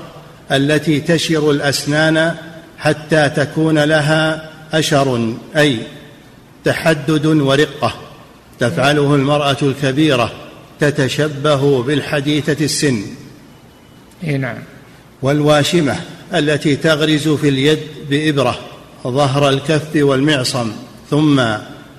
التي 0.52 1.00
تشر 1.00 1.52
الأسنان 1.52 2.36
حتى 2.80 3.30
تكون 3.30 3.80
لها 3.80 4.50
أشر 4.74 5.34
أي 5.58 5.80
تحدد 6.66 7.26
ورقة 7.26 7.94
تفعله 8.60 9.16
المرأة 9.16 9.58
الكبيرة. 9.62 10.45
تتشبه 10.80 11.84
بالحديثة 11.84 12.66
السن. 12.66 13.02
نعم. 14.24 14.58
والواشمة 15.22 15.96
التي 16.34 16.76
تغرز 16.76 17.28
في 17.30 17.50
اليد 17.50 17.80
بإبرة 18.10 18.60
ظهر 19.08 19.50
الكف 19.50 19.96
والمعصم 19.96 20.72
ثم 21.10 21.44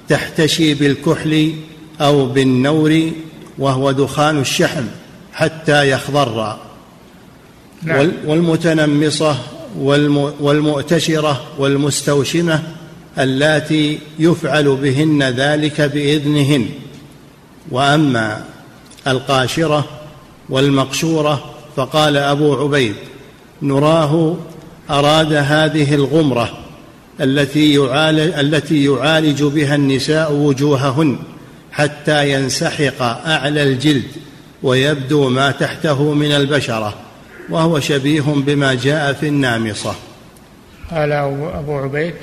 تحتشي 0.08 0.74
بالكحل 0.74 1.52
أو 2.00 2.26
بالنور 2.26 3.10
وهو 3.58 3.92
دخان 3.92 4.40
الشحم 4.40 4.84
حتى 5.32 5.90
يخضر. 5.90 6.58
نعم. 7.82 8.12
والمتنمصة 8.26 9.36
والمؤتشرة 10.40 11.46
والمستوشمة 11.58 12.62
اللاتي 13.18 13.98
يفعل 14.18 14.76
بهن 14.76 15.22
ذلك 15.22 15.80
بإذنهن. 15.80 16.68
وأما 17.70 18.44
القاشرة 19.06 19.84
والمقشورة 20.48 21.44
فقال 21.76 22.16
أبو 22.16 22.54
عبيد 22.54 22.94
نراه 23.62 24.36
أراد 24.90 25.32
هذه 25.32 25.94
الغمرة 25.94 26.50
التي 27.20 27.74
يعالج, 27.74 28.38
التي 28.38 28.84
يعالج 28.84 29.42
بها 29.42 29.74
النساء 29.74 30.32
وجوههن 30.32 31.18
حتى 31.72 32.32
ينسحق 32.32 33.02
أعلى 33.26 33.62
الجلد 33.62 34.10
ويبدو 34.62 35.28
ما 35.28 35.50
تحته 35.50 36.12
من 36.12 36.32
البشرة 36.32 36.94
وهو 37.50 37.80
شبيه 37.80 38.22
بما 38.22 38.74
جاء 38.74 39.12
في 39.12 39.28
النامصة. 39.28 39.94
قال 40.90 41.12
ابو 41.12 41.78
عبيد 41.78 42.14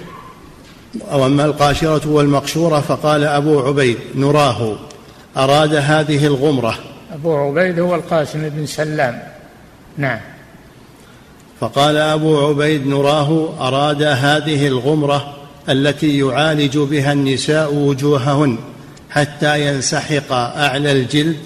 وأما 1.11 1.45
القاشرة 1.45 2.09
والمقشورة 2.09 2.79
فقال 2.79 3.23
أبو 3.23 3.59
عبيد 3.59 3.97
نراه. 4.15 4.75
أراد 5.37 5.75
هذه 5.75 6.25
الغمرة. 6.25 6.77
أبو 7.13 7.35
عبيد 7.35 7.79
هو 7.79 7.95
القاسم 7.95 8.49
بن 8.49 8.65
سلام. 8.65 9.19
نعم. 9.97 10.19
فقال 11.59 11.97
أبو 11.97 12.47
عبيد 12.47 12.87
نراه 12.87 13.49
أراد 13.67 14.03
هذه 14.03 14.67
الغمرة 14.67 15.35
التي 15.69 16.19
يعالج 16.19 16.77
بها 16.77 17.13
النساء 17.13 17.73
وجوههن 17.73 18.57
حتى 19.09 19.67
ينسحق 19.67 20.31
أعلى 20.31 20.91
الجلد 20.91 21.37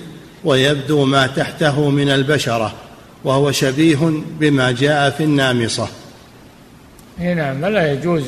ويبدو 0.43 1.05
ما 1.05 1.27
تحته 1.27 1.89
من 1.89 2.09
البشرة 2.09 2.73
وهو 3.23 3.51
شبيه 3.51 4.11
بما 4.39 4.71
جاء 4.71 5.09
في 5.09 5.23
النامصة. 5.23 5.87
نعم 7.19 7.65
لا 7.65 7.91
يجوز 7.93 8.23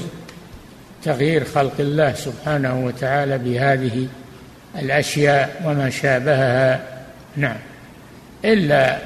تغيير 1.04 1.46
خلق 1.46 1.74
الله 1.80 2.14
سبحانه 2.14 2.86
وتعالى 2.86 3.38
بهذه 3.38 4.08
الأشياء 4.76 5.62
وما 5.66 5.90
شابهها. 5.90 6.82
نعم. 7.38 7.58
إلا 8.46 8.98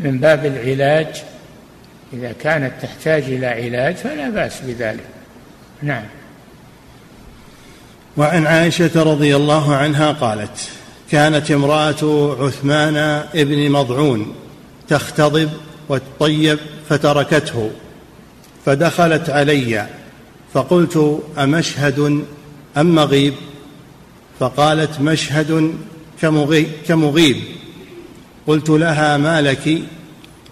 من 0.00 0.18
باب 0.18 0.46
العلاج 0.46 1.22
إذا 2.12 2.32
كانت 2.32 2.72
تحتاج 2.82 3.22
إلى 3.22 3.46
علاج 3.46 3.94
فلا 3.94 4.30
بأس 4.30 4.60
بذلك. 4.60 5.04
نعم. 5.82 6.04
وعن 8.16 8.46
عائشة 8.46 9.02
رضي 9.02 9.36
الله 9.36 9.76
عنها 9.76 10.12
قالت 10.12 10.68
كانت 11.10 11.50
امرأة 11.50 12.36
عثمان 12.40 12.96
ابن 13.34 13.70
مضعون 13.70 14.34
تختضب 14.88 15.50
وتطيب 15.88 16.58
فتركته 16.88 17.70
فدخلت 18.66 19.30
علي 19.30 19.86
فقلت 20.54 21.22
أمشهد 21.38 22.24
أم 22.76 22.94
مغيب؟ 22.94 23.34
فقالت 24.40 25.00
مشهد 25.00 25.74
كمغيب. 26.88 27.36
قلت 28.46 28.70
لها 28.70 29.16
ما 29.16 29.42
لك؟ 29.42 29.78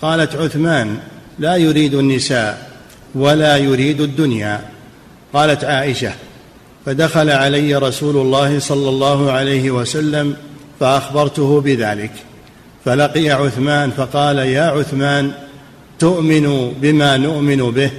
قالت 0.02 0.36
عثمان 0.36 0.98
لا 1.38 1.56
يريد 1.56 1.94
النساء 1.94 2.70
ولا 3.14 3.56
يريد 3.56 4.00
الدنيا. 4.00 4.70
قالت 5.32 5.64
عائشة 5.64 6.12
فدخل 6.86 7.30
علي 7.30 7.74
رسول 7.74 8.16
الله 8.16 8.58
صلى 8.58 8.88
الله 8.88 9.32
عليه 9.32 9.70
وسلم 9.70 10.36
فأخبرته 10.80 11.60
بذلك. 11.60 12.12
فلقي 12.84 13.30
عثمان 13.30 13.90
فقال 13.90 14.38
يا 14.38 14.62
عثمان 14.62 15.32
تؤمن 15.98 16.72
بما 16.80 17.16
نؤمن 17.16 17.70
به؟ 17.70 17.90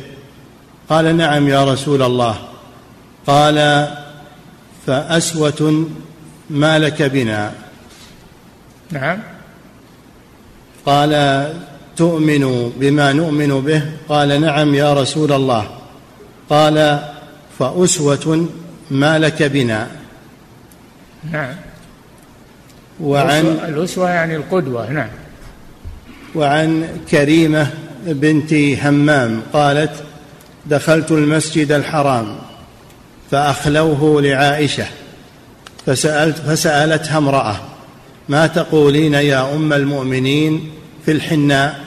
قال 0.89 1.17
نعم 1.17 1.47
يا 1.47 1.73
رسول 1.73 2.01
الله. 2.01 2.35
قال 3.27 3.87
فأسوة 4.87 5.87
ما 6.49 6.79
لك 6.79 7.01
بنا. 7.01 7.51
نعم. 8.91 9.19
قال 10.85 11.13
تؤمن 11.95 12.71
بما 12.79 13.13
نؤمن 13.13 13.61
به؟ 13.61 13.83
قال 14.09 14.41
نعم 14.41 14.75
يا 14.75 14.93
رسول 14.93 15.31
الله. 15.31 15.67
قال 16.49 16.99
فأسوة 17.59 18.47
ما 18.91 19.19
لك 19.19 19.43
بنا. 19.43 19.87
نعم. 21.31 21.55
وعن 23.01 23.45
الأسوة 23.45 24.09
يعني 24.09 24.35
القدوة 24.35 24.91
نعم. 24.91 25.09
وعن 26.35 26.87
كريمة 27.11 27.67
بنت 28.05 28.53
همام 28.53 29.41
قالت 29.53 30.03
دخلت 30.65 31.11
المسجد 31.11 31.71
الحرام. 31.71 32.35
فأخلوه 33.33 34.21
لعائشة. 34.21 34.85
فسألت 35.85 36.37
فسألتها 36.37 37.17
امرأة 37.17 37.55
ما 38.29 38.47
تقولين 38.47 39.13
يا 39.13 39.55
أم 39.55 39.73
المؤمنين 39.73 40.69
في 41.05 41.11
الحناء؟ 41.11 41.79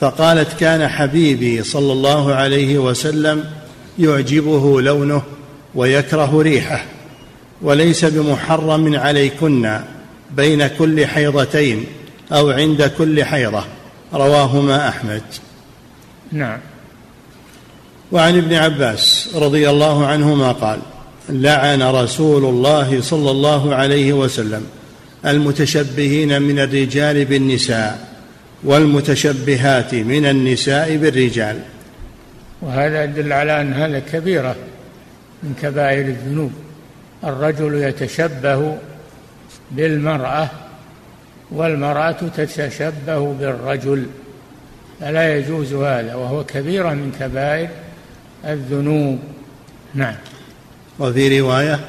فقالت 0.00 0.60
كان 0.60 0.88
حبيبي 0.88 1.62
صلى 1.62 1.92
الله 1.92 2.34
عليه 2.34 2.78
وسلم 2.78 3.44
يعجبه 3.98 4.80
لونه 4.80 5.22
ويكره 5.74 6.42
ريحه 6.42 6.84
وليس 7.62 8.04
بمحرم 8.04 8.96
عليكن 8.96 9.80
بين 10.30 10.66
كل 10.66 11.06
حيضتين 11.06 11.86
أو 12.32 12.50
عند 12.50 12.82
كل 12.98 13.24
حيضة. 13.24 13.64
رواهما 14.14 14.88
أحمد. 14.88 15.22
نعم. 16.32 16.58
وعن 18.12 18.38
ابن 18.38 18.54
عباس 18.54 19.30
رضي 19.34 19.70
الله 19.70 20.06
عنهما 20.06 20.52
قال 20.52 20.78
لعن 21.28 21.82
رسول 21.82 22.44
الله 22.44 23.00
صلى 23.00 23.30
الله 23.30 23.74
عليه 23.74 24.12
وسلم 24.12 24.66
المتشبهين 25.26 26.42
من 26.42 26.58
الرجال 26.58 27.24
بالنساء 27.24 28.08
والمتشبهات 28.64 29.94
من 29.94 30.26
النساء 30.26 30.96
بالرجال. 30.96 31.58
وهذا 32.62 33.04
يدل 33.04 33.32
على 33.32 33.60
أن 33.60 33.72
هذا 33.72 33.98
كبيرة 33.98 34.56
من 35.42 35.54
كبائر 35.62 36.06
الذنوب. 36.06 36.52
الرجل 37.24 37.74
يتشبه 37.74 38.76
بالمرأة 39.70 40.50
والمرأة 41.50 42.16
تتشبه 42.36 43.32
بالرجل. 43.32 44.06
فلا 45.00 45.36
يجوز 45.36 45.72
هذا 45.72 46.14
وهو 46.14 46.44
كبيرة 46.44 46.90
من 46.90 47.12
كبائر 47.20 47.68
الذنوب. 48.44 49.18
نعم. 49.94 50.14
وفي 50.98 51.40
رواية 51.40 51.80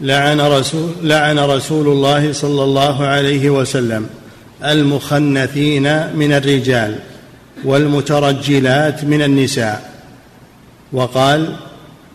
لعن 0.00 0.40
رسول 0.40 0.90
لعن 1.02 1.38
رسول 1.38 1.88
الله 1.88 2.32
صلى 2.32 2.64
الله 2.64 3.04
عليه 3.04 3.50
وسلم 3.50 4.06
المخنثين 4.64 6.16
من 6.16 6.32
الرجال 6.32 6.98
والمترجلات 7.64 9.04
من 9.04 9.22
النساء 9.22 9.90
وقال 10.92 11.56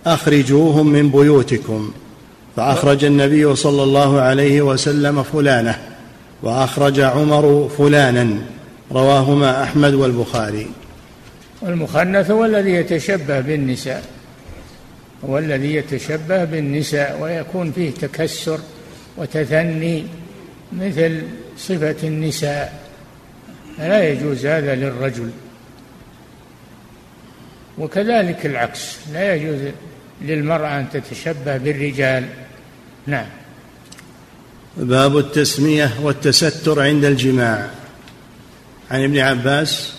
أخرجوهم 0.06 0.88
من 0.88 1.10
بيوتكم. 1.10 1.92
فأخرج 2.56 3.04
النبي 3.06 3.56
صلى 3.56 3.84
الله 3.84 4.22
عليه 4.22 4.62
وسلم 4.62 5.24
فلانة 5.24 5.80
وأخرج 6.44 7.00
عمر 7.00 7.70
فلانا 7.78 8.28
رواهما 8.92 9.64
أحمد 9.64 9.94
والبخاري. 9.94 10.68
والمخنث 11.62 12.32
هو 12.32 12.46
الذي 12.46 12.72
يتشبه 12.72 13.40
بالنساء 13.40 14.04
هو 15.30 15.38
الذي 15.38 15.76
يتشبه 15.76 16.44
بالنساء 16.44 17.20
ويكون 17.22 17.72
فيه 17.72 17.92
تكسر 17.92 18.60
وتثني 19.18 20.08
مثل 20.74 21.22
صفة 21.58 21.96
النساء. 22.04 22.86
فلا 23.78 24.10
يجوز 24.10 24.46
هذا 24.46 24.76
للرجل. 24.76 25.30
وكذلك 27.78 28.46
العكس 28.46 28.98
لا 29.14 29.36
يجوز 29.36 29.72
للمرأة 30.22 30.80
أن 30.80 30.86
تتشبه 30.94 31.58
بالرجال. 31.58 32.26
نعم. 33.08 33.26
باب 34.78 35.18
التسمية 35.18 35.92
والتستر 36.02 36.82
عند 36.82 37.06
الجماع. 37.06 37.70
عن 38.92 39.04
ابن 39.04 39.18
عباس 39.20 39.95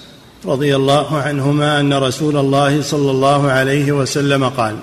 رضي 0.47 0.77
الله 0.77 1.19
عنهما 1.19 1.81
أن 1.81 1.95
رسول 1.95 2.37
الله 2.37 2.83
صلى 2.83 3.11
الله 3.11 3.51
عليه 3.51 3.93
وسلم 3.93 4.49
قال 4.49 4.77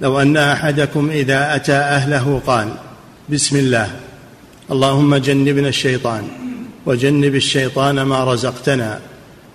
لو 0.00 0.20
أن 0.20 0.36
أحدكم 0.36 1.10
إذا 1.10 1.56
أتى 1.56 1.72
أهله 1.72 2.40
قال 2.46 2.68
بسم 3.28 3.56
الله 3.56 3.90
اللهم 4.70 5.16
جنبنا 5.16 5.68
الشيطان 5.68 6.28
وجنب 6.86 7.34
الشيطان 7.34 8.02
ما 8.02 8.24
رزقتنا 8.24 9.00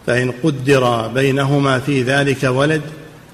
فإن 0.07 0.31
قدر 0.43 1.07
بينهما 1.07 1.79
في 1.79 2.03
ذلك 2.03 2.43
ولد 2.43 2.81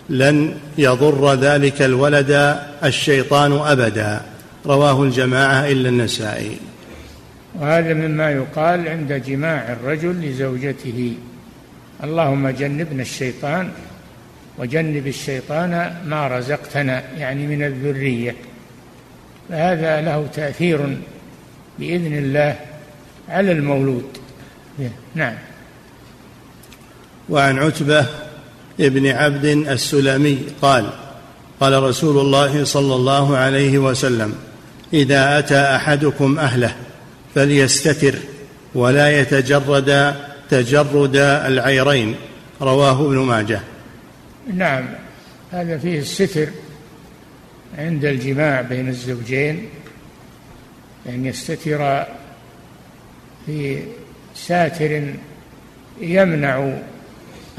لن 0.09 0.53
يضر 0.77 1.33
ذلك 1.33 1.81
الولد 1.81 2.57
الشيطان 2.83 3.51
أبدا. 3.51 4.21
رواه 4.65 5.03
الجماعة 5.03 5.71
إلا 5.71 5.89
النسائي. 5.89 6.57
وهذا 7.59 7.93
مما 7.93 8.31
يقال 8.31 8.87
عند 8.87 9.13
جماع 9.13 9.73
الرجل 9.73 10.21
لزوجته. 10.21 11.13
اللهم 12.03 12.49
جنبنا 12.49 13.01
الشيطان 13.01 13.71
وجنب 14.57 15.07
الشيطان 15.07 15.95
ما 16.05 16.27
رزقتنا 16.27 17.03
يعني 17.17 17.47
من 17.47 17.63
الذرية. 17.63 18.35
فهذا 19.49 20.01
له 20.01 20.27
تأثير 20.33 20.97
بإذن 21.79 22.17
الله 22.17 22.55
على 23.29 23.51
المولود. 23.51 24.17
نعم. 25.15 25.35
وعن 27.29 27.59
عتبة 27.59 28.05
ابن 28.79 29.07
عبد 29.07 29.45
السلمي 29.45 30.39
قال 30.61 30.89
قال 31.59 31.83
رسول 31.83 32.19
الله 32.19 32.63
صلى 32.63 32.95
الله 32.95 33.37
عليه 33.37 33.77
وسلم 33.77 34.35
إذا 34.93 35.39
أتى 35.39 35.59
أحدكم 35.59 36.39
أهله 36.39 36.75
فليستتر 37.35 38.15
ولا 38.75 39.19
يتجرد 39.19 40.15
تجرد 40.49 41.15
العيرين 41.15 42.15
رواه 42.61 43.05
ابن 43.05 43.17
ماجه. 43.17 43.61
نعم 44.53 44.85
هذا 45.51 45.77
فيه 45.77 45.99
الستر 45.99 46.47
عند 47.77 48.05
الجماع 48.05 48.61
بين 48.61 48.89
الزوجين 48.89 49.69
أن 51.09 51.25
يستتر 51.25 52.05
في 53.45 53.83
ساتر 54.35 55.13
يمنع 56.01 56.73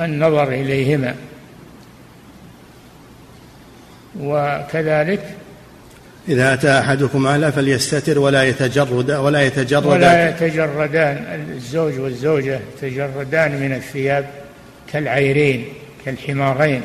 النظر 0.01 0.49
إليهما. 0.49 1.15
وكذلك 4.21 5.37
إذا 6.29 6.55
أتى 6.55 6.79
أحدكم 6.79 7.27
أهله 7.27 7.51
فليستتر 7.51 8.19
ولا 8.19 8.45
يتجرد 8.45 9.11
ولا 9.11 9.43
يتجرد 9.43 9.87
ولا 9.87 10.29
يتجردان 10.29 11.45
الزوج 11.57 11.99
والزوجة 11.99 12.61
يتجردان 12.83 13.61
من 13.61 13.73
الثياب 13.73 14.27
كالعيرين 14.93 15.65
كالحمارين. 16.05 16.83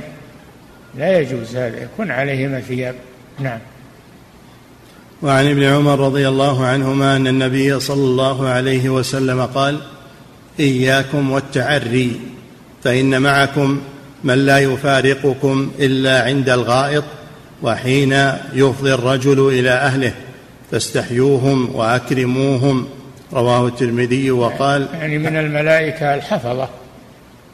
لا 0.98 1.20
يجوز 1.20 1.56
هذا 1.56 1.84
يكون 1.84 2.12
عليهما 2.12 2.60
ثياب. 2.60 2.96
نعم. 3.39 3.60
وعن 5.22 5.50
ابن 5.50 5.64
عمر 5.64 6.00
رضي 6.00 6.28
الله 6.28 6.66
عنهما 6.66 7.16
أن 7.16 7.28
النبي 7.28 7.80
صلى 7.80 8.04
الله 8.04 8.48
عليه 8.48 8.89
وسلم 8.89 9.41
قال 9.41 9.80
إياكم 10.60 11.32
والتعري 11.32 12.20
فإن 12.84 13.22
معكم 13.22 13.82
من 14.24 14.46
لا 14.46 14.60
يفارقكم 14.60 15.72
إلا 15.80 16.24
عند 16.24 16.50
الغائط 16.50 17.04
وحين 17.64 18.14
يفضي 18.53 18.93
الرجل 18.93 19.47
إلى 19.47 19.70
أهله 19.70 20.14
فاستحيوهم 20.72 21.76
وأكرموهم. 21.76 22.89
رواه 23.34 23.68
الترمذي 23.68 24.32
وقال 24.32 24.88
يعني 24.93 25.18
من 25.18 25.38
الملائكة 25.38 26.16
الحفظة 26.16 26.70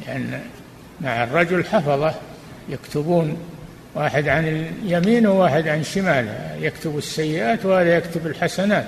يعني 0.07 0.26
مع 1.01 1.24
الرجل 1.24 1.66
حفظة 1.66 2.14
يكتبون 2.70 3.38
واحد 3.95 4.28
عن 4.28 4.47
اليمين 4.84 5.28
وواحد 5.28 5.68
عن 5.68 5.80
الشمال 5.80 6.28
يكتب 6.62 6.97
السيئات 6.97 7.66
وهذا 7.66 7.97
يكتب 7.97 8.28
الحسنات. 8.28 8.88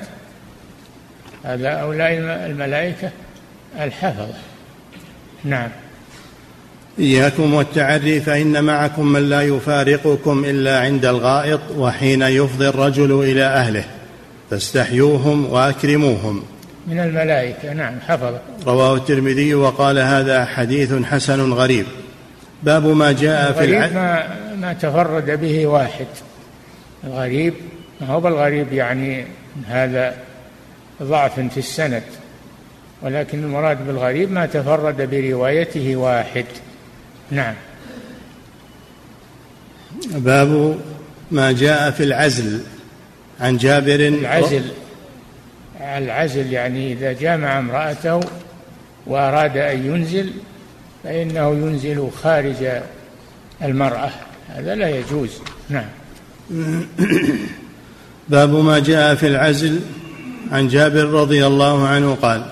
هذا 1.43 1.81
هؤلاء 1.81 2.13
الملائكة 2.45 3.09
الحفظة. 3.79 4.33
نعم. 5.43 5.69
إياكم 6.99 7.53
والتعري 7.53 8.21
فإن 8.21 8.63
معكم 8.63 9.07
من 9.07 9.29
لا 9.29 9.41
يفارقكم 9.41 10.45
إلا 10.45 10.79
عند 10.79 11.05
الغائط 11.05 11.59
وحين 11.77 12.21
يفضي 12.21 12.67
الرجل 12.67 13.23
إلى 13.23 13.43
أهله. 13.43 13.83
فاستحيوهم 14.49 15.45
وأكرموهم. 15.45 16.43
من 16.87 16.99
الملائكة 16.99 17.73
نعم 17.73 17.99
حفظة 18.07 18.39
رواه 18.67 18.95
الترمذي 18.95 19.53
وقال 19.53 19.99
هذا 19.99 20.45
حديث 20.45 20.93
حسن 20.93 21.53
غريب. 21.53 21.85
باب 22.63 22.85
ما 22.85 23.11
جاء 23.11 23.51
في 23.51 23.65
الغريب 23.65 23.93
ما, 23.93 24.27
ما 24.55 24.73
تفرد 24.73 25.41
به 25.41 25.67
واحد. 25.67 26.07
الغريب 27.03 27.53
ما 28.01 28.07
هو 28.07 28.19
بالغريب 28.19 28.73
يعني 28.73 29.25
هذا 29.67 30.15
ضعف 31.03 31.39
في 31.39 31.57
السند 31.57 32.03
ولكن 33.01 33.43
المراد 33.43 33.87
بالغريب 33.87 34.31
ما 34.31 34.45
تفرد 34.45 35.09
بروايته 35.09 35.95
واحد. 35.95 36.45
نعم. 37.31 37.53
باب 40.05 40.79
ما 41.31 41.51
جاء 41.51 41.91
في 41.91 42.03
العزل. 42.03 42.61
عن 43.39 43.57
جابر 43.57 43.95
العزل. 43.95 44.71
العزل 45.81 46.53
يعني 46.53 46.93
إذا 46.93 47.13
جامع 47.13 47.59
امرأته 47.59 48.19
وأراد 49.07 49.57
أن 49.57 49.85
ينزل 49.85 50.31
فإنه 51.03 51.49
ينزل 51.49 52.09
خارج 52.23 52.81
المرأة. 53.63 54.09
هذا 54.47 54.75
لا 54.75 54.89
يجوز. 54.89 55.29
نعم. 55.69 55.89
باب 58.29 58.55
ما 58.55 58.79
جاء 58.79 59.15
في 59.15 59.27
العزل. 59.27 59.79
عن 60.51 60.67
جابر 60.67 61.05
رضي 61.05 61.47
الله 61.47 61.87
عنه 61.87 62.17
قال 62.21 62.45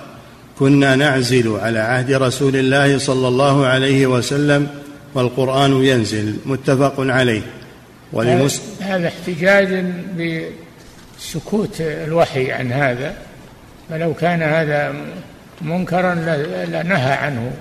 كنا 0.60 0.96
نعزل 0.96 1.56
على 1.56 1.78
عهد 1.78 2.12
رسول 2.12 2.56
الله 2.56 2.98
صلى 2.98 3.28
الله 3.28 3.66
عليه 3.66 4.06
وسلم 4.06 4.68
والقرآن 5.14 5.84
ينزل 5.84 6.36
متفق 6.46 6.94
عليه. 6.98 7.42
ولمسلم 8.12 8.64
هذا 8.80 9.08
احتجاج 9.08 9.84
بسكوت 11.18 11.80
الوحي 11.80 12.52
عن 12.52 12.72
هذا 12.72 13.14
فلو 13.90 14.14
كان 14.14 14.42
هذا 14.42 14.94
منكرا 15.62 16.14
لنهى 16.68 17.12
عنه 17.12 17.52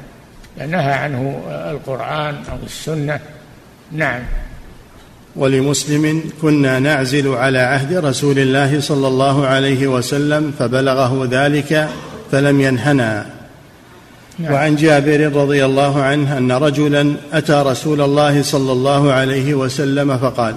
نهى 0.57 0.93
عنه 0.93 1.41
القرآن 1.47 2.35
أو 2.51 2.57
السنة. 2.65 3.19
نعم. 3.91 4.21
ولمسلم 5.35 6.23
كنا 6.41 6.79
نعزل 6.79 7.27
على 7.27 7.59
عهد 7.59 7.93
رسول 7.93 8.39
الله 8.39 8.81
صلى 8.81 9.07
الله 9.07 9.45
عليه 9.45 9.87
وسلم 9.87 10.53
فبلغه 10.59 11.27
ذلك 11.31 11.89
فلم 12.31 12.61
ينهنا. 12.61 13.25
نعم. 14.39 14.53
وعن 14.53 14.75
جابر 14.75 15.35
رضي 15.35 15.65
الله 15.65 16.01
عنه 16.01 16.37
أن 16.37 16.51
رجلا 16.51 17.15
أتى 17.33 17.63
رسول 17.65 18.01
الله 18.01 18.41
صلى 18.41 18.71
الله 18.71 19.13
عليه 19.13 19.53
وسلم 19.53 20.17
فقال 20.17 20.55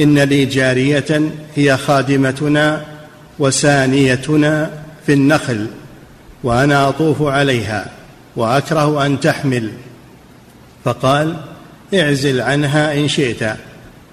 إن 0.00 0.18
لي 0.18 0.44
جارية 0.44 1.20
هي 1.54 1.76
خادمتنا 1.76 2.84
وسانيتنا 3.38 4.70
في 5.06 5.12
النخل 5.12 5.66
وأنا 6.44 6.88
أطوف 6.88 7.22
عليها 7.22 7.90
وأكره 8.36 9.06
أن 9.06 9.20
تحمل. 9.20 9.70
فقال 10.84 11.36
اعزل 11.94 12.40
عنها 12.40 12.94
إن 12.94 13.08
شئت 13.08 13.44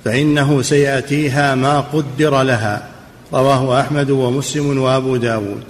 فإنه 0.05 0.61
سيأتيها 0.61 1.55
ما 1.55 1.79
قدر 1.79 2.43
لها. 2.43 2.87
رواه 3.33 3.81
أحمد 3.81 4.09
ومسلم 4.09 4.77
وأبو 4.77 5.17
داود. 5.17 5.63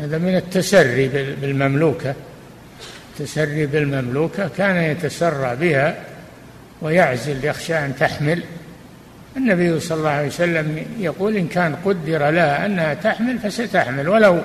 هذا 0.00 0.18
من 0.18 0.36
التسري 0.36 1.08
بالمملوكة. 1.40 2.14
التسري 3.12 3.66
بالمملوكة 3.66 4.50
كان 4.56 4.76
يتسرى 4.76 5.56
بها 5.56 5.96
ويعزل 6.82 7.44
يخشى 7.44 7.78
أن 7.78 7.96
تحمل. 8.00 8.42
النبي 9.36 9.80
صلى 9.80 9.98
الله 9.98 10.10
عليه 10.10 10.28
وسلم 10.28 10.86
يقول 10.98 11.36
إن 11.36 11.48
كان 11.48 11.76
قدر 11.84 12.30
لها 12.30 12.66
أنها 12.66 12.94
تحمل 12.94 13.38
فستحمل 13.38 14.08
ولو 14.08 14.40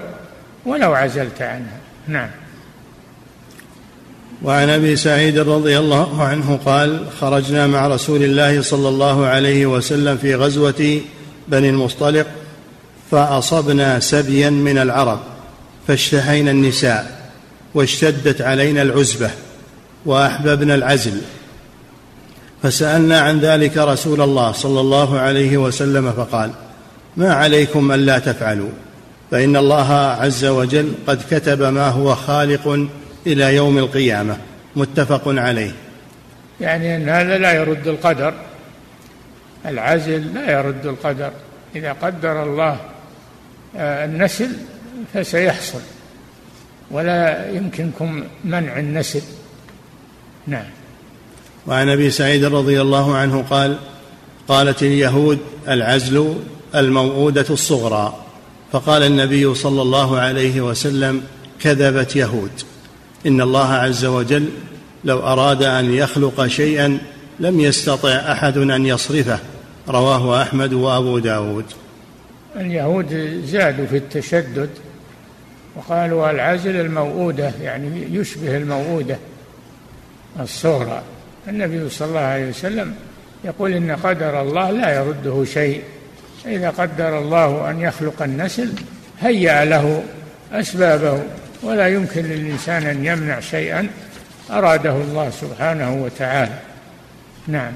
ولو 0.65 0.93
عزلت 0.93 1.41
عنها. 1.41 1.77
نعم. 2.07 2.29
وعن 4.43 4.69
أبي 4.69 4.95
سعيد 4.95 5.39
رضي 5.39 5.79
الله 5.79 6.23
عنه 6.23 6.59
قال 6.65 7.05
خرجنا 7.19 7.67
مع 7.67 7.87
رسول 7.87 8.23
الله 8.23 8.61
صلى 8.61 8.89
الله 8.89 9.25
عليه 9.25 9.65
وسلم 9.65 10.17
في 10.17 10.35
غزوة 10.35 11.01
بني 11.47 11.69
المصطلق 11.69 12.27
فأصبنا 13.11 13.99
سبيا 13.99 14.49
من 14.49 14.77
العرب. 14.77 15.19
فاشتهينا 15.87 16.51
النساء 16.51 17.31
واشتدت 17.73 18.41
علينا 18.41 18.81
العزبة 18.81 19.29
وأحببنا 20.05 20.75
العزل. 20.75 21.21
فسألنا 22.63 23.19
عن 23.19 23.39
ذلك 23.39 23.77
رسول 23.77 24.21
الله 24.21 24.51
صلى 24.51 24.79
الله 24.79 25.19
عليه 25.19 25.57
وسلم 25.57 26.11
فقال 26.11 26.51
ما 27.17 27.33
عليكم 27.33 27.91
الا 27.91 28.19
تفعلوا؟ 28.19 28.69
فإن 29.31 29.55
الله 29.55 29.93
عز 29.93 30.45
وجل 30.45 30.93
قد 31.07 31.21
كتب 31.31 31.61
ما 31.61 31.87
هو 31.87 32.15
خالق 32.15 32.87
إلى 33.27 33.55
يوم 33.55 33.77
القيامة. 33.77 34.37
متفق 34.75 35.21
عليه. 35.27 35.71
يعني 36.61 36.95
أن 36.95 37.09
هذا 37.09 37.37
لا 37.37 37.53
يرد 37.53 37.87
القدر. 37.87 38.33
العزل 39.65 40.33
لا 40.33 40.51
يرد 40.51 40.85
القدر. 40.85 41.31
إذا 41.75 41.93
قدر 41.93 42.43
الله 42.43 42.77
آه، 43.77 44.05
النسل 44.05 44.49
فسيحصل. 45.13 45.79
ولا 46.91 47.49
يمكنكم 47.51 48.23
منع 48.45 48.79
النسل 48.79 49.21
نعم. 50.47 50.65
وعن 51.67 51.89
أبي 51.89 52.09
سعيد 52.09 52.45
رضي 52.45 52.81
الله 52.81 53.15
عنه 53.15 53.45
قال 53.49 53.77
قالت 54.47 54.83
اليهود 54.83 55.39
العزل 55.67 56.35
الموءودة 56.75 57.45
الصغرى. 57.49 58.25
فقال 58.71 59.03
النبي 59.03 59.53
صلى 59.55 59.81
الله 59.81 60.19
عليه 60.19 60.61
وسلم 60.61 61.23
كذبت 61.59 62.15
يهود. 62.15 62.51
إن 63.25 63.41
الله 63.41 63.73
عز 63.73 64.05
وجل 64.05 64.49
لو 65.03 65.19
أراد 65.19 65.63
أن 65.63 65.93
يخلق 65.93 66.47
شيئا 66.47 66.97
لم 67.39 67.59
يستطع 67.59 68.09
أحد 68.09 68.57
أن 68.57 68.85
يصرفه. 68.85 69.39
رواه 69.89 70.41
أحمد 70.41 70.73
وأبو 70.73 71.19
داود. 71.19 71.65
اليهود 72.55 73.41
زادوا 73.45 73.85
في 73.85 73.97
التشدد. 73.97 74.69
وقالوا 75.75 76.31
العزل 76.31 76.75
الموؤودة 76.75 77.51
يعني 77.61 78.07
يشبه 78.11 78.57
الموؤودة 78.57 79.17
الصغرى. 80.39 81.01
النبي 81.47 81.89
صلى 81.89 82.07
الله 82.07 82.19
عليه 82.19 82.49
وسلم 82.49 82.95
يقول 83.43 83.71
إن 83.71 83.91
قدر 83.91 84.41
الله 84.41 84.71
لا 84.71 84.95
يرده 84.95 85.45
شيء. 85.45 85.83
إذا 86.45 86.69
قدر 86.69 87.19
الله 87.19 87.69
أن 87.69 87.79
يخلق 87.79 88.21
النسل 88.21 88.69
هيأ 89.21 89.65
له 89.65 90.03
أسبابه. 90.53 91.23
ولا 91.63 91.87
يمكن 91.87 92.21
للإنسان 92.21 92.83
أن 92.83 93.05
يمنع 93.05 93.39
شيئا 93.39 93.87
أراده 94.51 94.95
الله 94.95 95.29
سبحانه 95.29 96.03
وتعالى. 96.03 96.59
نعم. 97.47 97.71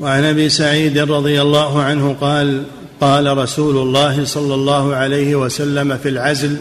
وعن 0.00 0.24
أبي 0.24 0.48
سعيد 0.48 0.98
رضي 0.98 1.42
الله 1.42 1.82
عنه 1.82 2.16
قال 2.20 2.64
قال 3.00 3.38
رسول 3.38 3.76
الله 3.76 4.24
صلى 4.24 4.54
الله 4.54 4.94
عليه 4.94 5.34
وسلم 5.34 5.96
في 5.96 6.08
العزل 6.08 6.56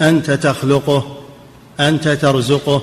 أنت 0.00 0.30
تخلقه 0.30 1.18
أنت 1.80 2.08
ترزقه 2.08 2.82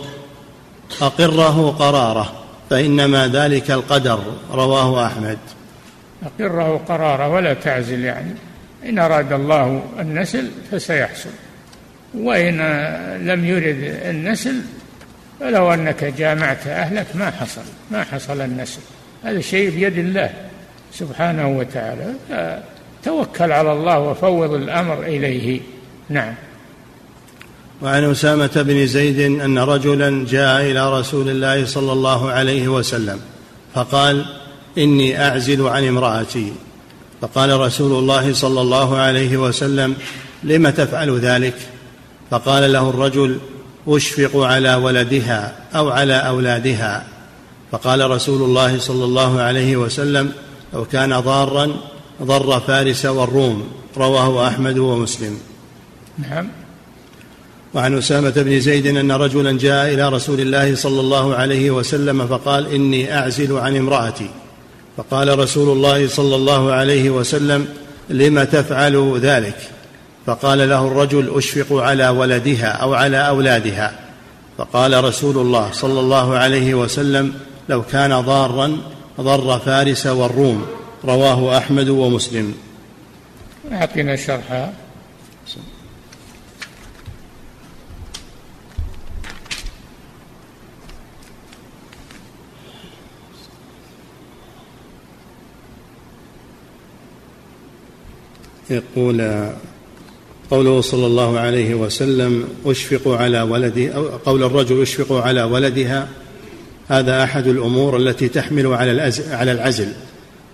أقره 1.01 1.75
قراره 1.79 2.33
فإنما 2.69 3.27
ذلك 3.27 3.71
القدر 3.71 4.19
رواه 4.51 5.05
أحمد. 5.05 5.37
أقره 6.23 6.81
قراره 6.87 7.29
ولا 7.29 7.53
تعزل 7.53 8.03
يعني. 8.03 8.31
إن 8.85 8.99
أراد 8.99 9.33
الله 9.33 9.83
النسل 9.99 10.51
فسيحصل. 10.71 11.29
وإن 12.13 12.57
لم 13.25 13.45
يرد 13.45 13.99
النسل 14.05 14.61
فلو 15.39 15.73
أنك 15.73 16.03
جامعت 16.03 16.67
أهلك 16.67 17.07
ما 17.15 17.31
حصل 17.31 17.61
ما 17.91 18.03
حصل 18.03 18.41
النسل. 18.41 18.81
هذا 19.23 19.41
شيء 19.41 19.69
بيد 19.69 19.97
الله. 19.97 20.48
سبحانه 20.93 21.57
وتعالى 21.57 22.13
توكل 23.03 23.51
على 23.51 23.71
الله 23.71 23.99
وفوض 23.99 24.53
الأمر 24.53 25.03
إليه. 25.03 25.61
نعم. 26.09 26.33
وعن 27.81 28.11
أسامة 28.11 28.51
بن 28.55 28.87
زيد 28.87 29.19
أن 29.41 29.59
رجلا 29.59 30.25
جاء 30.25 30.61
إلى 30.61 30.99
رسول 30.99 31.29
الله 31.29 31.65
صلى 31.65 31.91
الله 31.91 32.31
عليه 32.31 32.67
وسلم 32.67 33.19
فقال 33.75 34.25
إني 34.77 35.21
أعزل 35.27 35.67
عن 35.67 35.87
امرأتي. 35.87 36.53
فقال 37.21 37.59
رسول 37.59 37.99
الله 37.99 38.33
صلى 38.33 38.61
الله 38.61 38.97
عليه 38.97 39.37
وسلم 39.37 39.95
لم 40.43 40.69
تفعل 40.69 41.19
ذلك؟ 41.19 41.55
فقال 42.31 42.73
له 42.73 42.89
الرجل 42.89 43.39
أشفق 43.87 44.37
على 44.37 44.75
ولدها 44.75 45.53
أو 45.75 45.89
على 45.89 46.13
أولادها. 46.13 47.05
فقال 47.71 48.11
رسول 48.11 48.41
الله 48.41 48.79
صلى 48.79 49.05
الله 49.05 49.41
عليه 49.41 49.77
وسلم 49.77 50.31
لو 50.73 50.85
كان 50.85 51.19
ضارا 51.19 51.71
ضر 52.23 52.59
فارس 52.59 53.05
والروم 53.05 53.63
رواه 53.97 54.47
أحمد 54.47 54.77
ومسلم 54.77 55.37
نعم. 56.17 56.47
وعن 57.73 57.97
أسامة 57.97 58.29
بن 58.29 58.59
زيد 58.59 58.87
أن 58.87 59.11
رجلا 59.11 59.57
جاء 59.57 59.93
إلى 59.93 60.09
رسول 60.09 60.39
الله 60.39 60.75
صلى 60.75 60.99
الله 60.99 61.35
عليه 61.35 61.71
وسلم 61.71 62.27
فقال 62.27 62.67
إني 62.73 63.17
أعزل 63.17 63.57
عن 63.57 63.77
امرأتي. 63.77 64.29
فقال 64.97 65.39
رسول 65.39 65.77
الله 65.77 66.07
صلى 66.07 66.35
الله 66.35 66.71
عليه 66.71 67.09
وسلم 67.09 67.67
لم 68.09 68.43
تفعل 68.43 69.19
ذلك؟ 69.21 69.57
فقال 70.25 70.69
له 70.69 70.87
الرجل 70.87 71.37
أشفق 71.37 71.75
على 71.75 72.09
ولدها 72.09 72.67
أو 72.67 72.93
على 72.93 73.27
أولادها. 73.27 73.99
فقال 74.57 75.03
رسول 75.03 75.37
الله 75.37 75.69
صلى 75.71 75.99
الله 75.99 76.37
عليه 76.37 76.73
وسلم 76.73 77.33
لو 77.69 77.81
كان 77.81 78.21
ضارا 78.21 78.77
ضر 79.19 79.59
فارس 79.59 80.07
والروم 80.07 80.65
رواه 81.05 81.57
أحمد 81.57 81.89
ومسلم. 81.89 82.53
اعطنا 83.71 84.15
شرحها 84.15 84.73
يقول 98.69 99.49
قوله 100.51 100.81
صلى 100.81 101.05
الله 101.05 101.39
عليه 101.39 101.75
وسلم 101.75 102.47
اشفق 102.65 103.07
على 103.07 103.41
ولدي 103.41 103.95
أو 103.95 104.05
قول 104.05 104.43
الرجل 104.43 104.81
اشفق 104.81 105.13
على 105.13 105.43
ولدها 105.43 106.07
هذا 106.89 107.23
أحد 107.23 107.47
الأمور 107.47 107.97
التي 107.97 108.27
تحمل 108.27 108.67
على 108.67 109.11
على 109.31 109.51
العزل 109.51 109.87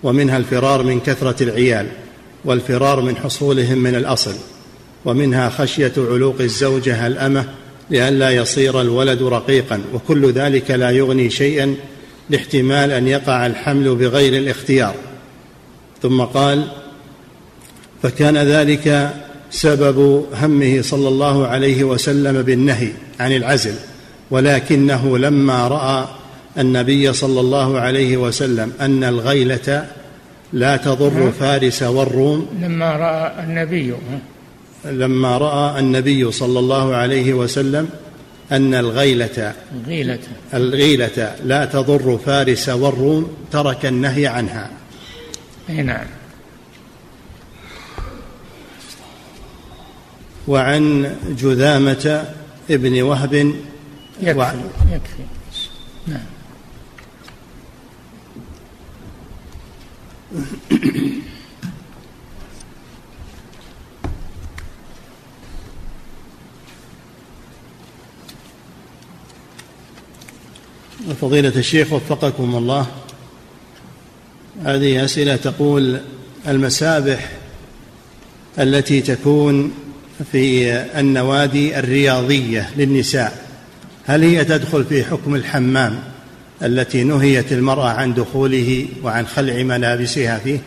ومنها 0.02 0.36
الفرار 0.36 0.82
من 0.82 1.00
كثرة 1.00 1.42
العيال 1.42 1.86
والفرار 2.44 3.00
من 3.00 3.16
حصولهم 3.16 3.78
من 3.78 3.94
الأصل 3.94 4.34
ومنها 5.04 5.48
خشية 5.48 5.92
علوق 5.98 6.40
الزوجة 6.40 7.06
الأمة 7.06 7.44
لئلا 7.90 8.30
يصير 8.30 8.80
الولد 8.80 9.22
رقيقا 9.22 9.80
وكل 9.94 10.32
ذلك 10.32 10.70
لا 10.70 10.90
يغني 10.90 11.30
شيئا 11.30 11.74
لاحتمال 12.30 12.90
أن 12.90 13.08
يقع 13.08 13.46
الحمل 13.46 13.94
بغير 13.94 14.32
الاختيار. 14.38 14.94
ثم 16.02 16.20
قال 16.20 16.64
فكان 18.02 18.36
ذلك 18.36 19.14
سبب 19.50 20.26
همه 20.34 20.82
صلى 20.82 21.08
الله 21.08 21.46
عليه 21.46 21.84
وسلم 21.84 22.42
بالنهي 22.42 22.92
عن 23.20 23.32
العزل 23.32 23.74
ولكنه 24.30 25.18
لما 25.18 25.68
رأى 25.68 26.06
النبي 26.58 27.12
صلى 27.12 27.40
الله 27.40 27.80
عليه 27.80 28.16
وسلم 28.16 28.72
أن 28.80 29.04
الغيلة 29.04 29.86
لا 30.52 30.76
تضر 30.76 31.32
فارس 31.40 31.82
والروم. 31.82 32.46
لما 32.62 32.92
رأى 32.92 33.44
النبي. 33.44 33.94
لما 34.84 35.38
رأى 35.38 35.80
النبي 35.80 36.32
صلى 36.32 36.58
الله 36.58 36.94
عليه 36.94 37.34
وسلم 37.34 37.88
أن 38.52 38.74
الغيلة 38.74 39.54
الغيلة. 39.74 40.18
الغيلة 40.54 41.34
لا 41.44 41.64
تضر 41.64 42.18
فارس 42.26 42.68
والروم 42.68 43.36
ترك 43.52 43.86
النهي 43.86 44.26
عنها. 44.26 44.70
أي 45.70 45.82
نعم. 45.82 46.06
وعن 50.48 51.14
جذامة 51.38 52.24
ابن 52.70 53.02
وهب 53.02 53.34
يكفي 54.22 54.56
يكفي. 54.92 55.22
نعم. 56.06 56.35
فضيلة 71.20 71.52
الشيخ 71.56 71.92
وفقكم 71.92 72.56
الله. 72.56 72.86
هذه 74.64 75.04
أسئلة 75.04 75.36
تقول 75.36 76.00
المسابح 76.48 77.30
التي 78.58 79.00
تكون 79.00 79.72
في 80.32 80.72
النوادي 81.00 81.78
الرياضية 81.78 82.70
للنساء 82.76 83.46
هل 84.06 84.22
هي 84.22 84.44
تدخل 84.44 84.84
في 84.84 85.04
حكم 85.04 85.34
الحمام؟ 85.34 86.15
التي 86.62 87.04
نهيت 87.04 87.52
المرأة 87.52 87.88
عن 87.88 88.14
دخوله 88.14 88.88
وعن 89.02 89.26
خلع 89.26 89.62
ملابسها 89.62 90.38
فيه. 90.38 90.58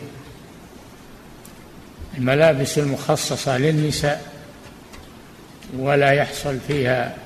الملابس 2.18 2.78
المخصصة 2.78 3.58
للنساء 3.58 4.32
ولا 5.78 6.10
يحصل 6.10 6.58
فيها 6.68 7.16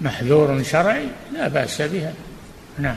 محذور 0.00 0.62
شرعي 0.62 1.06
لا 1.34 1.48
بأس 1.48 1.82
بها. 1.82 2.12
نعم. 2.78 2.96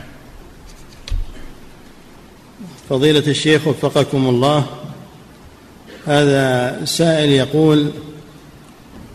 فضيلة 2.90 3.26
الشيخ 3.26 3.66
وفقكم 3.66 4.28
الله 4.28 4.66
هذا 6.06 6.80
سائل 6.84 7.30
يقول 7.30 7.90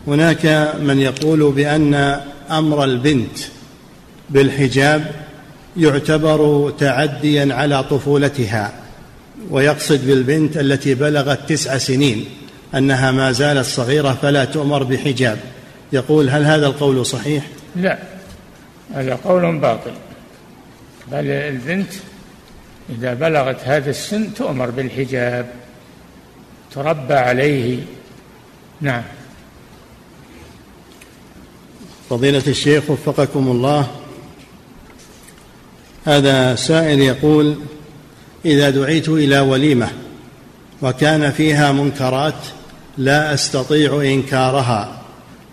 هناك 0.06 0.74
من 0.80 1.00
يقول 1.00 1.52
بأن 1.52 2.20
أمر 2.50 2.84
البنت 2.84 3.38
بالحجاب 4.30 5.21
يعتبر 5.76 6.72
تعديا 6.78 7.54
على 7.54 7.84
طفولتها 7.84 8.72
ويقصد 9.50 10.06
بالبنت 10.06 10.56
التي 10.56 10.94
بلغت 10.94 11.48
تسع 11.48 11.78
سنين 11.78 12.24
أنها 12.74 13.10
ما 13.10 13.32
زالت 13.32 13.66
صغيرة 13.66 14.18
فلا 14.22 14.44
تؤمر 14.44 14.82
بحجاب. 14.82 15.38
يقول 15.92 16.30
هل 16.30 16.44
هذا 16.44 16.66
القول 16.66 17.06
صحيح؟ 17.06 17.46
لا 17.76 17.98
هذا 18.94 19.14
قول 19.14 19.58
باطل. 19.58 19.92
بل 21.12 21.26
البنت 21.30 21.92
إذا 22.90 23.14
بلغت 23.14 23.60
هذا 23.64 23.90
السن 23.90 24.34
تؤمر 24.34 24.70
بالحجاب 24.70 25.50
تربى 26.74 27.14
عليه. 27.14 27.78
نعم. 28.80 29.02
فضيلة 32.10 32.42
الشيخ 32.46 32.90
وفقكم 32.90 33.48
الله. 33.48 34.01
هذا 36.04 36.54
سائل 36.54 37.00
يقول 37.00 37.56
إذا 38.44 38.70
دعيت 38.70 39.08
إلى 39.08 39.40
وليمة 39.40 39.88
وكان 40.82 41.30
فيها 41.30 41.72
منكرات 41.72 42.34
لا 42.98 43.34
أستطيع 43.34 44.02
إنكارها 44.02 45.02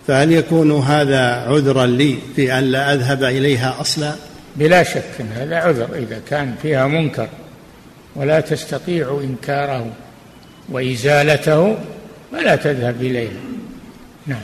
فهل 0.07 0.31
يكون 0.31 0.71
هذا 0.71 1.19
عذرا 1.19 1.85
لي 1.85 2.17
في 2.35 2.53
أن 2.57 2.63
لا 2.63 2.93
أذهب 2.93 3.23
إليها 3.23 3.75
أصلا؟ 3.81 4.15
بلا 4.55 4.83
شك 4.83 5.21
هذا 5.35 5.55
عذر 5.55 5.89
إذا 5.95 6.21
كان 6.29 6.55
فيها 6.61 6.87
منكر 6.87 7.27
ولا 8.15 8.39
تستطيع 8.39 9.19
إنكاره 9.23 9.91
وإزالته 10.69 11.77
فلا 12.31 12.55
تذهب 12.55 13.01
إليها. 13.01 13.31
نعم. 14.27 14.41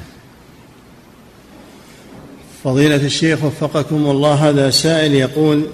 فضيلة 2.64 2.96
الشيخ 2.96 3.44
وفقكم 3.44 3.96
الله 3.96 4.34
هذا 4.34 4.70
سائل 4.70 5.14
يقول 5.14 5.66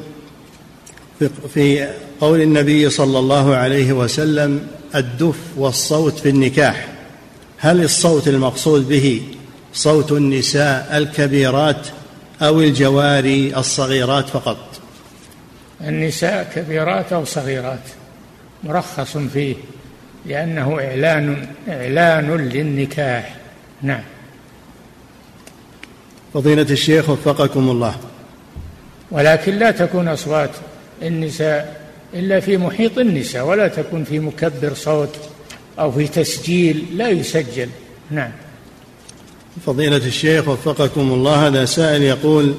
في 1.53 1.87
قول 2.19 2.41
النبي 2.41 2.89
صلى 2.89 3.19
الله 3.19 3.55
عليه 3.55 3.93
وسلم 3.93 4.67
الدف 4.95 5.39
والصوت 5.57 6.19
في 6.19 6.29
النكاح. 6.29 6.87
هل 7.57 7.83
الصوت 7.83 8.27
المقصود 8.27 8.89
به 8.89 9.21
صوت 9.73 10.11
النساء 10.11 10.97
الكبيرات 10.97 11.87
أو 12.41 12.61
الجواري 12.61 13.57
الصغيرات 13.57 14.29
فقط؟ 14.29 14.57
النساء 15.81 16.51
كبيرات 16.55 17.13
أو 17.13 17.25
صغيرات 17.25 17.79
مرخص 18.63 19.17
فيه 19.17 19.55
لأنه 20.25 20.79
إعلان 20.79 21.47
إعلان 21.69 22.37
للنكاح. 22.37 23.35
نعم. 23.81 24.03
فضيلة 26.33 26.61
الشيخ 26.61 27.09
وفقكم 27.09 27.69
الله. 27.69 27.95
ولكن 29.11 29.55
لا 29.55 29.71
تكون 29.71 30.07
أصوات 30.07 30.49
النساء 31.01 31.81
إلا 32.13 32.39
في 32.39 32.57
محيط 32.57 32.97
النساء 32.97 33.45
ولا 33.45 33.67
تكون 33.67 34.03
في 34.03 34.19
مكبر 34.19 34.73
صوت 34.73 35.15
أو 35.79 35.91
في 35.91 36.07
تسجيل 36.07 36.85
لا 36.93 37.09
يسجل. 37.09 37.69
نعم. 38.11 38.31
فضيلة 39.65 39.97
الشيخ 39.97 40.47
وفقكم 40.47 41.01
الله 41.13 41.47
هذا 41.47 41.65
سائل 41.65 42.01
يقول 42.01 42.55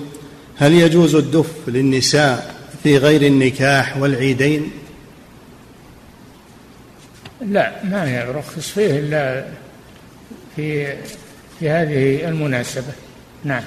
هل 0.56 0.72
يجوز 0.72 1.14
الدف 1.14 1.52
للنساء 1.68 2.54
في 2.82 2.98
غير 2.98 3.22
النكاح 3.22 3.96
والعيدين؟ 3.96 4.70
لا 7.40 7.84
ما 7.84 8.10
يرخص 8.10 8.68
فيه 8.68 8.98
إلا 8.98 9.44
في 10.56 10.94
في 11.60 11.70
هذه 11.70 12.28
المناسبة. 12.28 12.92
نعم. 13.44 13.64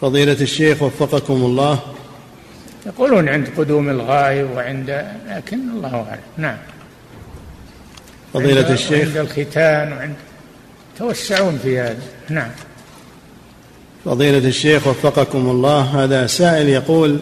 فضيلة 0.00 0.32
الشيخ 0.40 0.82
وفقكم 0.82 1.34
الله 1.34 1.80
يقولون 2.88 3.28
عند 3.28 3.48
قدوم 3.56 3.88
الغائب 3.88 4.50
وعند 4.50 5.04
لكن 5.28 5.58
الله 5.76 6.06
أعلم. 6.08 6.20
نعم. 6.36 6.56
فضيلة 8.34 8.72
الشيخ. 8.72 9.08
عند 9.08 9.16
الختان 9.16 9.92
وعند 9.92 10.14
توسعون 10.98 11.58
في 11.62 11.80
هذا. 11.80 12.02
نعم. 12.28 12.50
فضيلة 14.04 14.48
الشيخ 14.48 14.86
وفقكم 14.86 15.50
الله. 15.50 16.04
هذا 16.04 16.26
سائل 16.26 16.68
يقول 16.68 17.18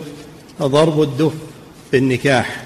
ضرب 0.63 1.03
الدف 1.03 1.33
في 1.91 1.97
النكاح 1.97 2.63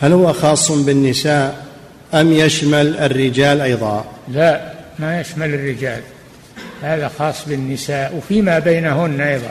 هل 0.00 0.12
هو 0.12 0.32
خاص 0.32 0.72
بالنساء 0.72 1.66
أم 2.14 2.32
يشمل 2.32 2.96
الرجال 2.96 3.60
أيضا؟ 3.60 4.04
لا 4.28 4.72
ما 4.98 5.20
يشمل 5.20 5.54
الرجال. 5.54 6.02
هذا 6.82 7.10
خاص 7.18 7.48
بالنساء 7.48 8.16
وفيما 8.16 8.58
بينهن 8.58 9.20
أيضا. 9.20 9.50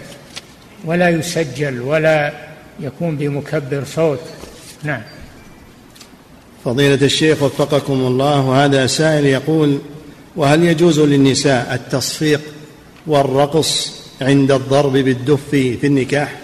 ولا 0.85 1.09
يسجل 1.09 1.81
ولا 1.81 2.44
يكون 2.79 3.15
بمكبر 3.15 3.83
صوت. 3.85 4.19
نعم. 4.83 5.01
فضيلة 6.65 7.05
الشيخ 7.05 7.43
وفقكم 7.43 7.93
الله 7.93 8.41
وهذا 8.41 8.87
سائل 8.87 9.25
يقول 9.25 9.79
وهل 10.35 10.63
يجوز 10.63 10.99
للنساء 10.99 11.73
التصفيق 11.73 12.41
والرقص 13.07 14.01
عند 14.21 14.51
الضرب 14.51 14.91
بالدف 14.91 15.49
في 15.49 15.87
النكاح؟ 15.87 16.35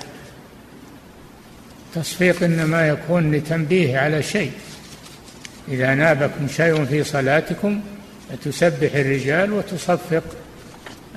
تصفيق 1.95 2.43
إنما 2.43 2.87
يكون 2.87 3.31
لتنبيه 3.31 3.97
على 3.97 4.23
شيء. 4.23 4.51
إذا 5.67 5.95
نابكم 5.95 6.47
شيء 6.47 6.85
في 6.85 7.03
صلاتكم 7.03 7.81
فتسبح 8.31 8.95
الرجال 8.95 9.53
وتصفق 9.53 10.23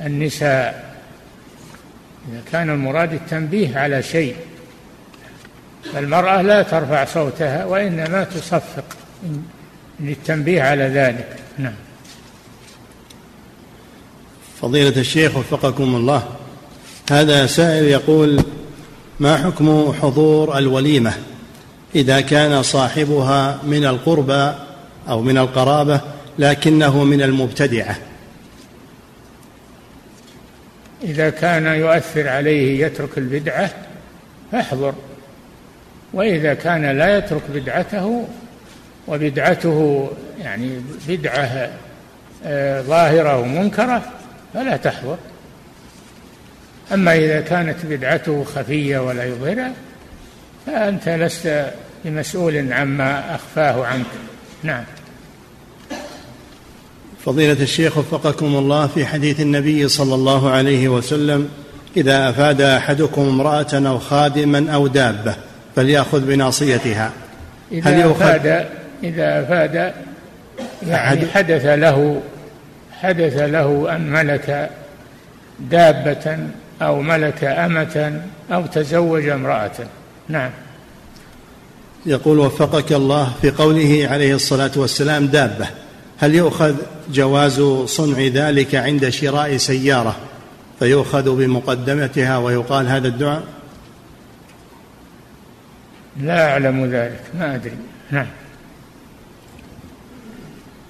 النساء. 0.01 0.97
إذا 2.33 2.43
كان 2.53 2.71
المراد 2.71 3.12
التنبيه 3.12 3.79
على 3.79 4.03
شيء. 4.03 4.37
فالمرأة 5.93 6.43
لا 6.43 6.62
ترفع 6.62 7.05
صوتها 7.05 7.64
وإنما 7.64 8.24
تصفق 8.24 8.85
للتنبيه 10.01 10.62
على 10.62 10.85
ذلك. 10.85 11.37
نعم. 11.59 11.74
فضيلة 14.61 15.01
الشيخ 15.01 15.37
وفقكم 15.37 15.97
الله 15.97 16.28
هذا 17.11 17.47
سائل 17.47 17.85
يقول 17.85 18.43
ما 19.20 19.37
حكم 19.37 19.93
حضور 20.03 20.59
الوليمة؟ 20.59 21.12
إذا 21.95 22.20
كان 22.20 22.62
صاحبها 22.62 23.61
من 23.62 23.85
القربى 23.85 24.55
أو 25.09 25.22
من 25.22 25.39
القرابة 25.39 26.01
لكنه 26.39 27.05
من 27.05 27.22
المبتدعة. 27.22 27.97
إذا 31.03 31.30
كان 31.30 31.66
يؤثر 31.66 32.28
عليه 32.28 32.87
يترك 32.87 33.18
البدعة 33.18 33.70
فاحضر. 34.53 34.95
وإذا 36.15 36.55
كان 36.55 36.99
لا 36.99 37.19
يترك 37.19 37.43
بدعته 37.55 38.29
وبدعته 39.09 40.09
يعني 40.43 40.71
بدعة 41.09 41.71
آه، 42.47 42.83
ظاهرة 42.83 43.39
ومنكرة 43.39 44.03
فلا 44.55 44.77
تحضر. 44.77 45.17
أما 46.93 47.17
إذا 47.17 47.41
كانت 47.41 47.87
بدعته 47.87 48.45
خفية 48.45 48.99
ولا 48.99 49.25
يظهرها 49.25 49.73
فأنت 50.67 51.09
لست 51.09 51.67
بمسؤول 52.05 52.73
عما 52.73 53.35
أخفاه 53.35 53.85
عنك. 53.85 54.07
نعم. 54.62 54.85
فضيلة 57.25 57.62
الشيخ 57.62 57.99
وفقكم 57.99 58.47
الله 58.47 58.87
في 58.87 59.07
حديث 59.07 59.41
النبي 59.41 59.89
صلى 59.89 60.15
الله 60.15 60.51
عليه 60.51 60.89
وسلم 60.89 61.49
إذا 61.97 62.31
أفاد 62.31 62.61
أحدكم 62.61 63.23
امرأة 63.23 63.67
أو 63.73 63.99
خادما 63.99 64.75
أو 64.75 64.87
دابة 64.87 65.37
فليأخذ 65.77 66.20
بناصيتها. 66.20 67.12
إذا 67.72 67.91
هل 67.91 68.11
أفاد 68.11 68.66
إذا 69.03 69.43
أفاد 69.43 69.93
يعني 70.89 71.27
حدث 71.27 71.66
له 71.66 72.22
حدث 72.93 73.37
له 73.37 73.97
أن 73.97 74.11
ملك 74.11 74.70
دابة 75.61 76.39
أو 76.83 77.03
ملك 77.03 77.45
أمة 77.45 78.20
أو 78.53 78.66
تزوج 78.66 79.29
امرأة. 79.29 79.70
نعم. 80.29 80.51
يقول 82.07 82.39
وفقك 82.39 82.93
الله 82.93 83.33
في 83.43 83.51
قوله 83.51 84.09
عليه 84.11 84.35
الصلاة 84.35 84.70
والسلام 84.77 85.27
دابة. 85.27 85.66
هل 86.18 86.35
يؤخذ 86.35 86.75
جواز 87.12 87.61
صنع 87.87 88.20
ذلك 88.20 88.75
عند 88.75 89.09
شراء 89.09 89.57
سيارة؟ 89.57 90.16
فيؤخذ 90.79 91.37
بمقدمتها 91.37 92.39
ويقال 92.39 92.89
هذا 92.89 93.09
الدعاء؟ 93.09 93.43
لا 96.21 96.51
أعلم 96.51 96.85
ذلك 96.85 97.21
ما 97.39 97.55
أدري. 97.55 97.77
نعم. 98.11 98.27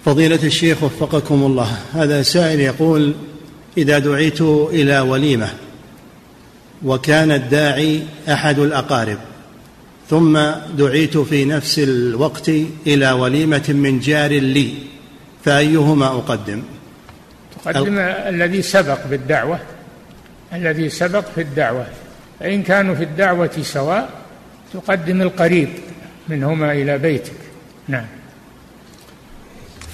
فضيلة 0.05 0.41
الشيخ 0.43 0.83
وفقكم 0.83 1.43
الله 1.43 1.79
هذا 1.95 2.23
سائل 2.23 2.61
يقول 2.61 3.15
إذا 3.79 3.99
دعيت 3.99 4.41
إلى 4.41 5.01
وليمة 5.01 5.49
وكان 6.83 7.31
الداعي 7.33 8.03
أحد 8.29 8.59
الأقارب 8.59 9.19
ثم 10.11 10.41
دعيت 10.79 11.19
في 11.19 11.45
نفس 11.45 11.79
الوقت 11.79 12.49
إلى 12.87 13.13
وليمة 13.13 13.65
من 13.69 14.01
جار 14.01 14.31
لي 14.31 14.75
فأيهما 15.45 16.07
أقدم؟ 16.07 16.63
تقدم 17.65 17.99
الذي 17.99 18.63
سبق 18.63 19.07
بالدعوة 19.07 19.59
الذي 20.53 20.89
سبق 20.89 21.25
في 21.35 21.41
الدعوة 21.41 21.87
فإن 22.41 22.63
كانوا 22.63 22.95
في 22.95 23.05
الدعوة 23.05 23.51
سواء 23.63 24.24
تقدم 24.75 25.23
القريب 25.23 25.69
منهما 26.29 26.73
إلى 26.73 26.99
بيتك. 26.99 27.33
نعم. 27.89 28.07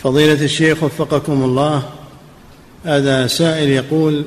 فضيلة 0.02 0.44
الشيخ 0.44 0.82
وفقكم 0.82 1.42
الله 1.42 1.92
هذا 2.84 3.26
سائل 3.26 3.68
يقول 3.68 4.24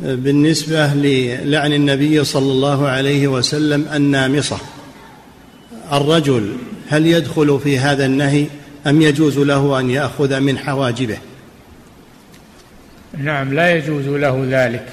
بالنسبة 0.00 0.86
للعن 0.86 1.72
النبي 1.72 2.24
صلى 2.24 2.52
الله 2.52 2.88
عليه 2.88 3.28
وسلم 3.28 3.88
النامصة 3.94 4.58
الرجل 5.92 6.56
هل 6.88 7.06
يدخل 7.06 7.60
في 7.60 7.78
هذا 7.78 8.06
النهي 8.06 8.46
أم 8.86 9.02
يجوز 9.02 9.38
له 9.38 9.80
أن 9.80 9.90
يأخذ 9.90 10.40
من 10.40 10.58
حواجبه؟ 10.58 11.18
نعم 13.18 13.54
لا 13.54 13.74
يجوز 13.74 14.06
له 14.06 14.46
ذلك. 14.48 14.86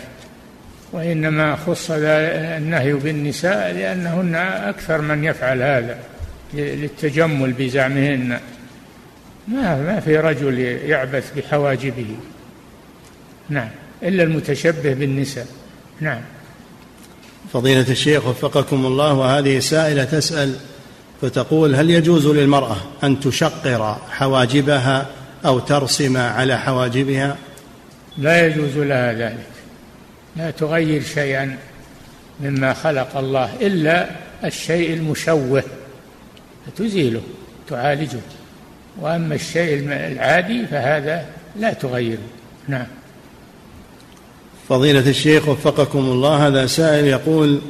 وإنما 0.91 1.55
خص 1.55 1.91
النهي 1.91 2.93
بالنساء 2.93 3.71
لأنهن 3.71 4.36
أكثر 4.36 5.01
من 5.01 5.23
يفعل 5.23 5.61
هذا 5.61 5.97
للتجمل 6.53 7.53
بزعمهن. 7.53 8.39
ما 9.47 9.75
ما 9.81 9.99
في 9.99 10.17
رجل 10.17 10.59
يعبث 10.59 11.31
بحواجبه. 11.38 12.15
نعم. 13.49 13.69
إلا 14.03 14.23
المتشبه 14.23 14.93
بالنساء. 14.93 15.47
نعم. 16.01 16.21
فضيلة 17.53 17.86
الشيخ 17.89 18.27
وفقكم 18.27 18.86
الله 18.86 19.13
وهذه 19.13 19.59
سائلة 19.59 20.03
تسأل 20.03 20.55
فتقول 21.21 21.75
هل 21.75 21.89
يجوز 21.89 22.27
للمرأة 22.27 22.77
أن 23.03 23.19
تشقر 23.19 23.97
حواجبها 24.09 25.07
أو 25.45 25.59
ترسم 25.59 26.17
على 26.17 26.59
حواجبها؟ 26.59 27.38
لا 28.17 28.45
يجوز 28.45 28.77
لها 28.77 29.13
ذلك. 29.13 29.54
لا 30.38 30.51
تغير 30.51 31.01
شيئا 31.01 31.57
مما 32.39 32.73
خلق 32.73 33.17
الله 33.17 33.49
إلا 33.61 34.09
الشيء 34.45 34.93
المشوه 34.93 35.63
فتزيله 36.67 37.21
تعالجه. 37.69 38.19
وأما 39.01 39.36
الشيء 39.36 39.79
العادي 39.89 40.65
فهذا 40.65 41.25
لا 41.59 41.73
تغيره. 41.73 42.27
نعم. 42.67 42.88
فضيلة 44.69 45.09
الشيخ 45.09 45.47
وفقكم 45.47 45.99
الله 45.99 46.47
هذا 46.47 46.65
سائل 46.65 47.05
يقول 47.05 47.61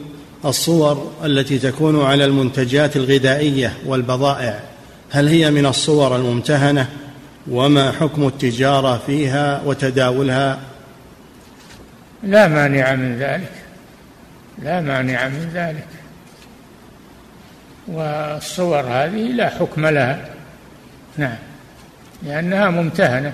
الصور 0.46 1.12
التي 1.26 1.60
تكون 1.60 2.06
على 2.06 2.26
المنتجات 2.26 2.96
الغذائية 2.96 3.74
والبضائع 3.86 4.60
هل 5.10 5.28
هي 5.28 5.52
من 5.52 5.66
الصور 5.66 6.16
الممتهنة؟ 6.16 6.90
وما 7.52 7.92
حكم 7.92 8.28
التجارة 8.28 9.02
فيها 9.08 9.62
وتداولها؟ 9.66 10.60
لا 12.26 12.48
مانع 12.48 12.96
من 12.96 13.20
ذلك. 13.20 13.52
لا 14.64 14.82
مانع 14.82 15.28
من 15.28 15.52
ذلك. 15.54 15.88
والصور 17.88 18.80
هذه 18.80 19.32
لا 19.32 19.50
حكم 19.50 19.86
لها. 19.86 20.26
نعم. 21.18 21.36
لأنها 22.24 22.70
ممتهنة. 22.70 23.34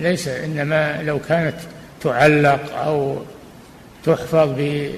ليس 0.00 0.28
إنما 0.28 1.02
لو 1.02 1.18
كانت 1.18 1.54
تعلق 2.00 2.76
أو 2.76 3.22
تحفظ 4.04 4.48
ب 4.58 4.90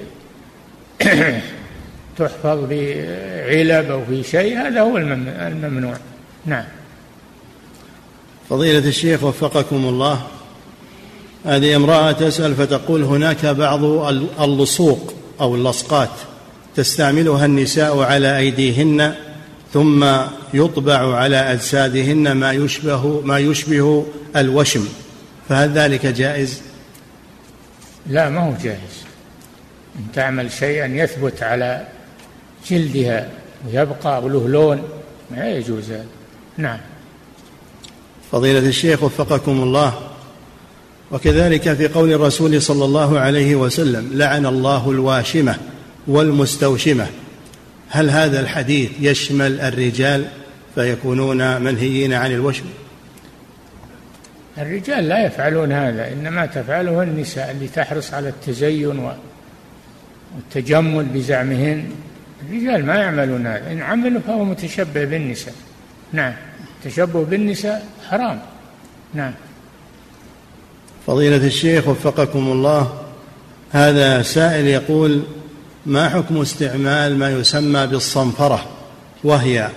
تحفظ 2.17 2.65
بعلب 2.69 3.91
أو 3.91 4.05
في 4.05 4.23
شيء 4.23 4.57
هذا 4.57 4.81
هو 4.81 4.97
الممنوع. 4.97 5.95
نعم. 6.45 6.65
فضيلة 8.49 8.87
الشيخ 8.87 9.23
وفقكم 9.23 9.75
الله. 9.75 10.27
هذه 11.45 11.75
امرأة 11.75 12.11
تسأل 12.11 12.55
فتقول 12.55 13.03
هناك 13.03 13.45
بعض 13.45 13.83
اللصوق 14.41 15.13
أو 15.41 15.55
اللصقات 15.55 16.09
تستعملها 16.75 17.45
النساء 17.45 17.99
على 17.99 18.37
أيديهن 18.37 19.15
ثم 19.73 20.05
يطبع 20.53 21.15
على 21.15 21.35
أجسادهن 21.35 22.31
ما 22.31 22.51
يشبه 22.51 23.21
ما 23.21 23.39
يشبه 23.39 24.05
الوشم. 24.35 24.87
فهل 25.49 25.71
ذلك 25.71 26.05
جائز؟ 26.05 26.61
لا 28.07 28.29
ما 28.29 28.49
هو 28.49 28.53
جائز. 28.63 29.05
أن 29.95 30.03
تعمل 30.13 30.51
شيئا 30.51 30.85
يثبت 30.85 31.43
على 31.43 31.87
جلدها 32.69 33.29
ويبقى 33.67 34.23
وله 34.23 34.47
لون 34.47 34.83
ما 35.31 35.49
يجوز 35.49 35.91
هذا. 35.91 36.05
نعم. 36.57 36.79
فضيلة 38.31 38.59
الشيخ 38.59 39.03
وفقكم 39.03 39.63
الله. 39.63 40.10
وكذلك 41.11 41.73
في 41.73 41.87
قول 41.87 42.13
الرسول 42.13 42.61
صلى 42.61 42.85
الله 42.85 43.19
عليه 43.19 43.55
وسلم 43.55 44.09
لعن 44.13 44.45
الله 44.45 44.91
الواشمة 44.91 45.57
والمستوشمة. 46.07 47.07
هل 47.89 48.09
هذا 48.09 48.39
الحديث 48.39 48.89
يشمل 48.99 49.61
الرجال 49.61 50.25
فيكونون 50.75 51.61
منهيين 51.61 52.13
عن 52.13 52.31
الوشم؟ 52.31 52.65
الرجال 54.57 55.07
لا 55.07 55.25
يفعلون 55.25 55.71
هذا 55.71 56.13
إنما 56.13 56.45
تفعله 56.45 57.03
النساء 57.03 57.51
اللي 57.51 57.67
تحرص 57.67 58.13
على 58.13 58.29
التزين 58.29 59.11
والتجمل 60.35 61.05
بزعمهن. 61.05 61.85
الرجال 62.49 62.85
ما 62.85 62.95
يعملون 62.95 63.47
هذا. 63.47 63.71
إن 63.71 63.81
عملوا 63.81 64.21
فهو 64.27 64.45
متشبه 64.45 65.05
بالنساء. 65.05 65.53
نعم 66.13 66.33
التشبه 66.77 67.23
بالنساء 67.25 67.85
حرام. 68.09 68.39
نعم. 69.13 69.33
فضيلة 71.07 71.47
الشيخ 71.47 71.87
وفقكم 71.87 72.51
الله 72.51 72.93
هذا 73.71 74.21
سائل 74.21 74.67
يقول 74.67 75.21
ما 75.85 76.09
حكم 76.09 76.41
استعمال 76.41 77.17
ما 77.17 77.29
يسمى 77.29 77.87
بالصنفرة 77.87 78.65
وهي 79.23 79.69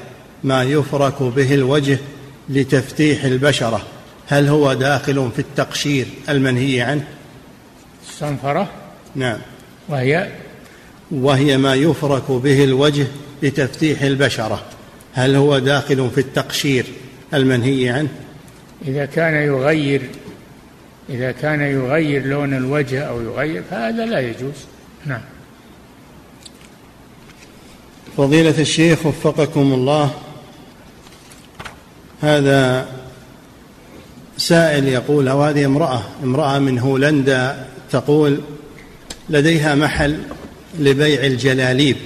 ما 0.45 0.63
يفرك 0.63 1.23
به 1.23 1.55
الوجه 1.55 1.99
لتفتيح 2.49 3.25
البشرة؟ 3.25 3.83
هل 4.27 4.49
هو 4.49 4.73
داخل 4.73 5.31
في 5.35 5.39
التقشير 5.39 6.07
المنهي 6.29 6.81
عنه؟ 6.81 7.05
الصنفرة؟ 8.09 8.69
نعم. 9.15 9.39
وهي؟ 9.89 10.31
وهي 11.11 11.57
ما 11.57 11.75
يفرك 11.75 12.31
به 12.31 12.65
الوجه 12.65 13.07
لتفتيح 13.43 14.03
البشرة. 14.03 14.63
هل 15.13 15.37
هو 15.37 15.59
داخل 15.59 16.11
في 16.15 16.21
التقشير 16.21 16.87
المنهي 17.35 17.89
عنه؟ 17.89 18.09
إذا 18.89 19.05
كان 19.05 19.35
يغير 19.35 20.03
إذا 21.11 21.33
كان 21.33 21.61
يغير 21.61 22.27
لون 22.27 22.55
الوجه 22.55 23.03
أو 23.03 23.21
يغير 23.23 23.63
فهذا 23.71 24.07
لا 24.07 24.21
يجوز. 24.21 24.55
نعم. 25.07 25.21
فضيلة 28.17 28.61
الشيخ 28.61 29.07
وفقكم 29.07 29.73
الله 29.73 30.11
هذا 32.21 32.89
سائل 34.37 34.89
يقول 34.89 35.29
أو 35.29 35.43
هذه 35.43 35.65
امرأة 35.65 36.03
امرأة 36.25 36.59
من 36.59 36.79
هولندا 36.79 37.67
تقول 37.91 38.41
لديها 39.31 39.75
محل 39.75 40.19
لبيع 40.79 41.27
الجلاليب 41.27 41.97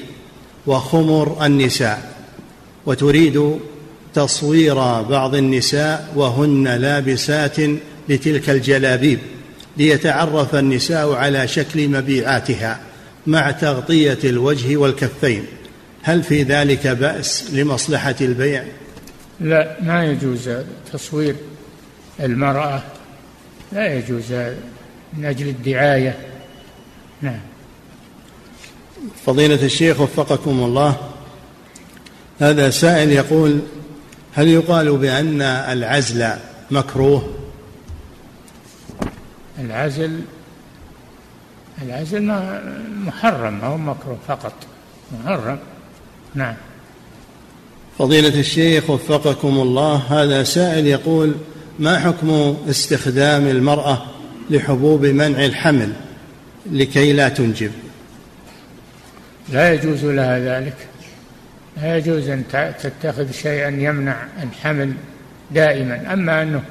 وخمر 0.66 1.46
النساء 1.46 2.12
وتريد 2.86 3.58
تصوير 4.14 4.74
بعض 5.02 5.34
النساء 5.34 6.12
وهن 6.16 6.68
لابسات 6.68 7.56
لتلك 8.08 8.50
الجلابيب 8.50 9.18
ليتعرف 9.76 10.54
النساء 10.54 11.12
على 11.12 11.48
شكل 11.48 11.88
مبيعاتها 11.88 12.80
مع 13.26 13.50
تغطية 13.50 14.18
الوجه 14.24 14.76
والكفين. 14.76 15.44
هل 16.02 16.22
في 16.22 16.42
ذلك 16.42 16.86
بأس 16.86 17.50
لمصلحة 17.52 18.14
البيع؟ 18.20 18.64
لا 19.40 19.76
ما 19.82 20.04
يجوز 20.04 20.50
تصوير 20.92 21.36
المرأة. 22.20 22.82
لا 23.72 23.94
يجوز 23.94 24.32
من 25.18 25.24
أجل 25.24 25.48
الدعاية. 25.48 26.18
نعم. 27.22 27.40
فضيلة 29.26 29.64
الشيخ 29.64 30.00
وفقكم 30.00 30.50
الله 30.50 30.96
هذا 32.40 32.70
سائل 32.70 33.12
يقول 33.12 33.60
هل 34.34 34.48
يقال 34.48 34.96
بأن 34.96 35.42
العزل 35.42 36.28
مكروه؟ 36.70 37.37
العزل 39.58 40.20
العزل 41.82 42.22
محرم 43.06 43.60
أو 43.60 43.76
مكروه 43.76 44.18
فقط. 44.28 44.52
محرم. 45.12 45.58
نعم. 46.34 46.54
فضيلة 47.98 48.40
الشيخ 48.40 48.90
وفقكم 48.90 49.48
الله 49.48 49.96
هذا 49.96 50.44
سائل 50.44 50.86
يقول 50.86 51.34
ما 51.78 51.98
حكم 51.98 52.56
استخدام 52.70 53.46
المرأة 53.46 54.02
لحبوب 54.50 55.06
منع 55.06 55.44
الحمل 55.44 55.92
لكي 56.72 57.12
لا 57.12 57.28
تنجب؟ 57.28 57.70
لا 59.48 59.74
يجوز 59.74 60.04
لها 60.04 60.38
ذلك. 60.38 60.76
لا 61.76 61.96
يجوز 61.96 62.28
أن 62.28 62.44
تتخذ 62.82 63.32
شيئا 63.32 63.68
يمنع 63.68 64.26
الحمل 64.42 64.92
دائما. 65.50 66.12
أما 66.12 66.42
أنه 66.42 66.62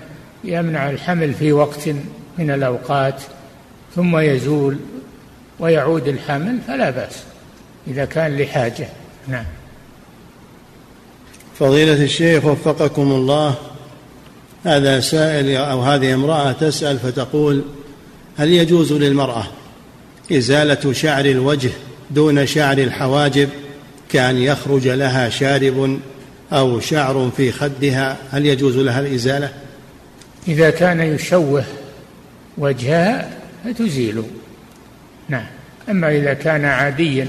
يمنع 0.44 0.90
الحمل 0.90 1.34
في 1.34 1.52
وقت 1.52 1.90
من 2.38 2.52
الأوقات 2.52 3.22
ثم 3.96 4.18
يزول 4.18 4.78
ويعود 5.60 6.08
الحمل 6.08 6.60
فلا 6.68 6.90
بأس 6.90 7.24
إذا 7.88 8.06
كان 8.06 8.38
لحاجة. 8.38 8.88
نعم. 9.28 9.46
فضيلة 11.60 12.04
الشيخ 12.04 12.46
وفقكم 12.46 13.12
الله 13.12 13.56
هذا 14.64 15.00
سائل 15.00 15.56
أو 15.56 15.82
هذه 15.82 16.14
امرأة 16.14 16.52
تسأل 16.52 17.00
فتقول 17.00 17.62
هل 18.38 18.50
يجوز 18.50 18.94
للمرأة 18.94 19.44
إزالة 20.32 20.94
شعر 20.94 21.26
الوجه 21.26 21.70
دون 22.12 22.46
شعر 22.46 22.78
الحواجب 22.78 23.50
كأن 24.10 24.38
يخرج 24.38 24.88
لها 24.88 25.30
شارب 25.30 26.00
أو 26.54 26.80
شعر 26.80 27.32
في 27.38 27.52
خدها؟ 27.52 28.18
هل 28.32 28.46
يجوز 28.46 28.78
لها 28.78 29.00
الإزالة؟ 29.00 29.50
إذا 30.48 30.70
كان 30.70 31.02
يشوه 31.02 31.64
وجهها 32.58 33.30
فتزيل. 33.66 34.24
نعم. 35.30 35.46
أما 35.90 36.12
إذا 36.12 36.34
كان 36.34 36.66
عاديا 36.66 37.28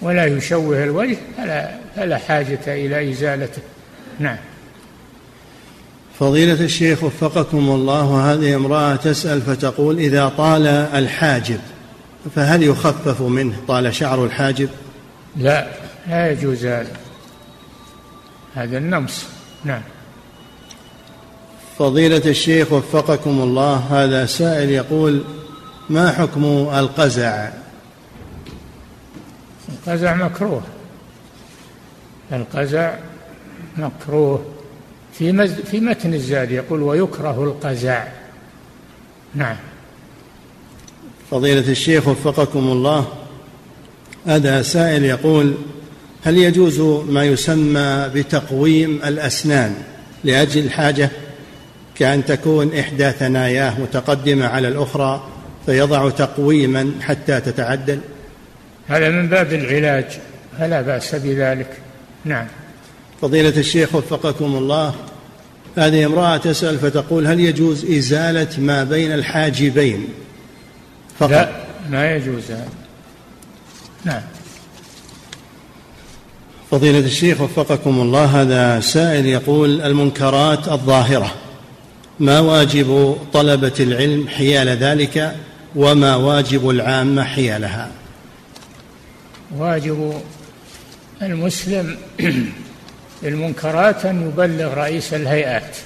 ولا 0.00 0.24
يشوه 0.24 0.84
الوجه 0.84 1.16
فلا, 1.36 1.70
فلا 1.96 2.18
حاجة 2.18 2.60
إلى 2.66 3.10
إزالته. 3.10 3.62
نعم. 4.18 4.36
فضيلة 6.20 6.64
الشيخ 6.64 7.04
وفقكم 7.04 7.70
الله 7.70 8.32
هذه 8.32 8.56
امرأة 8.56 8.96
تسأل 8.96 9.42
فتقول 9.42 9.98
إذا 9.98 10.28
طال 10.28 10.66
الحاجب 10.66 11.60
فهل 12.34 12.62
يخفف 12.62 13.20
منه 13.22 13.56
طال 13.68 13.94
شعر 13.94 14.24
الحاجب؟ 14.24 14.68
لا 15.36 15.66
لا 16.08 16.30
يجوز 16.30 16.66
هذا. 16.66 16.96
هذا 18.54 18.78
النمص. 18.78 19.24
نعم. 19.64 19.82
فضيلة 21.78 22.22
الشيخ 22.26 22.72
وفقكم 22.72 23.40
الله 23.40 23.76
هذا 23.76 24.26
سائل 24.26 24.70
يقول 24.70 25.24
ما 25.90 26.12
حكم 26.12 26.44
القزع؟ 26.74 27.50
القزع 29.68 30.14
مكروه. 30.14 30.62
القزع 32.32 32.94
مكروه. 33.76 34.44
في 35.12 35.32
مز 35.32 35.52
في 35.52 35.80
متن 35.80 36.14
الزاد 36.14 36.50
يقول 36.50 36.82
ويكره 36.82 37.44
القزع. 37.44 38.04
نعم. 39.34 39.56
فضيلة 41.30 41.70
الشيخ 41.70 42.08
وفقكم 42.08 42.58
الله 42.58 43.06
هذا 44.26 44.62
سائل 44.62 45.04
يقول 45.04 45.54
هل 46.24 46.38
يجوز 46.38 46.80
ما 47.10 47.24
يسمى 47.24 48.10
بتقويم 48.14 49.00
الأسنان 49.04 49.74
لأجل 50.24 50.64
الحاجة 50.64 51.10
كأن 51.98 52.24
تكون 52.24 52.78
إحدى 52.78 53.10
ثناياه 53.10 53.80
متقدمة 53.80 54.46
على 54.46 54.68
الأخرى 54.68 55.28
فيضع 55.66 56.10
تقويما 56.10 56.92
حتى 57.00 57.40
تتعدل. 57.40 58.00
هذا 58.88 59.08
من 59.08 59.28
باب 59.28 59.52
العلاج 59.52 60.06
فلا 60.58 60.82
بأس 60.82 61.14
بذلك. 61.14 61.70
نعم. 62.24 62.46
فضيلة 63.22 63.48
الشيخ 63.56 63.94
وفقكم 63.94 64.56
الله 64.56 64.94
هذه 65.76 66.06
امرأة 66.06 66.36
تسأل 66.36 66.78
فتقول 66.78 67.26
هل 67.26 67.40
يجوز 67.40 67.84
إزالة 67.84 68.60
ما 68.60 68.84
بين 68.84 69.12
الحاجبين 69.12 70.08
فقط؟ 71.18 71.30
لا 71.30 71.50
ما 71.90 72.12
يجوز. 72.12 72.50
هذا 72.50 72.68
نعم. 74.04 74.22
فضيلة 76.70 76.98
الشيخ 76.98 77.40
وفقكم 77.40 78.00
الله 78.00 78.24
هذا 78.24 78.80
سائل 78.80 79.26
يقول 79.26 79.80
المنكرات 79.80 80.68
الظاهرة. 80.68 81.34
ما 82.20 82.40
واجب 82.40 83.18
طلبة 83.32 83.72
العلم 83.80 84.28
حيال 84.28 84.68
ذلك 84.68 85.36
وما 85.76 86.16
واجب 86.16 86.70
العامة 86.70 87.24
حيالها. 87.24 87.90
واجب 89.56 90.22
المسلم 91.22 91.96
المنكرات 93.22 94.06
أن 94.06 94.28
يبلغ 94.28 94.74
رئيس 94.74 95.14
الهيئات 95.14 95.76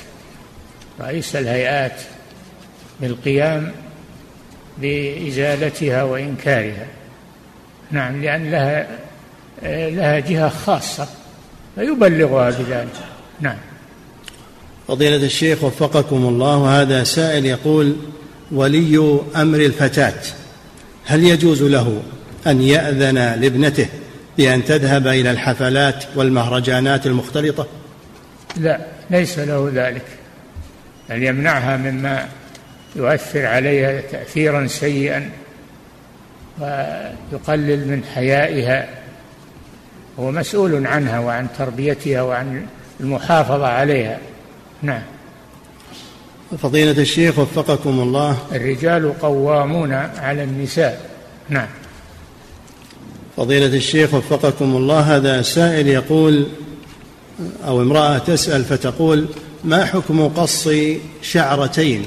رئيس 1.01 1.37
الهيئات 1.37 2.01
بالقيام 3.01 3.73
بإزالتها 4.79 6.03
وإنكارها. 6.03 6.87
نعم 7.91 8.23
لأن 8.23 8.51
لها 8.51 8.87
لها 9.91 10.19
جهة 10.19 10.49
خاصة 10.49 11.09
فيبلغها 11.75 12.51
بذلك. 12.51 12.89
نعم. 13.41 13.72
فضيلة 14.89 15.17
الشيخ 15.17 15.65
وفقكم 15.65 16.17
الله 16.17 16.81
هذا 16.81 17.05
سائل 17.05 17.47
يقول 17.47 17.97
ولي 18.53 19.21
أمر 19.37 19.59
الفتاة 19.59 20.21
هل 21.05 21.25
يجوز 21.25 21.63
له 21.63 22.03
أن 22.47 22.63
يأذن 22.63 23.15
لابنته 23.15 23.87
بأن 24.39 24.65
تذهب 24.65 25.07
إلى 25.07 25.31
الحفلات 25.31 26.05
والمهرجانات 26.17 27.07
المختلطة؟ 27.07 27.67
لا 28.57 28.79
ليس 29.11 29.39
له 29.39 29.71
ذلك 29.75 30.05
أن 31.11 31.23
يمنعها 31.23 31.77
مما 31.77 32.29
يؤثر 32.97 33.47
عليها 33.47 34.01
تأثيرا 34.01 34.67
سيئا 34.67 35.31
ويقلل 36.61 37.89
من 37.89 38.05
حيائها. 38.15 38.89
هو 40.19 40.31
مسؤول 40.31 40.87
عنها 40.87 41.19
وعن 41.19 41.47
تربيتها 41.59 42.23
وعن 42.23 42.67
المحافظة 43.01 43.67
عليها. 43.67 44.19
نعم. 44.83 45.03
فضيلة 46.63 47.03
الشيخ 47.03 47.39
وفقكم 47.39 48.01
الله. 48.01 48.39
الرجال 48.53 49.19
قوامون 49.21 49.93
على 49.93 50.45
النساء. 50.45 51.11
نعم. 51.49 51.69
فضيلة 53.37 53.77
الشيخ 53.77 54.15
وفقكم 54.15 54.77
الله 54.77 55.17
هذا 55.17 55.43
سائل 55.43 55.89
يقول 55.89 56.47
أو 57.67 57.83
امرأة 57.83 58.19
تسأل 58.19 58.65
فتقول 58.65 59.27
ما 59.65 59.85
حكم 59.85 60.29
قص 60.29 60.69
شعرتين 61.23 62.05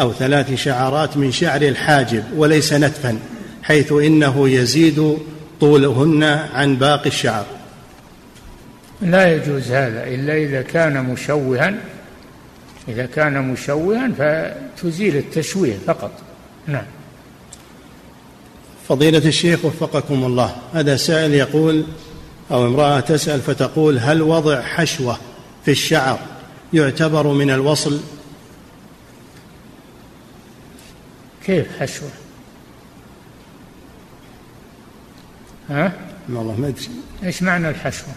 أو 0.00 0.12
ثلاث 0.12 0.54
شعرات 0.54 1.16
من 1.16 1.32
شعر 1.32 1.62
الحاجب 1.62 2.24
وليس 2.36 2.72
نتفا 2.72 3.18
حيث 3.62 3.92
إنه 3.92 4.48
يزيد 4.48 5.18
طولهن 5.60 6.22
عن 6.54 6.76
باقي 6.76 7.06
الشعر؟ 7.06 7.44
لا 9.02 9.34
يجوز 9.36 9.70
هذا 9.70 10.04
إلا 10.04 10.36
إذا 10.36 10.62
كان 10.62 11.04
مشوها 11.04 11.74
إذا 12.88 13.06
كان 13.06 13.48
مشوها 13.48 14.08
فتزيل 14.08 15.16
التشويه 15.16 15.78
فقط. 15.86 16.10
نعم. 16.66 16.84
فضيلة 18.88 19.28
الشيخ 19.28 19.64
وفقكم 19.64 20.24
الله 20.24 20.56
هذا 20.74 20.96
سائل 20.96 21.34
يقول 21.34 21.84
أو 22.50 22.66
امرأة 22.66 23.00
تسأل 23.00 23.40
فتقول 23.40 23.98
هل 23.98 24.22
وضع 24.22 24.62
حشوة 24.62 25.18
في 25.64 25.70
الشعر 25.70 26.18
يعتبر 26.72 27.26
من 27.26 27.50
الوصل؟ 27.50 28.00
كيف 31.44 31.80
حشوة؟ 31.80 32.08
ها؟ 35.70 35.92
والله 36.28 36.60
ما 36.60 36.68
أدري. 36.68 36.88
إيش 37.24 37.42
معنى 37.42 37.68
الحشوة؟ 37.68 38.08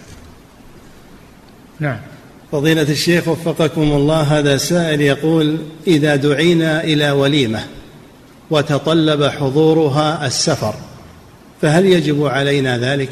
نعم. 1.79 1.99
فضيلة 2.51 2.81
الشيخ 2.81 3.27
وفقكم 3.27 3.81
الله 3.81 4.21
هذا 4.21 4.57
سائل 4.57 5.01
يقول 5.01 5.57
إذا 5.87 6.15
دعينا 6.15 6.83
إلى 6.83 7.11
وليمة 7.11 7.59
وتطلب 8.49 9.23
حضورها 9.23 10.27
السفر 10.27 10.73
فهل 11.61 11.85
يجب 11.85 12.25
علينا 12.25 12.77
ذلك؟ 12.77 13.09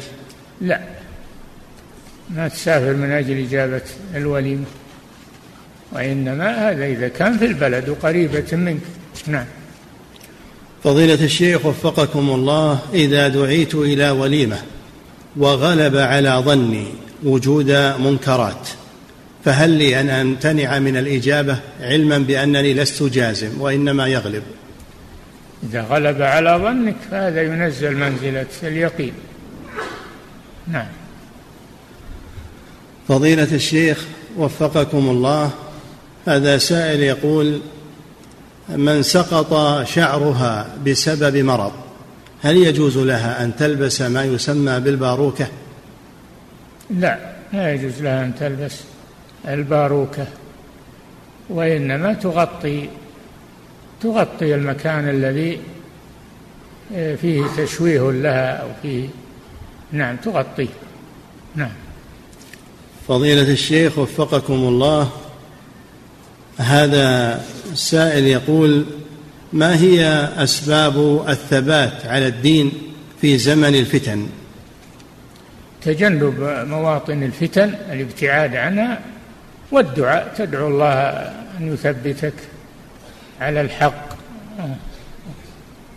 لا. 0.60 0.80
ما 2.30 2.48
تسافر 2.48 2.92
من 2.92 3.10
أجل 3.10 3.46
إجابة 3.46 3.82
الوليمة 4.14 4.64
وإنما 5.92 6.70
هذا 6.70 6.86
إذا 6.86 7.08
كان 7.08 7.38
في 7.38 7.44
البلد 7.44 7.88
وقريبة 7.88 8.56
منك. 8.56 8.80
نعم. 9.26 9.44
فضيلة 10.84 11.24
الشيخ 11.24 11.66
وفقكم 11.66 12.30
الله 12.30 12.78
إذا 12.94 13.28
دعيت 13.28 13.74
إلى 13.74 14.10
وليمة 14.10 14.58
وغلب 15.36 15.96
على 15.96 16.42
ظني 16.46 16.86
وجود 17.24 17.70
منكرات 18.00 18.68
فهل 19.44 19.70
لي 19.70 20.00
أن 20.00 20.10
أمتنع 20.10 20.78
من 20.78 20.96
الإجابة 20.96 21.58
علما 21.80 22.18
بأنني 22.18 22.74
لست 22.74 23.02
جازم 23.02 23.60
وإنما 23.60 24.06
يغلب؟ 24.06 24.42
إذا 25.70 25.82
غلب 25.82 26.22
على 26.22 26.60
ظنك 26.62 26.96
فهذا 27.10 27.42
ينزل 27.42 27.96
منزلة 27.96 28.46
اليقين. 28.62 29.12
نعم. 30.66 30.86
فضيلة 33.08 33.48
الشيخ 33.52 34.04
وفقكم 34.36 35.10
الله 35.10 35.50
هذا 36.26 36.58
سائل 36.58 37.00
يقول 37.00 37.60
من 38.68 39.02
سقط 39.02 39.82
شعرها 39.86 40.66
بسبب 40.86 41.36
مرض 41.36 41.72
هل 42.42 42.56
يجوز 42.56 42.98
لها 42.98 43.44
أن 43.44 43.56
تلبس 43.56 44.02
ما 44.02 44.24
يسمى 44.24 44.80
بالباروكة؟ 44.80 45.46
لا 46.90 47.18
لا 47.52 47.74
يجوز 47.74 48.02
لها 48.02 48.24
أن 48.24 48.34
تلبس. 48.40 48.74
الباروكة 49.48 50.26
وإنما 51.48 52.12
تغطي 52.12 52.88
تغطي 54.00 54.54
المكان 54.54 55.08
الذي 55.08 55.60
آه، 56.94 57.14
فيه 57.14 57.44
تشويه 57.56 58.12
لها 58.12 58.50
أو 58.50 58.68
فيه 58.82 59.08
نعم 59.92 60.16
تغطيه 60.16 60.68
نعم. 61.56 61.72
فضيلة 63.08 63.52
الشيخ 63.52 63.98
وفقكم 63.98 64.54
الله 64.54 65.10
هذا 66.58 67.40
السائل 67.72 68.26
يقول 68.26 68.84
ما 69.52 69.76
هي 69.76 70.28
أسباب 70.36 71.24
الثبات 71.28 72.06
على 72.06 72.26
الدين 72.26 72.72
في 73.20 73.38
زمن 73.38 73.74
الفتن؟ 73.74 74.26
تجنب 75.82 76.40
مواطن 76.68 77.22
الفتن 77.22 77.74
الابتعاد 77.92 78.56
عنها 78.56 79.00
والدعاء 79.70 80.34
تدعو 80.36 80.68
الله 80.68 80.92
أن 81.60 81.72
يثبتك 81.72 82.34
على 83.40 83.60
الحق 83.60 84.08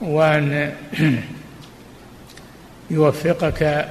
وأن 0.02 0.74
يوفقك 2.92 3.90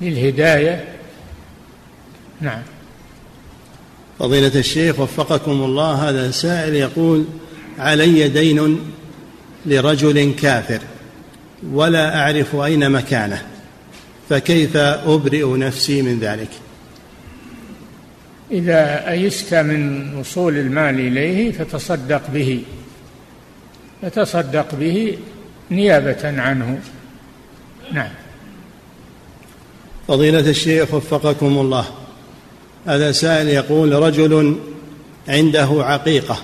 للهداية. 0.00 0.84
نعم. 2.40 2.62
فضيلة 4.18 4.58
الشيخ 4.58 5.00
وفقكم 5.00 5.50
الله 5.50 6.08
هذا 6.08 6.30
سائل 6.30 6.74
يقول 6.74 7.24
علي 7.78 8.28
دين 8.28 8.80
لرجل 9.66 10.34
كافر 10.34 10.80
ولا 11.72 12.20
أعرف 12.20 12.56
أين 12.56 12.90
مكانه 12.90 13.42
فكيف 14.28 14.76
أبرئ 14.76 15.56
نفسي 15.56 16.02
من 16.02 16.20
ذلك؟ 16.20 16.48
إذا 18.50 19.10
أيست 19.10 19.54
من 19.54 20.14
وصول 20.14 20.56
المال 20.56 21.00
إليه 21.00 21.52
فتصدق 21.52 22.22
به 22.30 22.62
فتصدق 24.02 24.74
به 24.74 25.18
نيابة 25.70 26.40
عنه. 26.40 26.80
نعم. 27.92 28.10
فضيلة 30.08 30.50
الشيخ 30.50 30.94
وفقكم 30.94 31.58
الله 31.58 31.84
هذا 32.86 33.12
سائل 33.12 33.48
يقول 33.48 33.92
رجل 33.92 34.56
عنده 35.28 35.68
عقيقة 35.70 36.36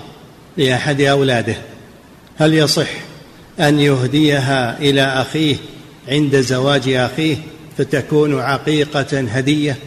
لأحد 0.57 1.01
أولاده 1.01 1.55
هل 2.37 2.53
يصح 2.53 2.89
أن 3.59 3.79
يهديها 3.79 4.79
إلى 4.79 5.01
أخيه 5.01 5.55
عند 6.07 6.35
زواج 6.35 6.89
أخيه 6.89 7.35
فتكون 7.77 8.39
عقيقة 8.39 9.19
هدية؟ 9.19 9.77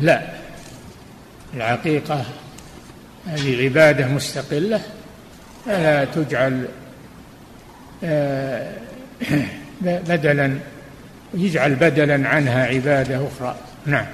لا. 0.00 0.41
العقيقة. 1.54 2.24
هذه 3.26 3.64
عبادة 3.64 4.06
مستقلة 4.06 4.80
فلا 5.66 6.04
تجعل 6.04 6.68
آه، 8.04 8.72
بدلا 9.80 10.58
يجعل 11.34 11.74
بدلا 11.74 12.28
عنها 12.28 12.66
عبادة 12.66 13.28
أخرى. 13.28 13.56
نعم. 13.86 14.06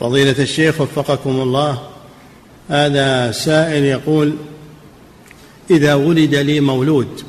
فضيلة 0.00 0.42
الشيخ 0.42 0.80
وفقكم 0.80 1.30
الله 1.30 1.88
هذا 2.68 3.32
سائل 3.32 3.84
يقول 3.84 4.36
إذا 5.70 5.94
ولد 5.94 6.34
لي 6.34 6.60
مولود 6.60 7.22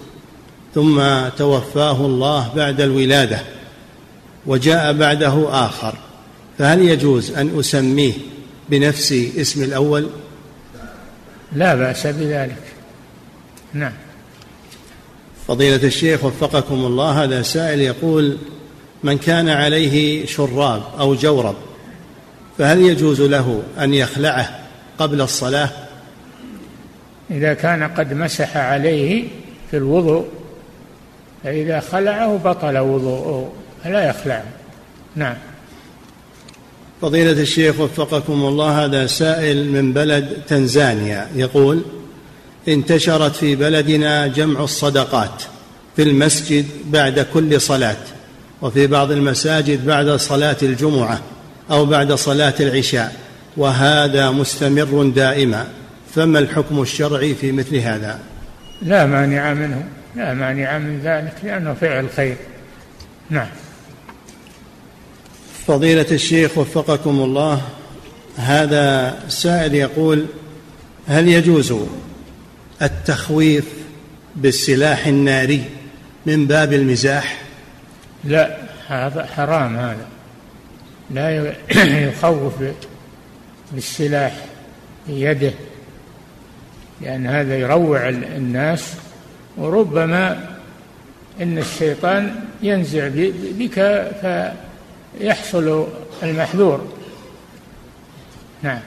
ثم 0.75 1.01
توفاه 1.37 2.05
الله 2.05 2.53
بعد 2.55 2.81
الولادة 2.81 3.39
وجاء 4.45 4.93
بعده 4.93 5.65
آخر 5.65 5.95
فهل 6.59 6.81
يجوز 6.81 7.31
أن 7.31 7.59
أسميه 7.59 8.13
بنفس 8.69 9.11
اسم 9.11 9.63
الأول؟ 9.63 10.09
لا 11.53 11.75
بأس 11.75 12.07
بذلك. 12.07 12.61
نعم. 13.73 13.93
فضيلة 15.47 15.87
الشيخ 15.87 16.23
وفقكم 16.23 16.75
الله 16.75 17.23
هذا 17.23 17.41
سائل 17.41 17.81
يقول 17.81 18.37
من 19.03 19.17
كان 19.17 19.49
عليه 19.49 20.25
شراب 20.25 20.83
أو 20.99 21.15
جورب 21.15 21.55
فهل 22.57 22.81
يجوز 22.81 23.21
له 23.21 23.63
أن 23.79 23.93
يخلعه 23.93 24.59
قبل 24.97 25.21
الصلاة؟ 25.21 25.69
إذا 27.31 27.53
كان 27.53 27.83
قد 27.83 28.13
مسح 28.13 28.57
عليه 28.57 29.27
في 29.71 29.77
الوضوء 29.77 30.27
فإذا 31.43 31.79
خلعه 31.79 32.37
بطل 32.37 32.77
وضوءه 32.77 33.51
فلا 33.83 34.09
يخلعه. 34.09 34.45
نعم. 35.15 35.35
فضيلة 37.01 37.31
الشيخ 37.31 37.79
وفقكم 37.79 38.33
الله 38.33 38.85
هذا 38.85 39.07
سائل 39.07 39.71
من 39.71 39.93
بلد 39.93 40.29
تنزانيا 40.47 41.27
يقول 41.35 41.81
انتشرت 42.67 43.35
في 43.35 43.55
بلدنا 43.55 44.27
جمع 44.27 44.63
الصدقات 44.63 45.43
في 45.95 46.03
المسجد 46.03 46.65
بعد 46.85 47.19
كل 47.33 47.61
صلاة 47.61 47.97
وفي 48.61 48.87
بعض 48.87 49.11
المساجد 49.11 49.85
بعد 49.85 50.09
صلاة 50.09 50.57
الجمعة 50.61 51.21
أو 51.71 51.85
بعد 51.85 52.13
صلاة 52.13 52.53
العشاء 52.59 53.15
وهذا 53.57 54.31
مستمر 54.31 55.11
دائما. 55.15 55.67
فما 56.15 56.39
الحكم 56.39 56.81
الشرعي 56.81 57.35
في 57.35 57.51
مثل 57.51 57.75
هذا؟ 57.75 58.19
لا 58.81 59.05
مانع 59.05 59.53
منه 59.53 59.83
لا 60.15 60.33
مانع 60.33 60.77
من 60.77 60.99
ذلك 61.03 61.33
لأنه 61.43 61.73
فعل 61.73 62.09
خير. 62.15 62.35
نعم. 63.29 63.47
فضيلة 65.69 66.05
الشيخ 66.11 66.57
وفقكم 66.57 67.09
الله 67.09 67.61
هذا 68.37 69.19
سائل 69.27 69.75
يقول 69.75 70.25
هل 71.07 71.27
يجوز 71.27 71.73
التخويف 72.81 73.65
بالسلاح 74.35 75.07
الناري 75.07 75.63
من 76.25 76.47
باب 76.47 76.73
المزاح؟ 76.73 77.41
لا 78.23 78.57
هذا 78.87 79.25
حرام 79.25 79.77
هذا. 79.77 80.07
لا 81.11 81.53
يخوف 82.09 82.53
بالسلاح 83.71 84.35
يده 85.07 85.53
لأن 87.01 87.27
هذا 87.27 87.57
يروع 87.57 88.09
الناس 88.09 88.93
وربما 89.57 90.49
إن 91.41 91.57
الشيطان 91.57 92.35
ينزع 92.63 93.09
بك 93.59 93.79
فيحصل 95.19 95.87
المحذور. 96.23 96.87
نعم. 98.63 98.79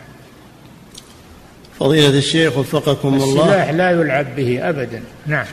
فضيلة 1.81 2.19
الشيخ 2.19 2.59
وفقكم 2.59 3.15
الله. 3.15 3.45
السلاح 3.45 3.71
لا 3.71 3.91
يلعب 3.91 4.37
به 4.37 4.69
أبدا. 4.69 5.03
نعم. 5.27 5.47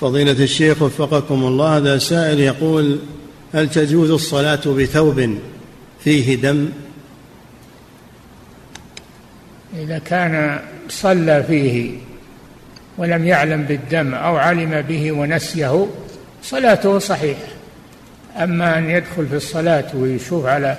فضيلة 0.00 0.44
الشيخ 0.44 0.82
وفقكم 0.82 1.44
الله 1.44 1.76
هذا 1.76 1.98
سائل 1.98 2.40
يقول 2.40 2.98
هل 3.54 3.70
تجوز 3.70 4.10
الصلاة 4.10 4.60
بثوب 4.66 5.38
فيه 6.00 6.34
دم؟ 6.34 6.68
إذا 9.76 9.98
كان 9.98 10.60
صلى 10.88 11.44
فيه 11.48 11.98
ولم 12.98 13.26
يعلم 13.26 13.62
بالدم 13.62 14.14
أو 14.14 14.36
علم 14.36 14.82
به 14.82 15.12
ونسيه 15.12 15.86
صلاته 16.42 16.98
صحيحة. 16.98 17.57
أما 18.36 18.78
أن 18.78 18.90
يدخل 18.90 19.26
في 19.26 19.36
الصلاة 19.36 19.86
ويشوف 19.94 20.46
على 20.46 20.76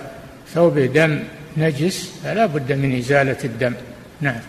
ثوب 0.53 0.79
دم 0.79 1.19
نجس 1.57 2.09
فلا 2.23 2.45
بد 2.45 2.71
من 2.71 2.97
إزالة 2.97 3.37
الدم. 3.43 3.73
نعم. 4.21 4.39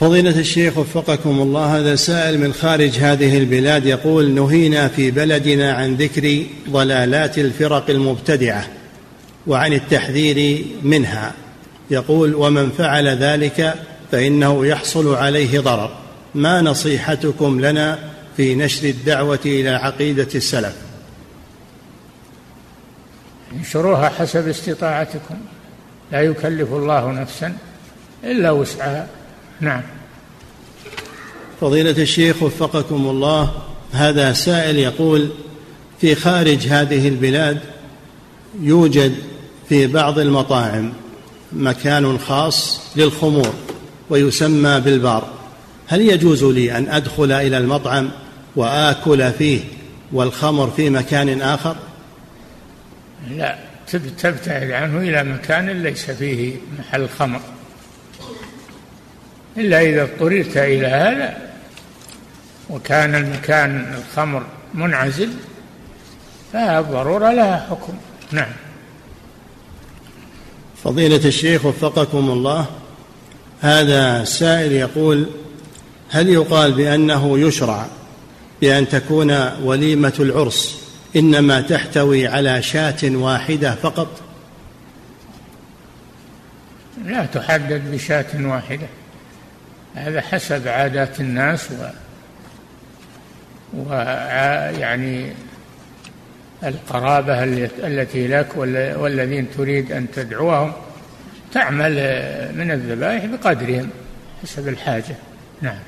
فضيلة 0.00 0.40
الشيخ 0.40 0.78
وفقكم 0.78 1.30
الله 1.30 1.78
هذا 1.78 1.94
سائل 1.94 2.40
من 2.40 2.52
خارج 2.52 2.98
هذه 2.98 3.38
البلاد 3.38 3.86
يقول 3.86 4.30
نهينا 4.30 4.88
في 4.88 5.10
بلدنا 5.10 5.72
عن 5.72 5.94
ذكر 5.94 6.42
ضلالات 6.70 7.38
الفرق 7.38 7.90
المبتدعة 7.90 8.68
وعن 9.46 9.72
التحذير 9.72 10.64
منها. 10.82 11.32
يقول 11.90 12.34
ومن 12.34 12.70
فعل 12.70 13.08
ذلك 13.08 13.74
فإنه 14.12 14.66
يحصل 14.66 15.14
عليه 15.14 15.60
ضرر. 15.60 15.90
ما 16.34 16.60
نصيحتكم 16.60 17.60
لنا 17.60 17.98
في 18.38 18.54
نشر 18.54 18.88
الدعوة 18.88 19.38
إلى 19.46 19.70
عقيدة 19.70 20.28
السلف. 20.34 20.74
انشروها 23.52 24.08
حسب 24.08 24.48
استطاعتكم. 24.48 25.36
لا 26.12 26.22
يكلف 26.22 26.72
الله 26.72 27.12
نفسا 27.12 27.56
إلا 28.24 28.50
وسعها. 28.50 29.06
نعم. 29.60 29.82
فضيلة 31.60 32.02
الشيخ 32.02 32.42
وفقكم 32.42 33.08
الله 33.08 33.52
هذا 33.92 34.32
سائل 34.32 34.78
يقول 34.78 35.30
في 36.00 36.14
خارج 36.14 36.66
هذه 36.66 37.08
البلاد 37.08 37.60
يوجد 38.60 39.14
في 39.68 39.86
بعض 39.86 40.18
المطاعم 40.18 40.92
مكان 41.52 42.18
خاص 42.18 42.80
للخمور 42.96 43.54
ويسمى 44.10 44.80
بالبار. 44.80 45.28
هل 45.86 46.00
يجوز 46.00 46.44
لي 46.44 46.78
أن 46.78 46.88
أدخل 46.88 47.32
إلى 47.32 47.58
المطعم 47.58 48.10
وآكل 48.58 49.32
فيه 49.32 49.60
والخمر 50.12 50.70
في 50.70 50.90
مكان 50.90 51.42
آخر؟ 51.42 51.76
لا 53.30 53.58
تبتعد 53.92 54.70
عنه 54.70 54.98
إلى 54.98 55.24
مكان 55.24 55.82
ليس 55.82 56.10
فيه 56.10 56.56
محل 56.78 57.08
خمر. 57.08 57.40
إلا 59.56 59.80
إذا 59.80 60.02
اضطررت 60.02 60.56
إلى 60.56 60.86
هذا 60.86 61.36
وكان 62.70 63.14
المكان 63.14 63.94
الخمر 63.98 64.42
منعزل 64.74 65.30
فالضرورة 66.52 67.32
لها 67.32 67.66
حكم. 67.70 67.92
نعم. 68.32 68.52
فضيلة 70.84 71.24
الشيخ 71.24 71.64
وفقكم 71.64 72.30
الله 72.30 72.66
هذا 73.60 74.24
سائل 74.24 74.72
يقول 74.72 75.26
هل 76.10 76.28
يقال 76.28 76.72
بأنه 76.72 77.38
يشرع 77.38 77.86
بأن 78.60 78.88
تكون 78.88 79.30
وليمة 79.62 80.14
العرس 80.20 80.88
إنما 81.16 81.60
تحتوي 81.60 82.26
على 82.26 82.62
شاة 82.62 82.96
واحدة 83.04 83.74
فقط. 83.74 84.20
لا 87.04 87.26
تحدد 87.26 87.90
بشاة 87.92 88.26
واحدة 88.34 88.86
هذا 89.94 90.20
حسب 90.20 90.68
عادات 90.68 91.20
الناس 91.20 91.70
و 91.70 91.88
ويعني 93.74 95.32
القرابة 96.64 97.44
التي 97.84 98.28
لك 98.28 98.56
والذين 98.56 99.46
تريد 99.56 99.92
أن 99.92 100.06
تدعوهم 100.10 100.72
تعمل 101.52 101.92
من 102.54 102.70
الذبائح 102.70 103.24
بقدرهم 103.24 103.90
حسب 104.42 104.68
الحاجة. 104.68 105.16
نعم. 105.62 105.78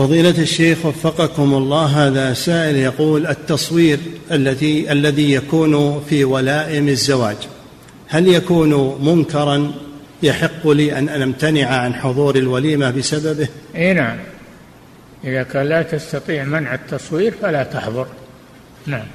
فضيلة 0.00 0.38
الشيخ 0.38 0.86
وفقكم 0.86 1.54
الله 1.54 2.06
هذا 2.06 2.34
سائل 2.34 2.76
يقول 2.76 3.26
التصوير 3.26 3.98
الذي 4.32 4.92
الذي 4.92 5.32
يكون 5.32 6.02
في 6.08 6.24
ولائم 6.24 6.88
الزواج 6.88 7.36
هل 8.08 8.28
يكون 8.28 8.98
منكرا 9.04 9.72
يحق 10.22 10.68
لي 10.68 10.98
أن 10.98 11.08
أمتنع 11.08 11.66
عن 11.66 11.94
حضور 11.94 12.36
الوليمة 12.36 12.90
بسببه؟ 12.90 13.48
إي 13.76 13.92
نعم. 13.92 14.16
إذا 15.24 15.42
كان 15.42 15.66
لا 15.66 15.82
تستطيع 15.82 16.44
منع 16.44 16.74
التصوير 16.74 17.34
فلا 17.42 17.62
تحضر. 17.62 18.06
نعم. 18.86 19.06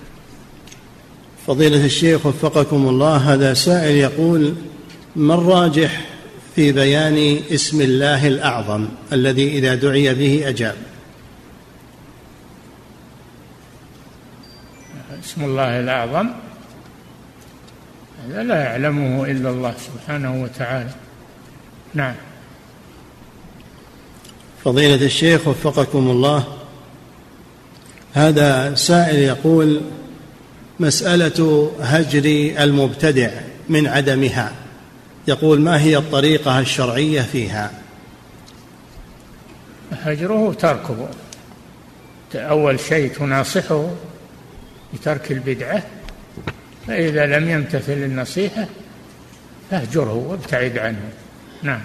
فضيلة 1.48 1.86
الشيخ 1.86 2.26
وفقكم 2.26 2.88
الله 2.88 3.16
هذا 3.16 3.54
سائل 3.54 3.96
يقول 3.96 4.56
ما 5.16 5.34
الراجح 5.34 6.15
في 6.56 6.72
بيان 6.72 7.40
اسم 7.52 7.82
الله 7.82 8.28
الأعظم 8.28 8.88
الذي 9.14 9.48
إذا 9.58 9.76
دعي 9.76 10.14
به 10.14 10.50
أجاب. 10.50 10.76
اسم 15.24 15.44
الله 15.44 15.80
الأعظم؟ 15.80 16.30
هذا 18.26 18.44
لا 18.44 18.64
يعلمه 18.64 19.26
إلا 19.26 19.50
الله 19.50 19.74
سبحانه 19.88 20.44
وتعالى. 20.44 20.90
نعم. 21.94 22.16
فضيلة 24.64 25.06
الشيخ 25.06 25.48
وفقكم 25.48 26.10
الله 26.10 26.44
هذا 28.14 28.76
سائل 28.76 29.20
يقول 29.20 29.82
مسألة 30.80 31.72
هجر 31.82 32.54
المبتدع 32.64 33.30
من 33.70 33.88
عدمها. 33.88 34.65
يقول 35.28 35.62
ما 35.62 35.82
هي 35.82 35.98
الطريقة 35.98 36.60
الشرعية 36.60 37.22
فيها؟ 37.22 37.72
هجره 39.92 40.54
تركه. 40.54 41.10
أول 42.36 42.80
شيء 42.80 43.12
تناصحه 43.14 43.90
بترك 44.94 45.32
البدعة. 45.32 45.84
فإذا 46.88 47.26
لم 47.26 47.50
يمتثل 47.50 47.94
النصيحة 47.94 48.68
فاهجره 49.72 50.14
وابتعد 50.14 50.78
عنه. 50.78 51.10
نعم. 51.64 51.82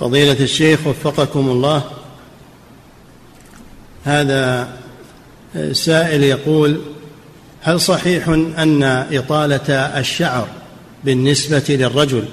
فضيلة 0.00 0.44
الشيخ 0.44 0.86
وفقكم 0.86 1.48
الله 1.48 1.90
هذا 4.04 4.72
سائل 5.72 6.22
يقول 6.22 6.80
هل 7.60 7.80
صحيح 7.80 8.28
أن 8.28 8.82
إطالة 9.12 9.74
الشعر 9.98 10.48
بالنسبة 11.04 11.64
للرجل 11.68 12.24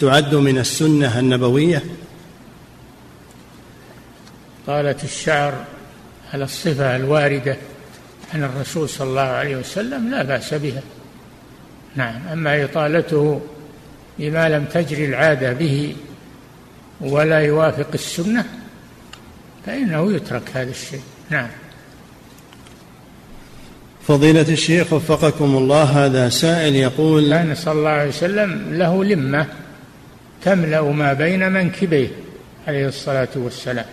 تعد 0.00 0.34
من 0.34 0.58
السنة 0.58 1.18
النبوية؟ 1.18 1.82
طالة 4.66 4.96
الشعر 5.04 5.64
على 6.34 6.44
الصفة 6.44 6.96
الواردة 6.96 7.56
عن 8.34 8.44
الرسول 8.44 8.88
صلى 8.88 9.08
الله 9.08 9.20
عليه 9.20 9.56
وسلم 9.56 10.10
لا 10.10 10.22
بأس 10.22 10.54
بها. 10.54 10.82
نعم 11.96 12.28
أما 12.32 12.64
إطالته 12.64 13.40
بما 14.18 14.48
لم 14.48 14.64
تجري 14.64 15.04
العادة 15.06 15.52
به 15.52 15.96
ولا 17.00 17.38
يوافق 17.38 17.88
السنة 17.94 18.44
فإنه 19.66 20.12
يترك 20.12 20.50
هذا 20.54 20.70
الشيء. 20.70 21.02
نعم. 21.30 21.48
فضيلة 24.08 24.48
الشيخ 24.48 24.92
وفقكم 24.92 25.56
الله 25.56 25.82
هذا 25.82 26.28
سائل 26.28 26.76
يقول 26.76 27.30
كان 27.30 27.54
صلى 27.54 27.72
الله 27.72 27.90
عليه 27.90 28.08
وسلم 28.08 28.74
له 28.74 29.04
لمة 29.04 29.46
تملأ 30.42 30.82
ما 30.82 31.12
بين 31.12 31.52
منكبيه 31.52 32.08
عليه 32.66 32.88
الصلاة 32.88 33.28
والسلام. 33.36 33.84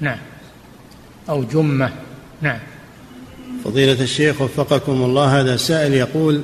نعم. 0.00 0.18
أو 1.28 1.44
جمة. 1.44 1.90
نعم. 2.42 2.58
فضيلة 3.64 4.02
الشيخ 4.02 4.42
وفقكم 4.42 4.92
الله 4.92 5.40
هذا 5.40 5.56
سائل 5.56 5.94
يقول 5.94 6.42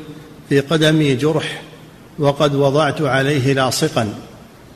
في 0.48 0.60
قدمي 0.60 1.14
جرح 1.14 1.62
وقد 2.18 2.54
وضعت 2.54 3.02
عليه 3.02 3.52
لاصقا 3.52 4.14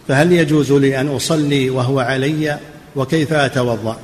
فهل 0.08 0.32
يجوز 0.32 0.72
لي 0.72 1.00
أن 1.00 1.08
أصلي 1.08 1.70
وهو 1.70 2.00
علي 2.00 2.58
وكيف 2.96 3.32
أتوضأ؟ 3.32 3.98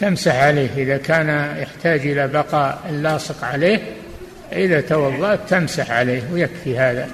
تمسح 0.00 0.34
عليه 0.34 0.68
إذا 0.76 0.96
كان 0.96 1.56
يحتاج 1.62 2.00
إلى 2.00 2.28
بقاء 2.28 2.82
اللاصق 2.90 3.44
عليه 3.44 3.82
إذا 4.52 4.80
توضأت 4.80 5.40
تمسح 5.48 5.90
عليه 5.90 6.22
ويكفي 6.32 6.78
هذا 6.78 7.08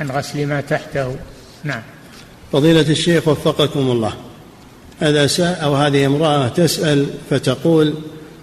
عن 0.00 0.10
غسل 0.10 0.46
ما 0.46 0.60
تحته. 0.60 1.16
نعم. 1.64 1.82
فضيلة 2.52 2.80
الشيخ 2.80 3.28
وفقكم 3.28 3.80
الله. 3.80 4.12
هذا 5.00 5.28
أو 5.62 5.74
هذه 5.74 6.06
امرأة 6.06 6.48
تسأل 6.48 7.06
فتقول 7.30 7.94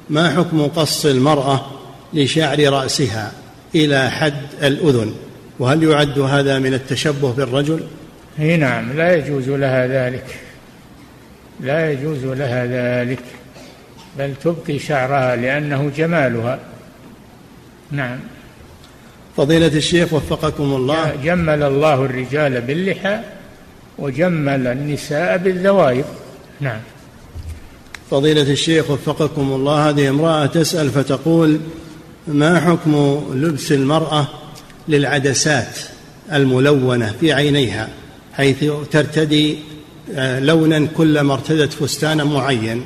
ما 0.10 0.30
حكم 0.30 0.68
قص 0.68 1.06
المرأة 1.06 1.66
لشعر 2.14 2.60
رأسها 2.60 3.32
إلى 3.76 4.10
حد 4.10 4.42
الأذن؟ 4.64 5.14
وهل 5.60 5.84
يعد 5.84 6.20
هذا 6.20 6.60
من 6.60 6.74
التشبه 6.74 7.32
بالرجل؟ 7.32 7.84
إي 8.40 8.58
نعم 8.58 8.98
لا 8.98 9.16
يجوز 9.16 9.50
لها 9.50 9.88
ذلك. 9.88 10.40
لا 11.60 11.92
يجوز 11.92 12.26
لها 12.26 12.66
ذلك. 12.66 13.24
بل 14.18 14.34
تبقي 14.44 14.80
شعرها 14.80 15.36
لأنه 15.36 15.92
جمالها. 15.98 16.60
نعم. 17.92 18.20
فضيلة 19.38 19.68
الشيخ 19.68 20.14
وفقكم 20.14 20.64
الله. 20.64 21.16
جمل 21.24 21.64
الله 21.64 22.06
الرجال 22.06 22.62
باللحى 22.62 23.20
وجمل 23.98 24.68
النساء 24.68 25.38
بالذوائب 25.38 26.06
نعم. 26.62 26.80
فضيلة 28.12 28.42
الشيخ 28.42 28.90
وفقكم 28.90 29.42
الله 29.42 29.90
هذه 29.90 30.10
امرأة 30.10 30.46
تسأل 30.46 30.90
فتقول 30.90 31.60
ما 32.28 32.60
حكم 32.60 33.24
لبس 33.34 33.72
المرأة 33.72 34.28
للعدسات 34.88 35.80
الملونة 36.34 37.14
في 37.20 37.34
عينيها 37.34 37.90
حيث 38.34 38.66
ترتدي 38.92 39.58
آه، 40.16 40.40
لونا 40.40 40.88
كلما 40.98 41.34
ارتدت 41.34 41.74
فستانا 41.74 42.24
معين؟ 42.24 42.84